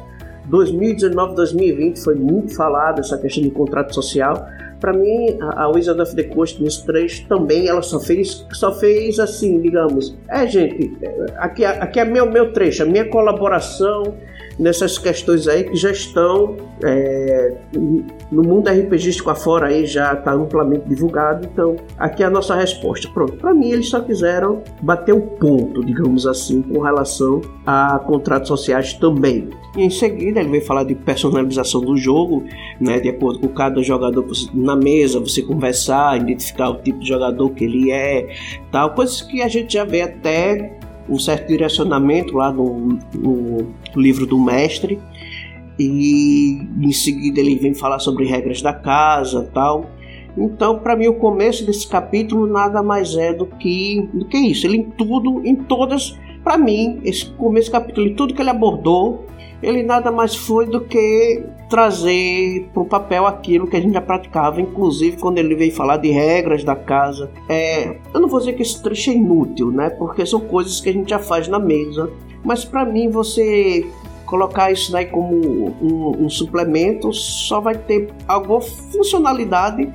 2019, 0.47 1.35
2020 1.35 2.03
foi 2.03 2.15
muito 2.15 2.55
falado 2.55 3.01
essa 3.01 3.19
questão 3.19 3.43
de 3.43 3.51
contrato 3.51 3.95
social. 3.95 4.49
Para 4.81 4.93
mim, 4.93 5.39
a 5.41 5.69
Wizard 5.69 6.01
of 6.01 6.15
the 6.15 6.25
Coast 6.25 6.63
nos 6.63 6.79
3 6.79 7.21
também 7.21 7.67
ela 7.67 7.83
só 7.83 7.99
fez, 7.99 8.47
só 8.53 8.73
fez 8.73 9.19
assim, 9.19 9.61
digamos. 9.61 10.17
É, 10.29 10.47
gente, 10.47 10.97
aqui, 11.37 11.65
aqui 11.65 11.99
é 11.99 12.05
meu, 12.05 12.31
meu 12.31 12.53
trecho, 12.53 12.83
a 12.83 12.87
minha 12.87 13.09
colaboração 13.09 14.15
nessas 14.59 14.99
questões 14.99 15.47
aí 15.49 15.65
que 15.65 15.77
já 15.77 15.91
estão 15.91 16.57
é, 16.83 17.57
no 18.31 18.43
mundo 18.43 18.69
RPGístico 18.69 19.31
afora 19.31 19.69
aí 19.69 19.87
já 19.87 20.13
está 20.15 20.33
amplamente 20.33 20.89
divulgado. 20.89 21.47
Então, 21.51 21.77
aqui 21.99 22.23
é 22.23 22.27
a 22.27 22.31
nossa 22.31 22.55
resposta. 22.55 23.09
Pronto, 23.09 23.35
para 23.35 23.55
mim 23.55 23.71
eles 23.71 23.89
só 23.89 24.01
quiseram 24.01 24.63
bater 24.83 25.13
o 25.13 25.21
ponto, 25.21 25.85
digamos 25.85 26.27
assim, 26.27 26.63
com 26.63 26.81
relação 26.81 27.41
a 27.67 27.99
contratos 27.99 28.49
sociais 28.49 28.95
também. 28.95 29.49
E 29.77 29.83
em 29.83 29.91
seguida 29.91 30.41
ele 30.41 30.49
veio 30.49 30.65
falar 30.65 30.85
de 30.85 30.95
personalização 30.95 31.83
do 31.83 31.97
jogo, 31.97 32.45
né, 32.81 32.99
de 32.99 33.11
acordo 33.11 33.41
com 33.41 33.49
cada 33.49 33.83
jogador 33.83 34.27
na 34.55 34.75
mesa, 34.75 35.21
você 35.21 35.43
conversar, 35.43 36.19
identificar 36.19 36.71
o 36.71 36.77
tipo 36.77 36.99
de 36.99 37.09
jogador 37.09 37.51
que 37.51 37.65
ele 37.65 37.91
é, 37.91 38.35
tal, 38.73 38.95
coisas 38.95 39.21
que 39.21 39.43
a 39.43 39.49
gente 39.49 39.75
já 39.75 39.85
vê 39.85 40.01
até 40.01 40.76
um 41.09 41.19
certo 41.19 41.49
direcionamento 41.49 42.37
lá 42.37 42.53
no, 42.53 42.99
no 43.15 43.67
livro 43.95 44.27
do 44.27 44.39
mestre. 44.39 44.99
E 45.79 46.59
em 46.81 46.93
seguida 46.93 47.41
ele 47.41 47.57
vem 47.57 47.75
falar 47.75 47.99
sobre 47.99 48.25
regras 48.25 48.63
da 48.63 48.73
casa 48.73 49.49
tal. 49.53 49.91
Então 50.37 50.79
para 50.79 50.97
mim 50.97 51.09
o 51.09 51.15
começo 51.15 51.65
desse 51.65 51.87
capítulo 51.87 52.47
nada 52.47 52.83
mais 52.83 53.15
é 53.17 53.33
do 53.33 53.47
que 53.47 54.09
do 54.13 54.25
que 54.27 54.39
isso. 54.39 54.67
Ele 54.67 54.79
em 54.79 54.91
tudo 54.91 55.43
em 55.45 55.55
todas 55.55 56.17
para 56.43 56.57
mim 56.57 57.01
esse 57.05 57.27
começo 57.33 57.71
capítulo 57.71 58.15
tudo 58.15 58.35
que 58.35 58.41
ele 58.41 58.51
abordou 58.51 59.27
ele 59.63 59.83
nada 59.83 60.13
mais 60.13 60.35
foi 60.35 60.67
do 60.67 60.81
que 60.81 61.45
trazer 61.69 62.69
para 62.73 62.83
o 62.83 62.87
papel 62.87 63.27
aquilo 63.27 63.67
que 63.67 63.77
a 63.77 63.81
gente 63.81 63.95
já 63.95 64.01
praticava, 64.01 64.61
inclusive 64.61 65.17
quando 65.19 65.39
ele 65.39 65.55
veio 65.55 65.73
falar 65.73 65.97
de 65.97 66.11
regras 66.11 66.63
da 66.63 66.77
casa. 66.77 67.31
É, 67.49 67.97
eu 68.13 68.21
não 68.21 68.29
vou 68.29 68.39
dizer 68.39 68.53
que 68.53 68.63
esse 68.63 68.83
trecho 68.83 69.11
é 69.11 69.15
inútil, 69.15 69.71
né? 69.71 69.91
Porque 69.91 70.25
são 70.25 70.41
coisas 70.41 70.81
que 70.81 70.89
a 70.89 70.93
gente 70.93 71.11
já 71.11 71.19
faz 71.19 71.49
na 71.49 71.59
mesa. 71.59 72.11
Mas 72.45 72.65
para 72.65 72.85
mim 72.85 73.09
você 73.09 73.85
colocar 74.27 74.71
isso 74.73 74.93
daí 74.93 75.07
como 75.07 75.35
um, 75.35 76.25
um 76.25 76.29
suplemento 76.29 77.13
só 77.13 77.61
vai 77.61 77.77
ter 77.77 78.09
alguma 78.27 78.61
funcionalidade 78.61 79.93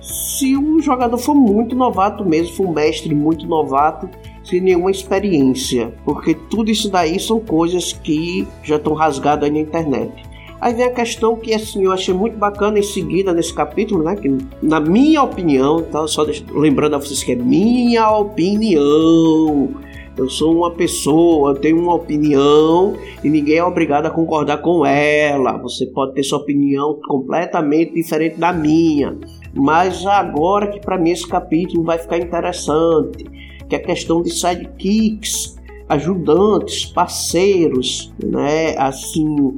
se 0.00 0.56
o 0.56 0.80
jogador 0.80 1.16
for 1.16 1.34
muito 1.34 1.74
novato 1.74 2.24
mesmo, 2.24 2.54
for 2.56 2.66
um 2.66 2.72
mestre 2.72 3.14
muito 3.14 3.46
novato 3.46 4.08
sem 4.44 4.60
nenhuma 4.60 4.90
experiência, 4.90 5.92
porque 6.04 6.34
tudo 6.50 6.70
isso 6.70 6.90
daí 6.90 7.18
são 7.18 7.40
coisas 7.40 7.92
que 7.92 8.46
já 8.62 8.76
estão 8.76 8.92
rasgadas 8.92 9.50
na 9.50 9.58
internet. 9.58 10.12
Aí 10.60 10.72
vem 10.72 10.86
a 10.86 10.90
questão 10.90 11.36
que 11.36 11.52
assim, 11.52 11.84
eu 11.84 11.92
achei 11.92 12.14
muito 12.14 12.38
bacana 12.38 12.78
em 12.78 12.82
seguida 12.82 13.32
nesse 13.32 13.52
capítulo, 13.52 14.02
né? 14.02 14.16
Que 14.16 14.34
na 14.62 14.80
minha 14.80 15.22
opinião, 15.22 15.82
tá? 15.82 16.06
Só 16.06 16.24
lembrando 16.52 16.94
a 16.94 16.98
vocês 16.98 17.22
que 17.22 17.32
é 17.32 17.36
minha 17.36 18.10
opinião. 18.10 19.68
Eu 20.16 20.30
sou 20.30 20.56
uma 20.56 20.70
pessoa, 20.70 21.56
tenho 21.56 21.78
uma 21.78 21.94
opinião 21.94 22.94
e 23.22 23.28
ninguém 23.28 23.58
é 23.58 23.64
obrigado 23.64 24.06
a 24.06 24.10
concordar 24.10 24.58
com 24.58 24.86
ela. 24.86 25.58
Você 25.58 25.86
pode 25.86 26.14
ter 26.14 26.22
sua 26.22 26.38
opinião 26.38 26.98
completamente 27.06 27.92
diferente 27.92 28.38
da 28.38 28.52
minha. 28.52 29.18
Mas 29.52 30.06
agora 30.06 30.68
que 30.68 30.80
para 30.80 30.96
mim 30.96 31.10
esse 31.10 31.26
capítulo 31.26 31.82
vai 31.82 31.98
ficar 31.98 32.18
interessante 32.18 33.24
que 33.68 33.76
é 33.76 33.78
a 33.78 33.82
questão 33.82 34.22
de 34.22 34.30
sidekicks, 34.30 35.56
ajudantes, 35.88 36.86
parceiros, 36.86 38.12
né? 38.22 38.76
Assim, 38.78 39.56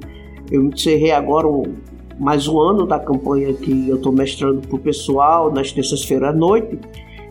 eu 0.50 0.64
encerrei 0.64 1.12
agora 1.12 1.46
um, 1.46 1.74
mais 2.18 2.48
um 2.48 2.58
ano 2.58 2.86
da 2.86 2.98
campanha 2.98 3.52
que 3.52 3.88
eu 3.88 3.96
estou 3.96 4.12
mestrando 4.12 4.66
para 4.66 4.76
o 4.76 4.78
pessoal 4.78 5.52
nas 5.52 5.72
terças-feiras 5.72 6.30
à 6.30 6.32
noite. 6.32 6.78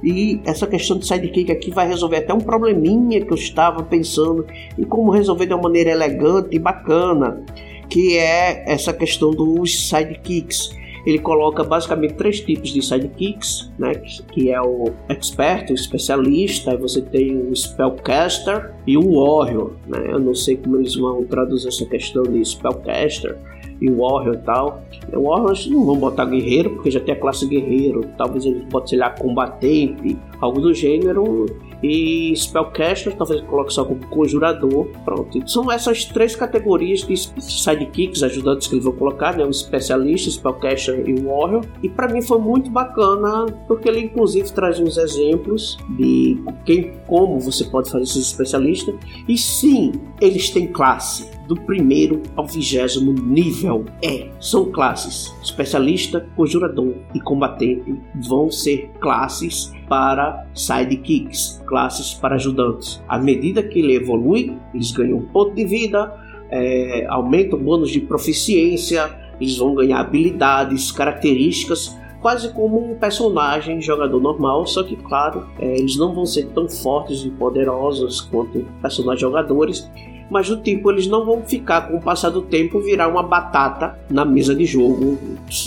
E 0.04 0.40
essa 0.46 0.68
questão 0.68 0.98
de 1.00 1.08
sidekick 1.08 1.52
aqui 1.52 1.72
vai 1.72 1.88
resolver 1.88 2.18
até 2.18 2.34
um 2.34 2.40
probleminha 2.40 3.22
que 3.26 3.32
eu 3.32 3.38
estava 3.38 3.82
pensando 3.82 4.46
em 4.78 4.84
como 4.84 5.10
resolver 5.10 5.48
de 5.48 5.54
uma 5.54 5.64
maneira 5.64 5.92
elegante 5.92 6.56
e 6.56 6.60
bacana, 6.60 7.44
que 7.90 8.18
é 8.18 8.64
essa 8.72 8.94
questão 8.94 9.32
dos 9.32 9.90
sidekicks 9.90 10.70
ele 11.06 11.20
coloca 11.20 11.64
basicamente 11.64 12.16
três 12.16 12.42
tipos 12.42 12.70
de 12.70 12.82
sidekicks, 12.82 13.72
né? 13.78 13.94
Que 14.32 14.52
é 14.52 14.60
o 14.60 14.92
expert, 15.08 15.70
o 15.70 15.74
especialista, 15.74 16.76
você 16.76 17.02
tem 17.02 17.38
o 17.38 17.56
spellcaster 17.56 18.74
e 18.88 18.98
o 18.98 19.24
warrior, 19.24 19.74
né? 19.88 20.08
Eu 20.10 20.20
não 20.20 20.34
sei 20.34 20.58
como 20.58 20.78
eles 20.78 20.96
vão 20.96 21.24
traduzir 21.24 21.68
essa 21.68 21.86
questão 21.86 22.24
de 22.24 22.44
spellcaster 22.44 23.38
e 23.80 23.90
warrior 23.90 24.36
e 24.36 24.40
tal. 24.40 24.84
O 25.14 25.30
warrior 25.30 25.54
não 25.70 25.86
vão 25.86 25.98
botar 25.98 26.26
guerreiro, 26.26 26.72
porque 26.72 26.90
já 26.90 27.00
tem 27.00 27.14
a 27.14 27.20
classe 27.20 27.48
guerreiro, 27.48 28.02
talvez 28.18 28.46
eles 28.46 28.64
botem, 28.66 28.90
sei 28.90 29.00
lá, 29.00 29.10
combatente, 29.12 30.18
algo 30.40 30.60
do 30.60 30.74
gênero. 30.74 31.46
E 31.88 32.36
Spellcaster, 32.36 33.16
talvez 33.16 33.42
coloque 33.42 33.72
só 33.72 33.86
como 33.86 34.06
conjurador. 34.08 34.88
Pronto. 35.04 35.48
São 35.48 35.72
essas 35.72 36.06
três 36.06 36.36
categorias 36.36 37.02
de 37.02 37.16
sidekicks, 37.16 38.24
ajudantes 38.24 38.68
que 38.68 38.74
eles 38.74 38.84
vão 38.84 38.94
colocar, 38.94 39.38
né? 39.38 39.46
O 39.46 39.50
especialista, 39.52 40.32
Spellcaster 40.32 41.08
e 41.08 41.14
Warrior. 41.22 41.64
E 41.84 41.90
para 41.90 42.12
mim 42.12 42.24
foi 42.24 42.40
muito 42.40 42.72
bacana, 42.72 43.46
porque 43.68 43.88
ele 43.88 44.00
inclusive 44.00 44.52
traz 44.52 44.80
uns 44.80 44.98
exemplos 44.98 45.78
de 45.98 46.44
quem, 46.66 46.94
como 47.06 47.40
você 47.40 47.66
pode 47.66 47.92
fazer 47.92 48.04
esses 48.04 48.28
especialistas. 48.28 48.96
E 49.28 49.38
sim, 49.38 49.92
eles 50.20 50.50
têm 50.50 50.68
classe 50.68 51.35
do 51.48 51.56
primeiro 51.56 52.22
ao 52.36 52.46
vigésimo 52.46 53.14
nível. 53.14 53.86
É, 54.04 54.30
são 54.40 54.72
classes. 54.72 55.34
Especialista, 55.42 56.28
conjurador 56.36 56.94
e 57.14 57.20
combatente 57.20 57.96
vão 58.28 58.52
ser 58.52 58.90
classes 59.00 59.72
para 59.88 60.46
sidekicks, 60.54 61.62
classes 61.68 62.14
para 62.14 62.36
ajudantes. 62.36 63.04
À 63.08 63.18
medida 63.18 63.64
que 63.64 63.80
ele 63.80 63.96
evolui, 63.96 64.56
eles 64.74 64.92
ganham 64.92 65.22
ponto 65.22 65.54
de 65.54 65.66
vida, 65.66 66.14
é, 66.50 67.06
aumentam 67.08 67.60
bônus 67.60 67.92
de 67.92 68.00
proficiência, 68.00 69.10
eles 69.40 69.58
vão 69.58 69.76
ganhar 69.76 70.00
habilidades, 70.00 70.92
características 70.92 71.96
quase 72.26 72.52
como 72.54 72.80
um 72.80 72.96
personagem 72.96 73.80
jogador 73.80 74.20
normal, 74.20 74.66
só 74.66 74.82
que 74.82 74.96
claro, 74.96 75.46
é, 75.60 75.78
eles 75.78 75.96
não 75.96 76.12
vão 76.12 76.26
ser 76.26 76.48
tão 76.56 76.68
fortes 76.68 77.24
e 77.24 77.30
poderosos 77.30 78.20
quanto 78.20 78.66
personagens 78.82 79.22
jogadores, 79.22 79.88
mas 80.30 80.50
do 80.50 80.58
tipo, 80.58 80.92
eles 80.92 81.08
não 81.08 81.26
vão 81.26 81.44
ficar 81.44 81.88
com 81.88 81.98
o 81.98 82.02
passar 82.02 82.30
do 82.30 82.42
tempo 82.42 82.80
virar 82.80 83.08
uma 83.08 83.24
batata 83.24 84.00
na 84.10 84.26
mesa 84.26 84.56
de 84.56 84.66
jogo 84.66 85.18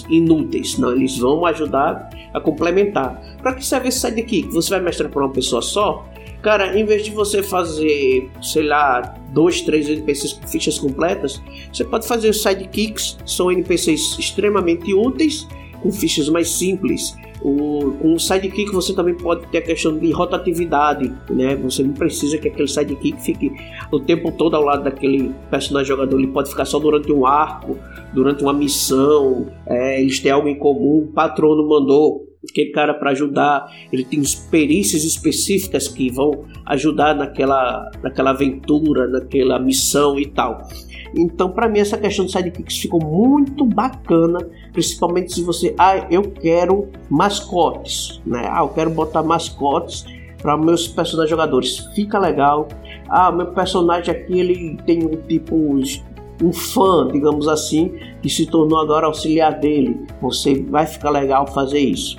inúteis, 0.09 0.79
não, 0.79 0.93
eles 0.93 1.19
vão 1.19 1.45
ajudar 1.47 2.11
a 2.33 2.41
complementar. 2.41 3.21
Para 3.43 3.55
que 3.55 3.65
serve 3.65 3.89
esse 3.89 4.01
sidekick? 4.01 4.49
Você 4.49 4.71
vai 4.71 4.81
mestrar 4.81 5.11
para 5.11 5.25
uma 5.25 5.33
pessoa 5.33 5.63
só? 5.63 6.07
Cara, 6.43 6.79
em 6.79 6.85
vez 6.85 7.05
de 7.05 7.11
você 7.11 7.43
fazer, 7.43 8.31
sei 8.41 8.63
lá, 8.63 9.15
dois, 9.33 9.61
três 9.63 9.89
NPCs 9.89 10.35
com 10.35 10.47
fichas 10.47 10.79
completas, 10.79 11.43
você 11.73 11.85
pode 11.85 12.07
fazer 12.07 12.33
sidekicks, 12.33 13.19
são 13.27 13.51
NPCs 13.51 14.19
extremamente 14.19 14.95
úteis, 14.95 15.49
com 15.83 15.91
fichas 15.91 16.29
mais 16.29 16.51
simples 16.51 17.17
o, 17.43 18.15
o 18.15 18.19
sidekick 18.19 18.73
você 18.73 18.95
também 18.95 19.15
pode 19.15 19.47
ter 19.49 19.59
a 19.59 19.63
questão 19.63 19.97
de 19.97 20.11
rotatividade, 20.11 21.13
né? 21.31 21.55
Você 21.57 21.83
não 21.83 21.93
precisa 21.93 22.39
que 22.39 22.49
aquele 22.49 22.69
sidekick 22.69 23.23
fique 23.23 23.53
o 23.93 24.01
tempo 24.01 24.33
todo 24.33 24.57
ao 24.57 24.63
lado 24.63 24.85
daquele 24.85 25.35
personagem 25.51 25.89
jogador. 25.89 26.19
Ele 26.19 26.29
pode 26.29 26.51
ficar 26.51 26.65
só 26.65 26.79
durante 26.79 27.13
um 27.13 27.27
arco, 27.27 27.79
durante 28.13 28.43
uma 28.43 28.53
missão. 28.53 29.47
É, 29.67 30.01
eles 30.01 30.19
têm 30.21 30.33
algo 30.33 30.49
em 30.49 30.59
comum. 30.59 31.05
O 31.05 31.13
patrono 31.13 31.69
mandou 31.69 32.27
aquele 32.49 32.71
cara 32.71 32.95
para 32.95 33.11
ajudar. 33.11 33.71
Ele 33.93 34.05
tem 34.05 34.21
perícias 34.51 35.05
específicas 35.05 35.87
que 35.87 36.11
vão 36.11 36.45
ajudar 36.67 37.15
naquela, 37.15 37.91
naquela 38.03 38.31
aventura, 38.31 39.07
naquela 39.07 39.59
missão 39.59 40.19
e 40.19 40.27
tal. 40.27 40.67
Então, 41.17 41.51
para 41.51 41.69
mim, 41.69 41.79
essa 41.81 41.97
questão 41.97 42.25
de 42.25 42.33
sidekicks 42.33 42.79
ficou 42.79 43.03
muito 43.03 43.65
bacana, 43.65 44.39
principalmente 44.73 45.35
se 45.35 45.43
você, 45.43 45.75
ah, 45.79 46.07
eu 46.11 46.23
quero 46.23 46.89
mascotes, 47.09 48.21
né? 48.27 48.49
Ah, 48.51 48.61
eu 48.61 48.69
quero 48.69 48.91
botar 48.91 49.23
mascotes 49.23 50.05
para 50.41 50.57
meus 50.57 50.87
personagens 50.87 51.31
jogadores. 51.31 51.79
Fica 51.95 52.19
legal. 52.19 52.69
Ah, 53.09 53.33
meu 53.33 53.47
personagem 53.47 54.15
aqui 54.15 54.39
ele 54.39 54.77
tem 54.87 55.05
um 55.05 55.17
tipo 55.27 55.57
um 56.43 56.53
fã, 56.53 57.09
digamos 57.09 57.49
assim, 57.49 57.93
que 58.23 58.31
se 58.31 58.47
tornou 58.47 58.79
agora 58.79 59.07
auxiliar 59.07 59.59
dele. 59.59 59.99
Você 60.21 60.63
vai 60.63 60.87
ficar 60.87 61.11
legal 61.11 61.47
fazer 61.49 61.81
isso. 61.81 62.17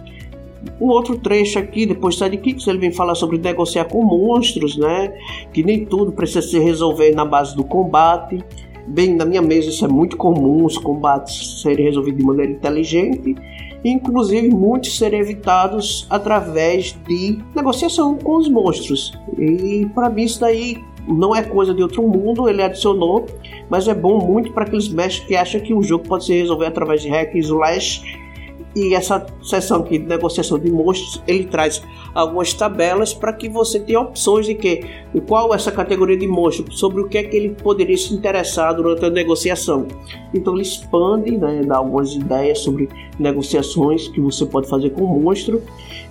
Um 0.80 0.88
outro 0.88 1.18
trecho 1.18 1.58
aqui, 1.58 1.86
depois 1.86 2.16
de 2.16 2.24
Sidekicks, 2.24 2.68
ele 2.68 2.80
vem 2.80 2.92
falar 2.92 3.16
sobre 3.16 3.38
negociar 3.38 3.86
com 3.86 4.04
monstros, 4.04 4.78
né? 4.78 5.14
Que 5.54 5.64
nem 5.64 5.86
tudo 5.86 6.12
precisa 6.12 6.42
se 6.42 6.60
resolver 6.60 7.12
na 7.16 7.24
base 7.24 7.56
do 7.56 7.64
combate. 7.64 8.44
Bem, 8.90 9.16
na 9.16 9.24
minha 9.24 9.42
mesa 9.42 9.70
isso 9.70 9.86
é 9.86 9.88
muito 9.88 10.18
comum, 10.18 10.66
os 10.66 10.76
combates 10.76 11.62
serem 11.62 11.86
resolvidos 11.86 12.20
de 12.20 12.26
maneira 12.26 12.52
inteligente, 12.52 13.36
inclusive 13.86 14.50
muitos 14.50 14.98
serem 14.98 15.20
evitados 15.20 16.08
através 16.10 16.98
de 17.08 17.38
negociação 17.56 18.18
com 18.18 18.38
os 18.38 18.50
monstros. 18.50 19.14
E 19.38 19.86
para 19.94 20.10
mim 20.10 20.24
isso 20.24 20.40
daí 20.40 20.84
não 21.08 21.36
é 21.36 21.44
coisa 21.44 21.72
de 21.72 21.84
outro 21.84 22.02
mundo, 22.02 22.50
ele 22.50 22.64
adicionou, 22.64 23.28
mas 23.70 23.88
é 23.88 23.94
bom 23.94 24.26
muito 24.26 24.52
para 24.54 24.64
aqueles 24.64 24.88
mestres 24.90 25.28
que 25.28 25.36
acham 25.36 25.62
que 25.62 25.74
o 25.74 25.84
jogo 25.84 26.08
pode 26.08 26.26
se 26.26 26.34
resolver 26.34 26.66
através 26.66 27.04
de 27.04 27.10
hack 27.10 27.36
and 27.36 27.40
slash 27.40 28.02
e 28.88 28.94
essa 28.94 29.26
sessão 29.42 29.82
aqui 29.82 29.98
de 29.98 30.06
negociação 30.06 30.58
de 30.58 30.72
monstros, 30.72 31.22
ele 31.28 31.46
traz 31.46 31.82
algumas 32.14 32.54
tabelas 32.54 33.14
para 33.14 33.34
que 33.34 33.50
você 33.50 33.80
tenha 33.80 34.00
opções 34.00 34.46
de 34.46 34.56
que 34.56 34.84
qual 35.28 35.54
essa 35.54 35.72
categoria 35.72 36.18
de 36.18 36.28
monstro, 36.28 36.72
sobre 36.72 37.02
o 37.02 37.08
que 37.08 37.18
é 37.18 37.24
que 37.24 37.36
ele 37.36 37.50
poderia 37.50 37.98
se 37.98 38.14
interessar 38.14 38.74
durante 38.76 39.04
a 39.06 39.10
negociação. 39.10 39.88
Então 40.34 40.54
ele 40.54 40.64
expande, 40.64 41.38
né, 41.38 41.62
dá 41.66 41.78
algumas 41.78 42.14
ideias 42.14 42.60
sobre 42.60 42.90
negociações 43.20 44.08
que 44.08 44.22
você 44.22 44.46
pode 44.46 44.70
fazer 44.70 44.92
com 44.92 45.04
o 45.04 45.22
monstro 45.22 45.62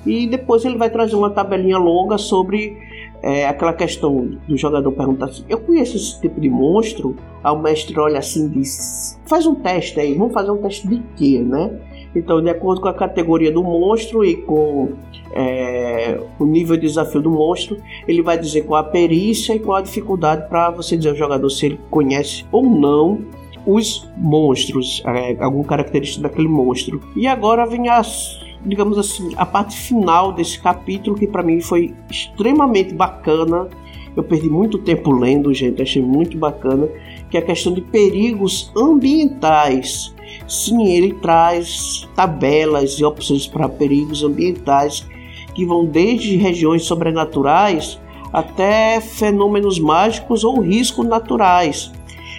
e 0.06 0.26
depois 0.26 0.64
ele 0.64 0.76
vai 0.76 0.90
trazer 0.90 1.16
uma 1.16 1.30
tabelinha 1.30 1.78
longa 1.78 2.18
sobre 2.18 2.76
é, 3.22 3.46
aquela 3.46 3.72
questão 3.72 4.38
do 4.46 4.56
jogador 4.56 4.92
perguntar 4.92 5.26
assim: 5.26 5.44
Eu 5.48 5.58
conheço 5.60 5.96
esse 5.96 6.20
tipo 6.20 6.40
de 6.40 6.48
monstro? 6.48 7.16
Aí 7.42 7.52
o 7.52 7.58
mestre 7.58 7.98
olha 7.98 8.18
assim 8.18 8.46
e 8.46 8.48
diz: 8.48 9.20
Faz 9.26 9.46
um 9.46 9.54
teste 9.54 9.98
aí, 9.98 10.14
vamos 10.14 10.32
fazer 10.32 10.50
um 10.50 10.58
teste 10.58 10.86
de 10.86 11.02
quê, 11.16 11.40
né? 11.40 11.70
Então, 12.14 12.42
de 12.42 12.48
acordo 12.50 12.80
com 12.80 12.88
a 12.88 12.94
categoria 12.94 13.52
do 13.52 13.62
monstro 13.62 14.24
e 14.24 14.36
com 14.36 14.92
é, 15.32 16.20
o 16.38 16.44
nível 16.44 16.76
de 16.76 16.82
desafio 16.82 17.20
do 17.20 17.30
monstro, 17.30 17.76
ele 18.06 18.22
vai 18.22 18.38
dizer 18.38 18.62
qual 18.62 18.80
a 18.80 18.84
perícia 18.84 19.54
e 19.54 19.58
qual 19.58 19.76
a 19.76 19.82
dificuldade 19.82 20.48
para 20.48 20.70
você 20.70 20.96
dizer 20.96 21.10
ao 21.10 21.16
jogador 21.16 21.48
se 21.50 21.66
ele 21.66 21.80
conhece 21.90 22.44
ou 22.50 22.64
não 22.64 23.20
os 23.66 24.08
monstros, 24.16 25.02
é, 25.04 25.36
alguma 25.42 25.64
característica 25.64 26.22
daquele 26.22 26.48
monstro. 26.48 27.02
E 27.14 27.26
agora 27.26 27.66
vem 27.66 27.88
as 27.88 28.40
digamos 28.64 28.98
assim, 28.98 29.32
a 29.36 29.46
parte 29.46 29.76
final 29.76 30.32
desse 30.32 30.60
capítulo 30.60 31.16
que 31.16 31.26
para 31.26 31.42
mim 31.42 31.60
foi 31.60 31.94
extremamente 32.10 32.92
bacana. 32.94 33.68
Eu 34.16 34.24
perdi 34.24 34.48
muito 34.48 34.78
tempo 34.78 35.12
lendo, 35.12 35.52
gente, 35.54 35.80
achei 35.80 36.02
muito 36.02 36.36
bacana, 36.36 36.88
que 37.30 37.36
é 37.36 37.40
a 37.40 37.44
questão 37.44 37.72
de 37.72 37.80
perigos 37.80 38.72
ambientais. 38.76 40.12
Sim, 40.46 40.86
ele 40.88 41.14
traz 41.14 42.08
tabelas 42.14 42.98
e 42.98 43.04
opções 43.04 43.46
para 43.46 43.68
perigos 43.68 44.22
ambientais 44.22 45.06
que 45.54 45.64
vão 45.64 45.84
desde 45.84 46.36
regiões 46.36 46.84
sobrenaturais 46.84 48.00
até 48.32 49.00
fenômenos 49.00 49.78
mágicos 49.78 50.44
ou 50.44 50.60
riscos 50.60 51.06
naturais. 51.06 51.92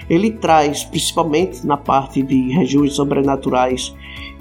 Ele 0.10 0.32
traz, 0.32 0.84
principalmente 0.84 1.66
na 1.66 1.78
parte 1.78 2.22
de 2.22 2.52
regiões 2.52 2.94
sobrenaturais 2.94 3.94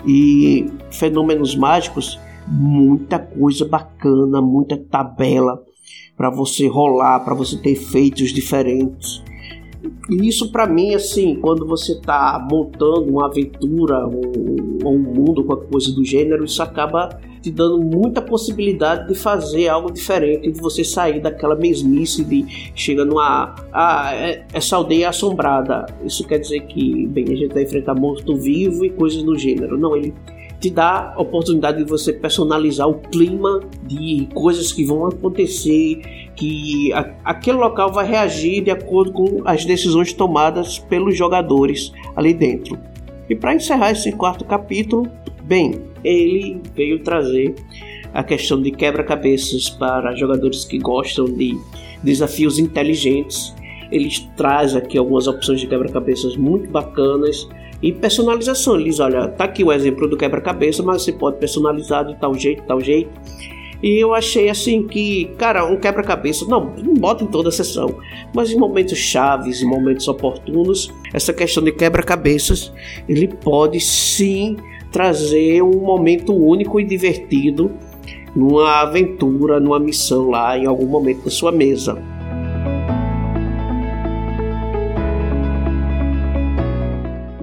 e 0.06 0.66
fenômenos 0.90 1.54
mágicos, 1.54 2.18
muita 2.46 3.18
coisa 3.18 3.66
bacana, 3.66 4.40
muita 4.40 4.76
tabela 4.76 5.62
para 6.16 6.30
você 6.30 6.66
rolar, 6.66 7.20
para 7.20 7.34
você 7.34 7.56
ter 7.58 7.70
efeitos 7.70 8.32
diferentes. 8.32 9.22
E 10.08 10.26
isso 10.26 10.50
para 10.50 10.66
mim, 10.66 10.94
assim, 10.94 11.36
quando 11.36 11.66
você 11.66 11.92
está 11.92 12.46
montando 12.50 13.10
uma 13.10 13.26
aventura 13.26 14.06
ou, 14.06 14.22
ou 14.84 14.94
um 14.94 14.98
mundo, 14.98 15.44
qualquer 15.44 15.68
coisa 15.68 15.92
do 15.94 16.04
gênero, 16.04 16.44
isso 16.44 16.62
acaba 16.62 17.20
te 17.42 17.50
dando 17.50 17.78
muita 17.78 18.20
possibilidade 18.20 19.06
de 19.08 19.14
fazer 19.14 19.68
algo 19.68 19.92
diferente, 19.92 20.50
de 20.50 20.60
você 20.60 20.82
sair 20.82 21.20
daquela 21.20 21.54
mesmice 21.54 22.24
de 22.24 22.44
chega 22.74 23.04
numa. 23.04 23.54
Ah, 23.72 24.10
é, 24.14 24.46
essa 24.52 24.76
aldeia 24.76 25.10
assombrada. 25.10 25.86
Isso 26.04 26.26
quer 26.26 26.38
dizer 26.38 26.60
que, 26.62 27.06
bem, 27.06 27.24
a 27.24 27.36
gente 27.36 27.52
vai 27.52 27.62
enfrentar 27.62 27.94
morto-vivo 27.94 28.84
e 28.84 28.90
coisas 28.90 29.22
do 29.22 29.36
gênero. 29.38 29.78
Não, 29.78 29.96
ele 29.96 30.14
te 30.60 30.70
dá 30.70 31.12
a 31.14 31.22
oportunidade 31.22 31.78
de 31.78 31.88
você 31.88 32.12
personalizar 32.12 32.88
o 32.88 32.94
clima 32.94 33.60
de 33.84 34.28
coisas 34.34 34.72
que 34.72 34.84
vão 34.84 35.06
acontecer, 35.06 36.27
que 36.38 36.92
a, 36.92 37.10
aquele 37.24 37.58
local 37.58 37.92
vai 37.92 38.06
reagir 38.06 38.62
de 38.62 38.70
acordo 38.70 39.12
com 39.12 39.42
as 39.44 39.64
decisões 39.64 40.12
tomadas 40.12 40.78
pelos 40.78 41.16
jogadores 41.16 41.92
ali 42.14 42.32
dentro. 42.32 42.78
E 43.28 43.34
para 43.34 43.54
encerrar 43.54 43.90
esse 43.90 44.12
quarto 44.12 44.44
capítulo, 44.44 45.10
bem, 45.42 45.80
ele 46.04 46.62
veio 46.74 47.00
trazer 47.00 47.54
a 48.14 48.22
questão 48.22 48.62
de 48.62 48.70
quebra-cabeças 48.70 49.68
para 49.68 50.14
jogadores 50.14 50.64
que 50.64 50.78
gostam 50.78 51.26
de 51.26 51.58
desafios 52.02 52.58
inteligentes. 52.58 53.54
Ele 53.90 54.08
traz 54.36 54.76
aqui 54.76 54.96
algumas 54.96 55.26
opções 55.26 55.60
de 55.60 55.66
quebra-cabeças 55.66 56.36
muito 56.36 56.70
bacanas 56.70 57.48
e 57.82 57.92
personalização. 57.92 58.76
Ele 58.76 58.84
diz: 58.84 59.00
olha, 59.00 59.28
tá 59.28 59.44
aqui 59.44 59.64
o 59.64 59.72
exemplo 59.72 60.08
do 60.08 60.16
quebra-cabeça, 60.16 60.82
mas 60.82 61.02
você 61.02 61.12
pode 61.12 61.38
personalizar 61.38 62.06
de 62.06 62.14
tal 62.16 62.32
jeito, 62.34 62.62
tal 62.62 62.80
jeito. 62.80 63.10
E 63.82 64.02
eu 64.02 64.12
achei 64.12 64.48
assim 64.48 64.82
que, 64.86 65.26
cara, 65.38 65.64
um 65.64 65.76
quebra-cabeça, 65.76 66.44
não, 66.46 66.74
não 66.76 66.94
bota 66.94 67.22
em 67.22 67.28
toda 67.28 67.48
a 67.48 67.52
sessão, 67.52 67.96
mas 68.34 68.50
em 68.50 68.58
momentos 68.58 68.98
chaves, 68.98 69.62
em 69.62 69.66
momentos 69.66 70.08
oportunos, 70.08 70.92
essa 71.12 71.32
questão 71.32 71.62
de 71.62 71.70
quebra-cabeças, 71.70 72.72
ele 73.08 73.28
pode 73.28 73.78
sim 73.80 74.56
trazer 74.90 75.62
um 75.62 75.80
momento 75.80 76.34
único 76.34 76.80
e 76.80 76.84
divertido 76.84 77.70
numa 78.34 78.82
aventura, 78.82 79.60
numa 79.60 79.78
missão 79.78 80.30
lá 80.30 80.58
em 80.58 80.66
algum 80.66 80.86
momento 80.86 81.24
da 81.24 81.30
sua 81.30 81.52
mesa. 81.52 82.02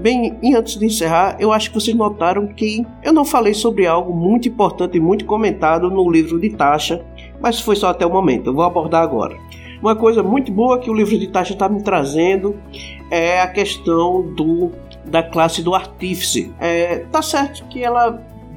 Bem, 0.06 0.38
e 0.40 0.54
antes 0.54 0.78
de 0.78 0.86
encerrar, 0.86 1.36
eu 1.40 1.52
acho 1.52 1.72
que 1.72 1.82
vocês 1.82 1.98
notaram 1.98 2.46
que 2.46 2.86
eu 3.02 3.12
não 3.12 3.26
falei 3.26 3.56
sobre 3.56 3.88
algo 3.88 4.14
muito 4.14 4.48
importante 4.48 4.98
e 4.98 5.00
muito 5.00 5.26
comentado 5.26 5.90
no 5.90 6.08
livro 6.12 6.40
de 6.40 6.52
Tasha, 6.52 7.04
mas 7.42 7.60
foi 7.60 7.76
só 7.76 7.88
até 7.88 8.06
o 8.06 8.10
momento, 8.12 8.52
eu 8.52 8.54
vou 8.54 8.64
abordar 8.64 9.02
agora. 9.02 9.36
Uma 9.82 9.96
coisa 9.96 10.22
muito 10.22 10.52
boa 10.52 10.78
que 10.78 10.92
o 10.92 10.94
livro 10.94 11.18
de 11.18 11.26
Tasha 11.26 11.54
está 11.54 11.68
me 11.68 11.82
trazendo 11.82 12.56
é 13.10 13.42
a 13.42 13.48
questão 13.48 14.22
do, 14.22 14.70
da 15.06 15.24
classe 15.24 15.64
do 15.64 15.74
artífice. 15.74 16.54
É, 16.60 17.00
tá 17.12 17.24
certo 17.24 17.66
que 17.68 17.84
ela 17.84 18.12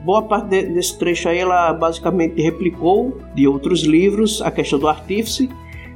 boa 0.05 0.20
parte 0.20 0.49
de, 0.51 0.64
desse 0.64 0.99
trecho 0.99 1.30
aí 1.30 1.38
ela 1.38 1.72
basicamente 1.72 2.42
replicou 2.42 3.22
de 3.34 3.49
outros 3.49 3.84
livros 3.84 4.42
a 4.42 4.51
questão 4.51 4.78
do 4.78 4.86
artífice 4.86 5.49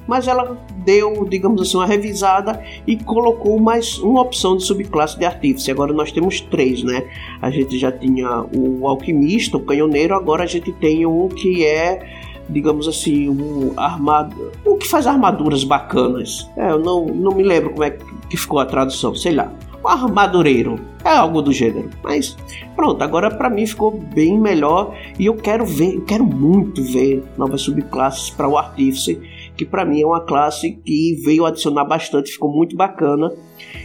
mas 0.07 0.29
ela 0.29 0.59
deu, 0.85 1.27
digamos 1.29 1.63
assim, 1.63 1.77
uma 1.77 1.87
revisada 1.87 2.63
e 2.87 2.97
colocou 2.97 3.59
mais 3.61 3.99
uma 3.99 4.21
opção 4.21 4.57
de 4.57 4.65
subclasse 4.65 5.19
de 5.19 5.25
artífice. 5.25 5.71
Agora 5.71 5.93
nós 5.93 6.13
temos 6.13 6.41
três, 6.41 6.83
né? 6.83 7.05
A 7.41 7.51
gente 7.51 7.79
já 7.79 7.91
tinha 7.91 8.45
o 8.57 8.87
alquimista, 8.87 9.57
o 9.57 9.61
canhoneiro, 9.61 10.15
agora 10.15 10.45
a 10.45 10.47
gente 10.47 10.73
tem 10.73 11.07
um 11.07 11.29
que 11.29 11.65
é 11.65 12.23
digamos 12.49 12.87
assim, 12.87 13.29
um 13.29 13.73
armado, 13.77 14.53
o 14.65 14.77
que 14.77 14.87
faz 14.87 15.07
armaduras 15.07 15.65
bacanas. 15.65 16.51
É, 16.57 16.71
eu 16.71 16.79
não, 16.79 17.07
não 17.07 17.33
me 17.33 17.43
lembro 17.43 17.71
como 17.71 17.85
é 17.85 17.97
que 18.29 18.37
ficou 18.37 18.59
a 18.59 18.67
tradução, 18.67 19.15
sei 19.15 19.33
lá. 19.33 19.51
Um 19.83 19.89
armadureiro, 19.89 20.79
é 21.05 21.11
algo 21.11 21.43
do 21.43 21.53
gênero. 21.53 21.91
Mas 22.03 22.37
pronto, 22.77 23.03
agora 23.03 23.31
para 23.31 23.51
mim 23.51 23.67
ficou 23.67 23.91
bem 23.91 24.39
melhor 24.39 24.95
e 25.19 25.27
eu 25.27 25.35
quero 25.35 25.65
ver, 25.67 25.95
eu 25.95 26.03
quero 26.03 26.25
muito 26.25 26.83
ver 26.83 27.25
novas 27.37 27.63
subclasses 27.63 28.31
para 28.31 28.49
o 28.49 28.57
artífice 28.57 29.21
que 29.57 29.65
para 29.65 29.85
mim 29.85 30.01
é 30.01 30.07
uma 30.07 30.21
classe 30.21 30.73
que 30.85 31.21
veio 31.25 31.45
adicionar 31.45 31.85
bastante, 31.85 32.33
ficou 32.33 32.51
muito 32.51 32.77
bacana. 32.77 33.33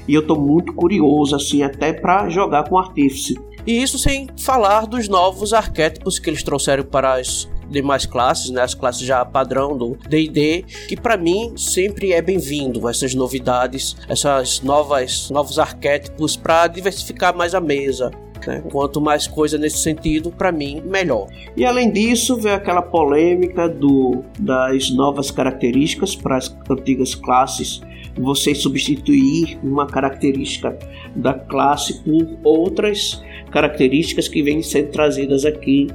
E 0.07 0.13
eu 0.13 0.21
estou 0.21 0.39
muito 0.39 0.73
curioso 0.73 1.35
assim 1.35 1.63
até 1.63 1.93
para 1.93 2.29
jogar 2.29 2.67
com 2.67 2.77
Artífice. 2.77 3.35
E 3.65 3.83
isso 3.83 3.97
sem 3.97 4.27
falar 4.39 4.85
dos 4.85 5.09
novos 5.09 5.53
arquétipos 5.53 6.19
que 6.19 6.29
eles 6.29 6.41
trouxeram 6.41 6.83
para 6.83 7.15
as 7.15 7.49
demais 7.69 8.05
classes, 8.05 8.49
né, 8.49 8.61
as 8.61 8.73
classes 8.73 9.05
já 9.05 9.23
padrão 9.25 9.77
do 9.77 9.97
D&D, 10.07 10.63
que 10.87 10.95
para 10.95 11.17
mim 11.17 11.53
sempre 11.57 12.13
é 12.13 12.21
bem-vindo 12.21 12.87
essas 12.87 13.13
novidades, 13.13 13.95
essas 14.07 14.61
novas 14.61 15.29
novos 15.29 15.59
arquétipos 15.59 16.37
para 16.37 16.67
diversificar 16.67 17.35
mais 17.35 17.53
a 17.53 17.59
mesa, 17.59 18.11
né? 18.45 18.63
Quanto 18.71 18.99
mais 19.01 19.27
coisa 19.27 19.57
nesse 19.57 19.77
sentido, 19.79 20.31
para 20.31 20.51
mim, 20.51 20.81
melhor. 20.85 21.27
E 21.55 21.65
além 21.65 21.91
disso, 21.91 22.37
veio 22.37 22.55
aquela 22.55 22.81
polêmica 22.81 23.67
do, 23.67 24.23
das 24.39 24.89
novas 24.91 25.31
características 25.31 26.15
para 26.15 26.37
as 26.37 26.55
antigas 26.69 27.15
classes. 27.15 27.81
Você 28.19 28.55
substituir 28.55 29.59
uma 29.63 29.85
característica 29.85 30.77
da 31.15 31.33
classe 31.33 32.01
por 32.03 32.27
outras 32.43 33.23
características 33.51 34.27
que 34.27 34.41
vêm 34.41 34.61
sendo 34.61 34.89
trazidas 34.89 35.45
aqui 35.45 35.87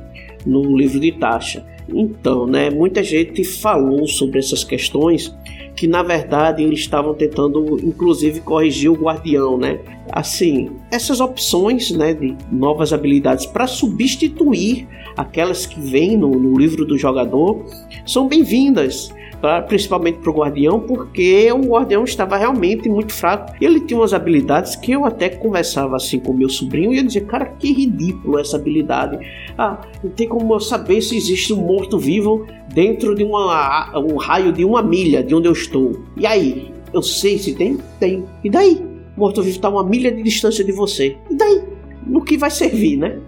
no 0.46 0.76
livro 0.76 1.00
de 1.00 1.12
taxa. 1.12 1.64
Então, 1.88 2.46
né, 2.46 2.70
muita 2.70 3.02
gente 3.02 3.44
falou 3.44 4.06
sobre 4.06 4.38
essas 4.38 4.64
questões 4.64 5.34
que 5.82 5.88
na 5.88 6.00
verdade 6.00 6.62
eles 6.62 6.78
estavam 6.78 7.12
tentando 7.12 7.76
inclusive 7.82 8.38
corrigir 8.38 8.88
o 8.88 8.94
guardião, 8.94 9.58
né? 9.58 9.80
Assim, 10.12 10.70
essas 10.92 11.18
opções, 11.18 11.90
né, 11.90 12.14
de 12.14 12.36
novas 12.52 12.92
habilidades 12.92 13.46
para 13.46 13.66
substituir 13.66 14.86
aquelas 15.16 15.66
que 15.66 15.80
vêm 15.80 16.16
no, 16.16 16.30
no 16.30 16.56
livro 16.56 16.84
do 16.84 16.96
jogador 16.96 17.66
são 18.06 18.28
bem-vindas, 18.28 19.12
pra, 19.42 19.60
principalmente 19.60 20.18
pro 20.20 20.32
Guardião, 20.32 20.78
porque 20.78 21.50
o 21.50 21.72
Guardião 21.72 22.04
estava 22.04 22.36
realmente 22.36 22.88
muito 22.88 23.12
fraco. 23.12 23.52
Ele 23.60 23.80
tinha 23.80 23.98
umas 23.98 24.14
habilidades 24.14 24.76
que 24.76 24.92
eu 24.92 25.04
até 25.04 25.28
conversava 25.28 25.96
assim 25.96 26.20
com 26.20 26.32
meu 26.32 26.48
sobrinho 26.48 26.94
e 26.94 26.98
eu 26.98 27.02
dizia, 27.04 27.24
cara, 27.24 27.46
que 27.46 27.72
ridículo 27.72 28.38
essa 28.38 28.56
habilidade. 28.56 29.18
Ah, 29.58 29.80
não 30.02 30.10
tem 30.12 30.28
como 30.28 30.54
eu 30.54 30.60
saber 30.60 31.02
se 31.02 31.16
existe 31.16 31.52
um 31.52 31.56
morto-vivo 31.56 32.46
dentro 32.72 33.16
de 33.16 33.24
uma, 33.24 33.98
um 33.98 34.16
raio 34.16 34.52
de 34.52 34.64
uma 34.64 34.80
milha 34.80 35.24
de 35.24 35.34
onde 35.34 35.48
eu 35.48 35.52
estou. 35.52 36.00
E 36.16 36.24
aí? 36.24 36.72
Eu 36.94 37.02
sei 37.02 37.36
se 37.36 37.54
tem? 37.54 37.78
Tem. 37.98 38.24
E 38.44 38.48
daí? 38.48 38.80
Morto-vivo 39.16 39.56
está 39.56 39.68
uma 39.68 39.82
milha 39.82 40.12
de 40.12 40.22
distância 40.22 40.64
de 40.64 40.70
você. 40.70 41.16
E 41.28 41.34
daí? 41.34 41.64
No 42.06 42.22
que 42.22 42.38
vai 42.38 42.50
servir, 42.50 42.96
né? 42.96 43.18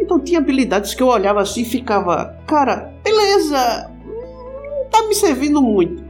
Então 0.00 0.18
tinha 0.18 0.40
habilidades 0.40 0.94
que 0.94 1.02
eu 1.02 1.08
olhava 1.08 1.40
assim 1.40 1.62
e 1.62 1.64
ficava, 1.64 2.36
cara, 2.46 2.92
beleza, 3.04 3.89
tá 5.02 5.08
me 5.08 5.14
servindo 5.14 5.62
muito. 5.62 6.02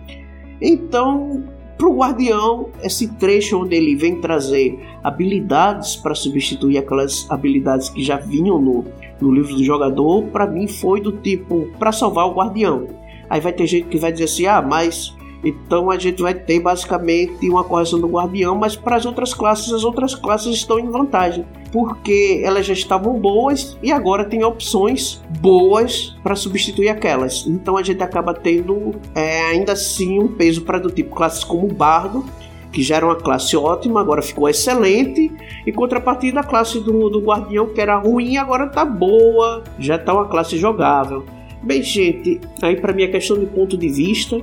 Então, 0.61 1.45
pro 1.79 1.95
Guardião, 1.95 2.69
esse 2.83 3.09
trecho 3.15 3.63
onde 3.63 3.75
ele 3.75 3.95
vem 3.95 4.21
trazer 4.21 4.79
habilidades 5.03 5.97
para 5.97 6.15
substituir 6.15 6.79
aquelas 6.79 7.27
habilidades 7.31 7.89
que 7.89 8.03
já 8.03 8.17
vinham 8.17 8.61
no, 8.61 8.85
no 9.21 9.33
livro 9.33 9.55
do 9.55 9.65
jogador, 9.65 10.25
para 10.25 10.47
mim 10.47 10.67
foi 10.67 11.01
do 11.01 11.13
tipo 11.13 11.69
para 11.79 11.93
salvar 11.93 12.27
o 12.27 12.35
Guardião. 12.35 12.87
Aí 13.29 13.41
vai 13.41 13.53
ter 13.53 13.67
gente 13.67 13.87
que 13.87 13.97
vai 13.97 14.13
dizer 14.13 14.25
assim: 14.25 14.47
ah, 14.47 14.61
mas 14.61 15.15
então 15.43 15.91
a 15.91 15.99
gente 15.99 16.21
vai 16.21 16.35
ter 16.35 16.61
basicamente 16.61 17.49
uma 17.49 17.65
correção 17.65 17.99
do 17.99 18.09
guardião, 18.09 18.55
mas 18.55 18.77
para 18.77 18.97
as 18.97 19.07
outras 19.07 19.33
classes, 19.33 19.73
as 19.73 19.85
outras 19.85 20.15
classes 20.15 20.55
estão 20.55 20.79
em 20.79 20.91
vantagem, 20.91 21.47
porque 21.73 22.41
elas 22.45 22.67
já 22.67 22.73
estavam 22.73 23.19
boas 23.19 23.77
e 23.83 23.93
agora 23.93 24.25
tem 24.25 24.45
opções 24.45 25.23
boas 25.41 26.17
para 26.23 26.35
substituir 26.35 26.89
aquelas. 26.89 27.47
Então 27.47 27.77
a 27.77 27.83
gente 27.83 28.03
acaba 28.03 28.35
tendo 28.35 28.95
é, 29.15 29.43
ainda 29.51 29.73
assim 29.73 30.19
um 30.19 30.29
peso 30.29 30.63
para 30.63 30.79
do 30.79 30.91
tipo 30.91 31.15
classes 31.15 31.45
como 31.45 31.67
o 31.67 31.73
Bardo, 31.73 32.25
que 32.73 32.83
já 32.83 32.97
era 32.97 33.07
uma 33.07 33.17
classe 33.17 33.57
ótima, 33.57 34.01
agora 34.01 34.23
ficou 34.23 34.49
excelente, 34.49 35.33
em 35.67 35.73
contrapartida 35.73 36.41
a 36.41 36.45
classe 36.45 36.81
do, 36.81 37.09
do 37.09 37.21
Guardião, 37.21 37.67
que 37.69 37.81
era 37.81 37.97
ruim, 37.97 38.37
agora 38.37 38.67
está 38.67 38.85
boa, 38.85 39.65
já 39.79 39.97
está 39.97 40.15
uma 40.15 40.29
classe 40.29 40.57
jogável. 40.57 41.25
Bem, 41.63 41.83
gente, 41.83 42.41
aí 42.63 42.77
para 42.77 43.01
é 43.03 43.07
questão 43.09 43.39
de 43.39 43.47
ponto 43.47 43.77
de 43.77 43.89
vista. 43.89 44.41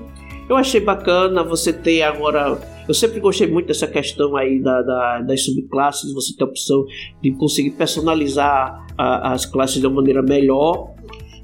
Eu 0.47 0.55
achei 0.55 0.79
bacana 0.79 1.43
você 1.43 1.73
ter 1.73 2.03
agora. 2.03 2.59
Eu 2.87 2.93
sempre 2.93 3.19
gostei 3.19 3.47
muito 3.47 3.67
dessa 3.67 3.87
questão 3.87 4.35
aí 4.35 4.59
da, 4.59 4.81
da 4.81 5.21
das 5.21 5.43
subclasses, 5.43 6.13
você 6.13 6.35
ter 6.35 6.43
a 6.43 6.47
opção 6.47 6.85
de 7.21 7.31
conseguir 7.31 7.71
personalizar 7.71 8.85
a, 8.97 9.33
as 9.33 9.45
classes 9.45 9.79
de 9.79 9.87
uma 9.87 9.97
maneira 9.97 10.21
melhor. 10.21 10.93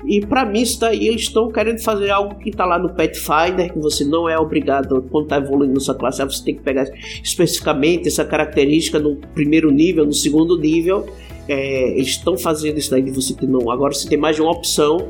E 0.06 0.20
para 0.26 0.46
mim, 0.46 0.62
isso 0.62 0.80
daí 0.80 1.08
eles 1.08 1.22
estão 1.22 1.50
querendo 1.50 1.80
fazer 1.82 2.10
algo 2.10 2.36
que 2.36 2.50
está 2.50 2.66
lá 2.66 2.78
no 2.78 2.94
Pathfinder, 2.94 3.72
que 3.72 3.80
você 3.80 4.04
não 4.04 4.28
é 4.28 4.38
obrigado, 4.38 5.02
quando 5.10 5.26
está 5.26 5.38
evoluindo 5.38 5.80
sua 5.80 5.96
classe, 5.96 6.24
você 6.24 6.44
tem 6.44 6.56
que 6.56 6.62
pegar 6.62 6.86
especificamente 7.24 8.08
essa 8.08 8.26
característica 8.26 9.00
no 9.00 9.16
primeiro 9.34 9.72
nível, 9.72 10.06
no 10.06 10.14
segundo 10.14 10.58
nível. 10.58 11.06
É, 11.48 11.92
eles 11.92 12.10
estão 12.10 12.38
fazendo 12.38 12.78
isso 12.78 12.92
daí 12.92 13.02
de 13.02 13.12
você 13.12 13.34
ter 13.34 13.48
não. 13.48 13.70
Agora 13.70 13.94
você 13.94 14.08
tem 14.08 14.18
mais 14.18 14.36
de 14.36 14.42
uma 14.42 14.52
opção 14.52 15.10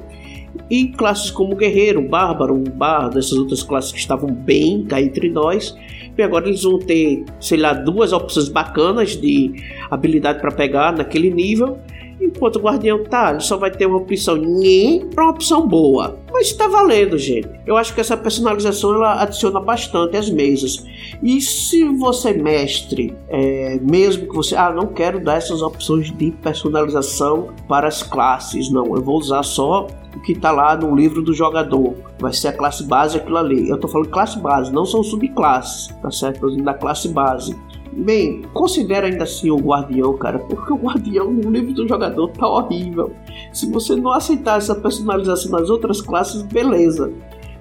e 0.69 0.88
classes 0.89 1.31
como 1.31 1.55
Guerreiro, 1.55 2.01
Bárbaro, 2.01 2.57
Bardo, 2.57 3.19
essas 3.19 3.34
outras 3.34 3.63
classes 3.63 3.91
que 3.91 3.99
estavam 3.99 4.31
bem 4.31 4.84
cá 4.84 5.01
entre 5.01 5.29
nós. 5.29 5.75
E 6.18 6.22
agora 6.22 6.47
eles 6.47 6.64
vão 6.64 6.80
ter, 6.80 7.26
sei 7.39 7.57
lá, 7.57 7.74
duas 7.74 8.14
opções 8.14 8.49
bacanas 8.49 9.16
de 9.16 9.53
habilidade 9.89 10.39
para 10.39 10.51
pegar 10.51 10.93
naquele 10.93 11.30
nível. 11.30 11.80
Enquanto 12.22 12.55
o 12.57 12.59
Guardião 12.59 13.03
tá, 13.03 13.32
ele 13.32 13.41
só 13.41 13.57
vai 13.57 13.70
ter 13.72 13.86
uma 13.86 13.97
opção 13.97 14.36
nem 14.36 15.05
para 15.07 15.26
uma 15.26 15.34
opção 15.34 15.68
boa. 15.68 16.18
Mas 16.32 16.47
está 16.47 16.68
valendo, 16.68 17.18
gente. 17.18 17.49
Eu 17.66 17.76
acho 17.76 17.93
que 17.93 17.99
essa 17.99 18.16
personalização 18.16 18.93
ela 18.95 19.22
adiciona 19.22 19.59
bastante 19.59 20.16
às 20.16 20.30
mesas. 20.30 20.86
E 21.22 21.41
se 21.41 21.84
você, 21.86 22.32
mestre, 22.32 23.14
é, 23.28 23.78
mesmo 23.82 24.28
que 24.28 24.36
você, 24.36 24.55
ah, 24.55 24.72
não 24.72 24.88
quero 24.88 25.20
dar 25.20 25.38
essas 25.38 25.61
opções 25.61 26.16
de 26.16 26.32
personalização 26.32 27.49
para 27.68 27.88
as 27.88 28.03
classes, 28.03 28.72
não, 28.72 28.95
eu 28.95 29.01
vou 29.01 29.18
usar 29.18 29.43
só 29.43 29.88
o 30.16 30.20
que 30.22 30.34
está 30.34 30.51
lá 30.51 30.76
no 30.76 30.95
livro 30.95 31.22
do 31.22 31.34
jogador. 31.34 31.95
Vai 32.20 32.34
ser 32.34 32.49
a 32.49 32.53
classe 32.53 32.86
base 32.86 33.18
aquilo 33.18 33.38
ali. 33.38 33.70
Eu 33.70 33.76
estou 33.76 33.89
falando 33.89 34.09
classe 34.09 34.39
base, 34.39 34.72
não 34.72 34.86
são 34.86 35.03
subclasses, 35.03 35.88
tá 36.01 36.11
certo? 36.11 36.55
Da 36.57 36.74
classe 36.74 37.07
base. 37.09 37.55
Bem, 37.95 38.41
considera 38.53 39.07
ainda 39.07 39.24
assim 39.24 39.51
o 39.51 39.57
Guardião, 39.57 40.18
cara, 40.18 40.39
porque 40.39 40.74
o 40.74 40.78
Guardião 40.78 41.32
no 41.32 41.51
livro 41.51 41.74
do 41.74 41.88
jogador 41.88 42.28
tá 42.30 42.47
horrível. 42.47 43.11
Se 43.51 43.70
você 43.70 43.95
não 43.95 44.11
aceitar 44.11 44.57
essa 44.57 44.74
personalização 44.74 45.51
nas 45.51 45.70
outras 45.70 46.01
classes, 46.01 46.41
beleza. 46.41 47.14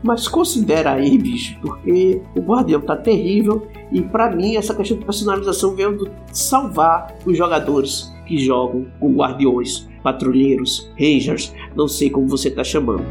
Mas 0.03 0.27
considera 0.27 0.93
aí, 0.93 1.17
bicho, 1.17 1.57
porque 1.61 2.21
o 2.35 2.41
Guardião 2.41 2.81
tá 2.81 2.97
terrível 2.97 3.69
e 3.93 4.01
para 4.01 4.35
mim 4.35 4.57
essa 4.57 4.75
questão 4.75 4.97
de 4.97 5.05
personalização 5.05 5.77
veio 5.77 6.11
salvar 6.33 7.15
os 7.25 7.37
jogadores 7.37 8.13
que 8.27 8.39
jogam 8.39 8.87
com 8.99 9.15
guardiões, 9.15 9.87
patrulheiros, 10.03 10.91
rangers, 10.99 11.55
não 11.75 11.89
sei 11.89 12.11
como 12.11 12.29
você 12.29 12.51
tá 12.51 12.63
chamando. 12.63 13.05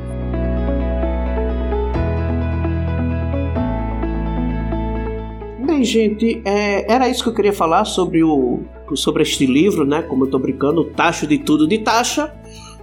Bem, 5.65 5.83
gente, 5.83 6.41
é, 6.45 6.91
era 6.91 7.09
isso 7.09 7.23
que 7.23 7.29
eu 7.29 7.33
queria 7.33 7.53
falar 7.53 7.85
sobre 7.85 8.23
o 8.23 8.59
sobre 8.93 9.23
este 9.23 9.45
livro, 9.45 9.85
né? 9.85 10.01
Como 10.01 10.25
eu 10.25 10.29
tô 10.29 10.37
brincando, 10.37 10.83
Tacho 10.83 11.25
de 11.25 11.37
Tudo 11.37 11.67
de 11.67 11.77
Taxa 11.79 12.33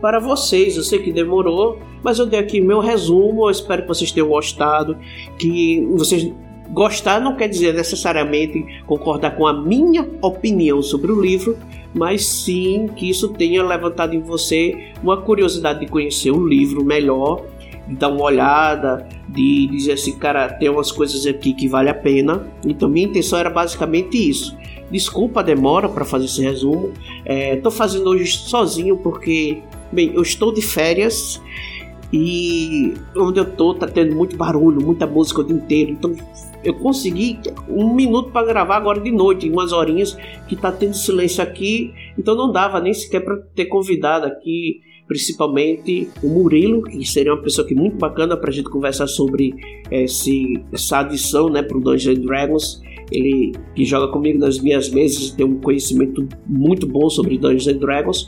para 0.01 0.19
vocês. 0.19 0.77
Eu 0.77 0.83
sei 0.83 1.01
que 1.01 1.13
demorou, 1.13 1.79
mas 2.03 2.19
eu 2.19 2.27
dei 2.27 2.41
aqui 2.41 2.61
meu 2.61 2.81
resumo. 2.81 3.47
Eu 3.47 3.51
espero 3.51 3.83
que 3.83 3.89
vocês 3.89 4.11
tenham 4.11 4.29
gostado, 4.29 4.97
que 5.39 5.87
vocês 5.93 6.33
gostar 6.71 7.21
não 7.21 7.37
quer 7.37 7.49
dizer 7.49 7.75
necessariamente 7.75 8.83
concordar 8.87 9.37
com 9.37 9.47
a 9.47 9.53
minha 9.53 10.09
opinião 10.21 10.83
sobre 10.83 11.11
o 11.11 11.21
livro, 11.21 11.57
mas 11.95 12.27
sim 12.27 12.89
que 12.95 13.09
isso 13.09 13.29
tenha 13.29 13.63
levantado 13.63 14.15
em 14.15 14.21
você 14.21 14.93
uma 15.03 15.17
curiosidade 15.17 15.81
de 15.81 15.87
conhecer 15.87 16.31
o 16.31 16.47
livro 16.47 16.85
melhor 16.85 17.45
de 17.89 17.95
dar 17.95 18.09
uma 18.09 18.23
olhada, 18.23 19.09
de 19.29 19.67
dizer 19.69 19.93
assim, 19.93 20.13
cara, 20.13 20.49
tem 20.51 20.69
umas 20.69 20.93
coisas 20.93 21.27
aqui 21.27 21.55
que 21.55 21.67
vale 21.67 21.89
a 21.89 21.95
pena. 21.95 22.47
Então 22.65 22.89
minha 22.89 23.07
intenção 23.07 23.39
era 23.39 23.49
basicamente 23.49 24.17
isso. 24.17 24.57
Desculpa 24.91 25.41
a 25.41 25.43
demora 25.43 25.89
para 25.89 26.05
fazer 26.05 26.27
esse 26.27 26.43
resumo. 26.43 26.93
Estou 27.25 27.73
é, 27.73 27.75
fazendo 27.75 28.11
hoje 28.11 28.27
sozinho 28.27 28.97
porque, 28.99 29.63
bem, 29.91 30.13
eu 30.15 30.23
estou 30.23 30.53
de 30.53 30.63
férias 30.63 31.41
e 32.13 32.95
onde 33.17 33.39
eu 33.39 33.45
tô 33.45 33.75
tá 33.75 33.87
tendo 33.87 34.15
muito 34.15 34.37
barulho, 34.37 34.85
muita 34.85 35.07
música 35.07 35.41
o 35.41 35.45
dia 35.45 35.57
inteiro. 35.57 35.93
Então 35.93 36.15
eu 36.65 36.75
consegui 36.75 37.39
um 37.69 37.95
minuto 37.95 38.31
para 38.31 38.47
gravar 38.47 38.77
agora 38.77 39.01
de 39.01 39.11
noite, 39.11 39.49
umas 39.49 39.73
horinhas 39.73 40.17
que 40.49 40.57
tá 40.57 40.73
tendo 40.73 40.95
silêncio 40.95 41.43
aqui. 41.43 41.93
Então 42.19 42.35
não 42.35 42.51
dava 42.51 42.81
nem 42.81 42.95
sequer 42.95 43.21
para 43.21 43.37
ter 43.55 43.67
convidado 43.67 44.27
aqui 44.27 44.81
principalmente 45.09 46.11
o 46.23 46.29
Murilo, 46.29 46.83
que 46.83 47.05
seria 47.07 47.33
uma 47.33 47.43
pessoa 47.43 47.67
que 47.67 47.75
muito 47.75 47.97
bacana 47.97 48.37
para 48.37 48.51
a 48.51 48.53
gente 48.53 48.69
conversar 48.69 49.07
sobre 49.07 49.55
esse, 49.91 50.63
essa 50.71 50.99
adição 50.99 51.49
né, 51.49 51.63
para 51.63 51.79
o 51.79 51.81
Dungeons 51.81 52.19
Dragons. 52.19 52.83
Ele 53.11 53.53
que 53.75 53.87
joga 53.87 54.13
comigo 54.13 54.39
nas 54.39 54.61
minhas 54.61 54.91
mesas 54.91 55.31
tem 55.31 55.47
um 55.47 55.59
conhecimento 55.59 56.29
muito 56.47 56.87
bom 56.87 57.09
sobre 57.09 57.39
Dungeons 57.39 57.79
Dragons. 57.79 58.27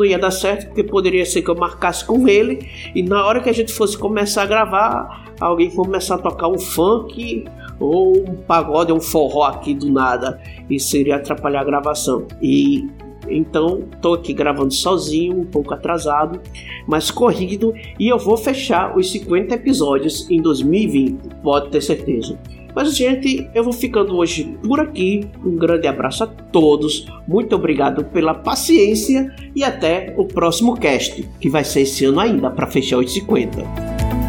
Não 0.00 0.06
ia 0.06 0.18
dar 0.18 0.30
certo 0.30 0.68
porque 0.68 0.82
poderia 0.82 1.26
ser 1.26 1.42
que 1.42 1.50
eu 1.50 1.54
marcasse 1.54 2.02
com 2.06 2.26
ele 2.26 2.66
e 2.94 3.02
na 3.02 3.22
hora 3.22 3.38
que 3.42 3.50
a 3.50 3.52
gente 3.52 3.70
fosse 3.70 3.98
começar 3.98 4.44
a 4.44 4.46
gravar, 4.46 5.26
alguém 5.38 5.70
começar 5.70 6.14
a 6.14 6.18
tocar 6.18 6.48
um 6.48 6.58
funk 6.58 7.44
ou 7.78 8.16
um 8.16 8.34
pagode, 8.34 8.94
um 8.94 9.00
forró 9.00 9.44
aqui 9.44 9.74
do 9.74 9.92
nada 9.92 10.40
e 10.70 10.80
seria 10.80 11.16
atrapalhar 11.16 11.60
a 11.60 11.64
gravação. 11.64 12.26
E 12.40 12.88
então, 13.28 13.84
estou 13.92 14.14
aqui 14.14 14.32
gravando 14.32 14.72
sozinho, 14.72 15.38
um 15.38 15.44
pouco 15.44 15.74
atrasado, 15.74 16.40
mas 16.86 17.10
corrido, 17.10 17.74
e 17.98 18.08
eu 18.08 18.18
vou 18.18 18.38
fechar 18.38 18.96
os 18.96 19.12
50 19.12 19.54
episódios 19.54 20.28
em 20.30 20.40
2020, 20.40 21.18
pode 21.42 21.68
ter 21.68 21.82
certeza. 21.82 22.38
Mas, 22.74 22.96
gente, 22.96 23.48
eu 23.54 23.64
vou 23.64 23.72
ficando 23.72 24.16
hoje 24.16 24.56
por 24.62 24.80
aqui. 24.80 25.26
Um 25.44 25.56
grande 25.56 25.86
abraço 25.86 26.24
a 26.24 26.26
todos, 26.26 27.06
muito 27.26 27.54
obrigado 27.54 28.04
pela 28.04 28.34
paciência 28.34 29.34
e 29.54 29.62
até 29.64 30.14
o 30.16 30.24
próximo 30.24 30.76
cast, 30.76 31.28
que 31.40 31.48
vai 31.48 31.64
ser 31.64 31.82
esse 31.82 32.04
ano 32.04 32.20
ainda, 32.20 32.50
para 32.50 32.66
fechar 32.66 32.98
os 32.98 33.12
50. 33.12 34.19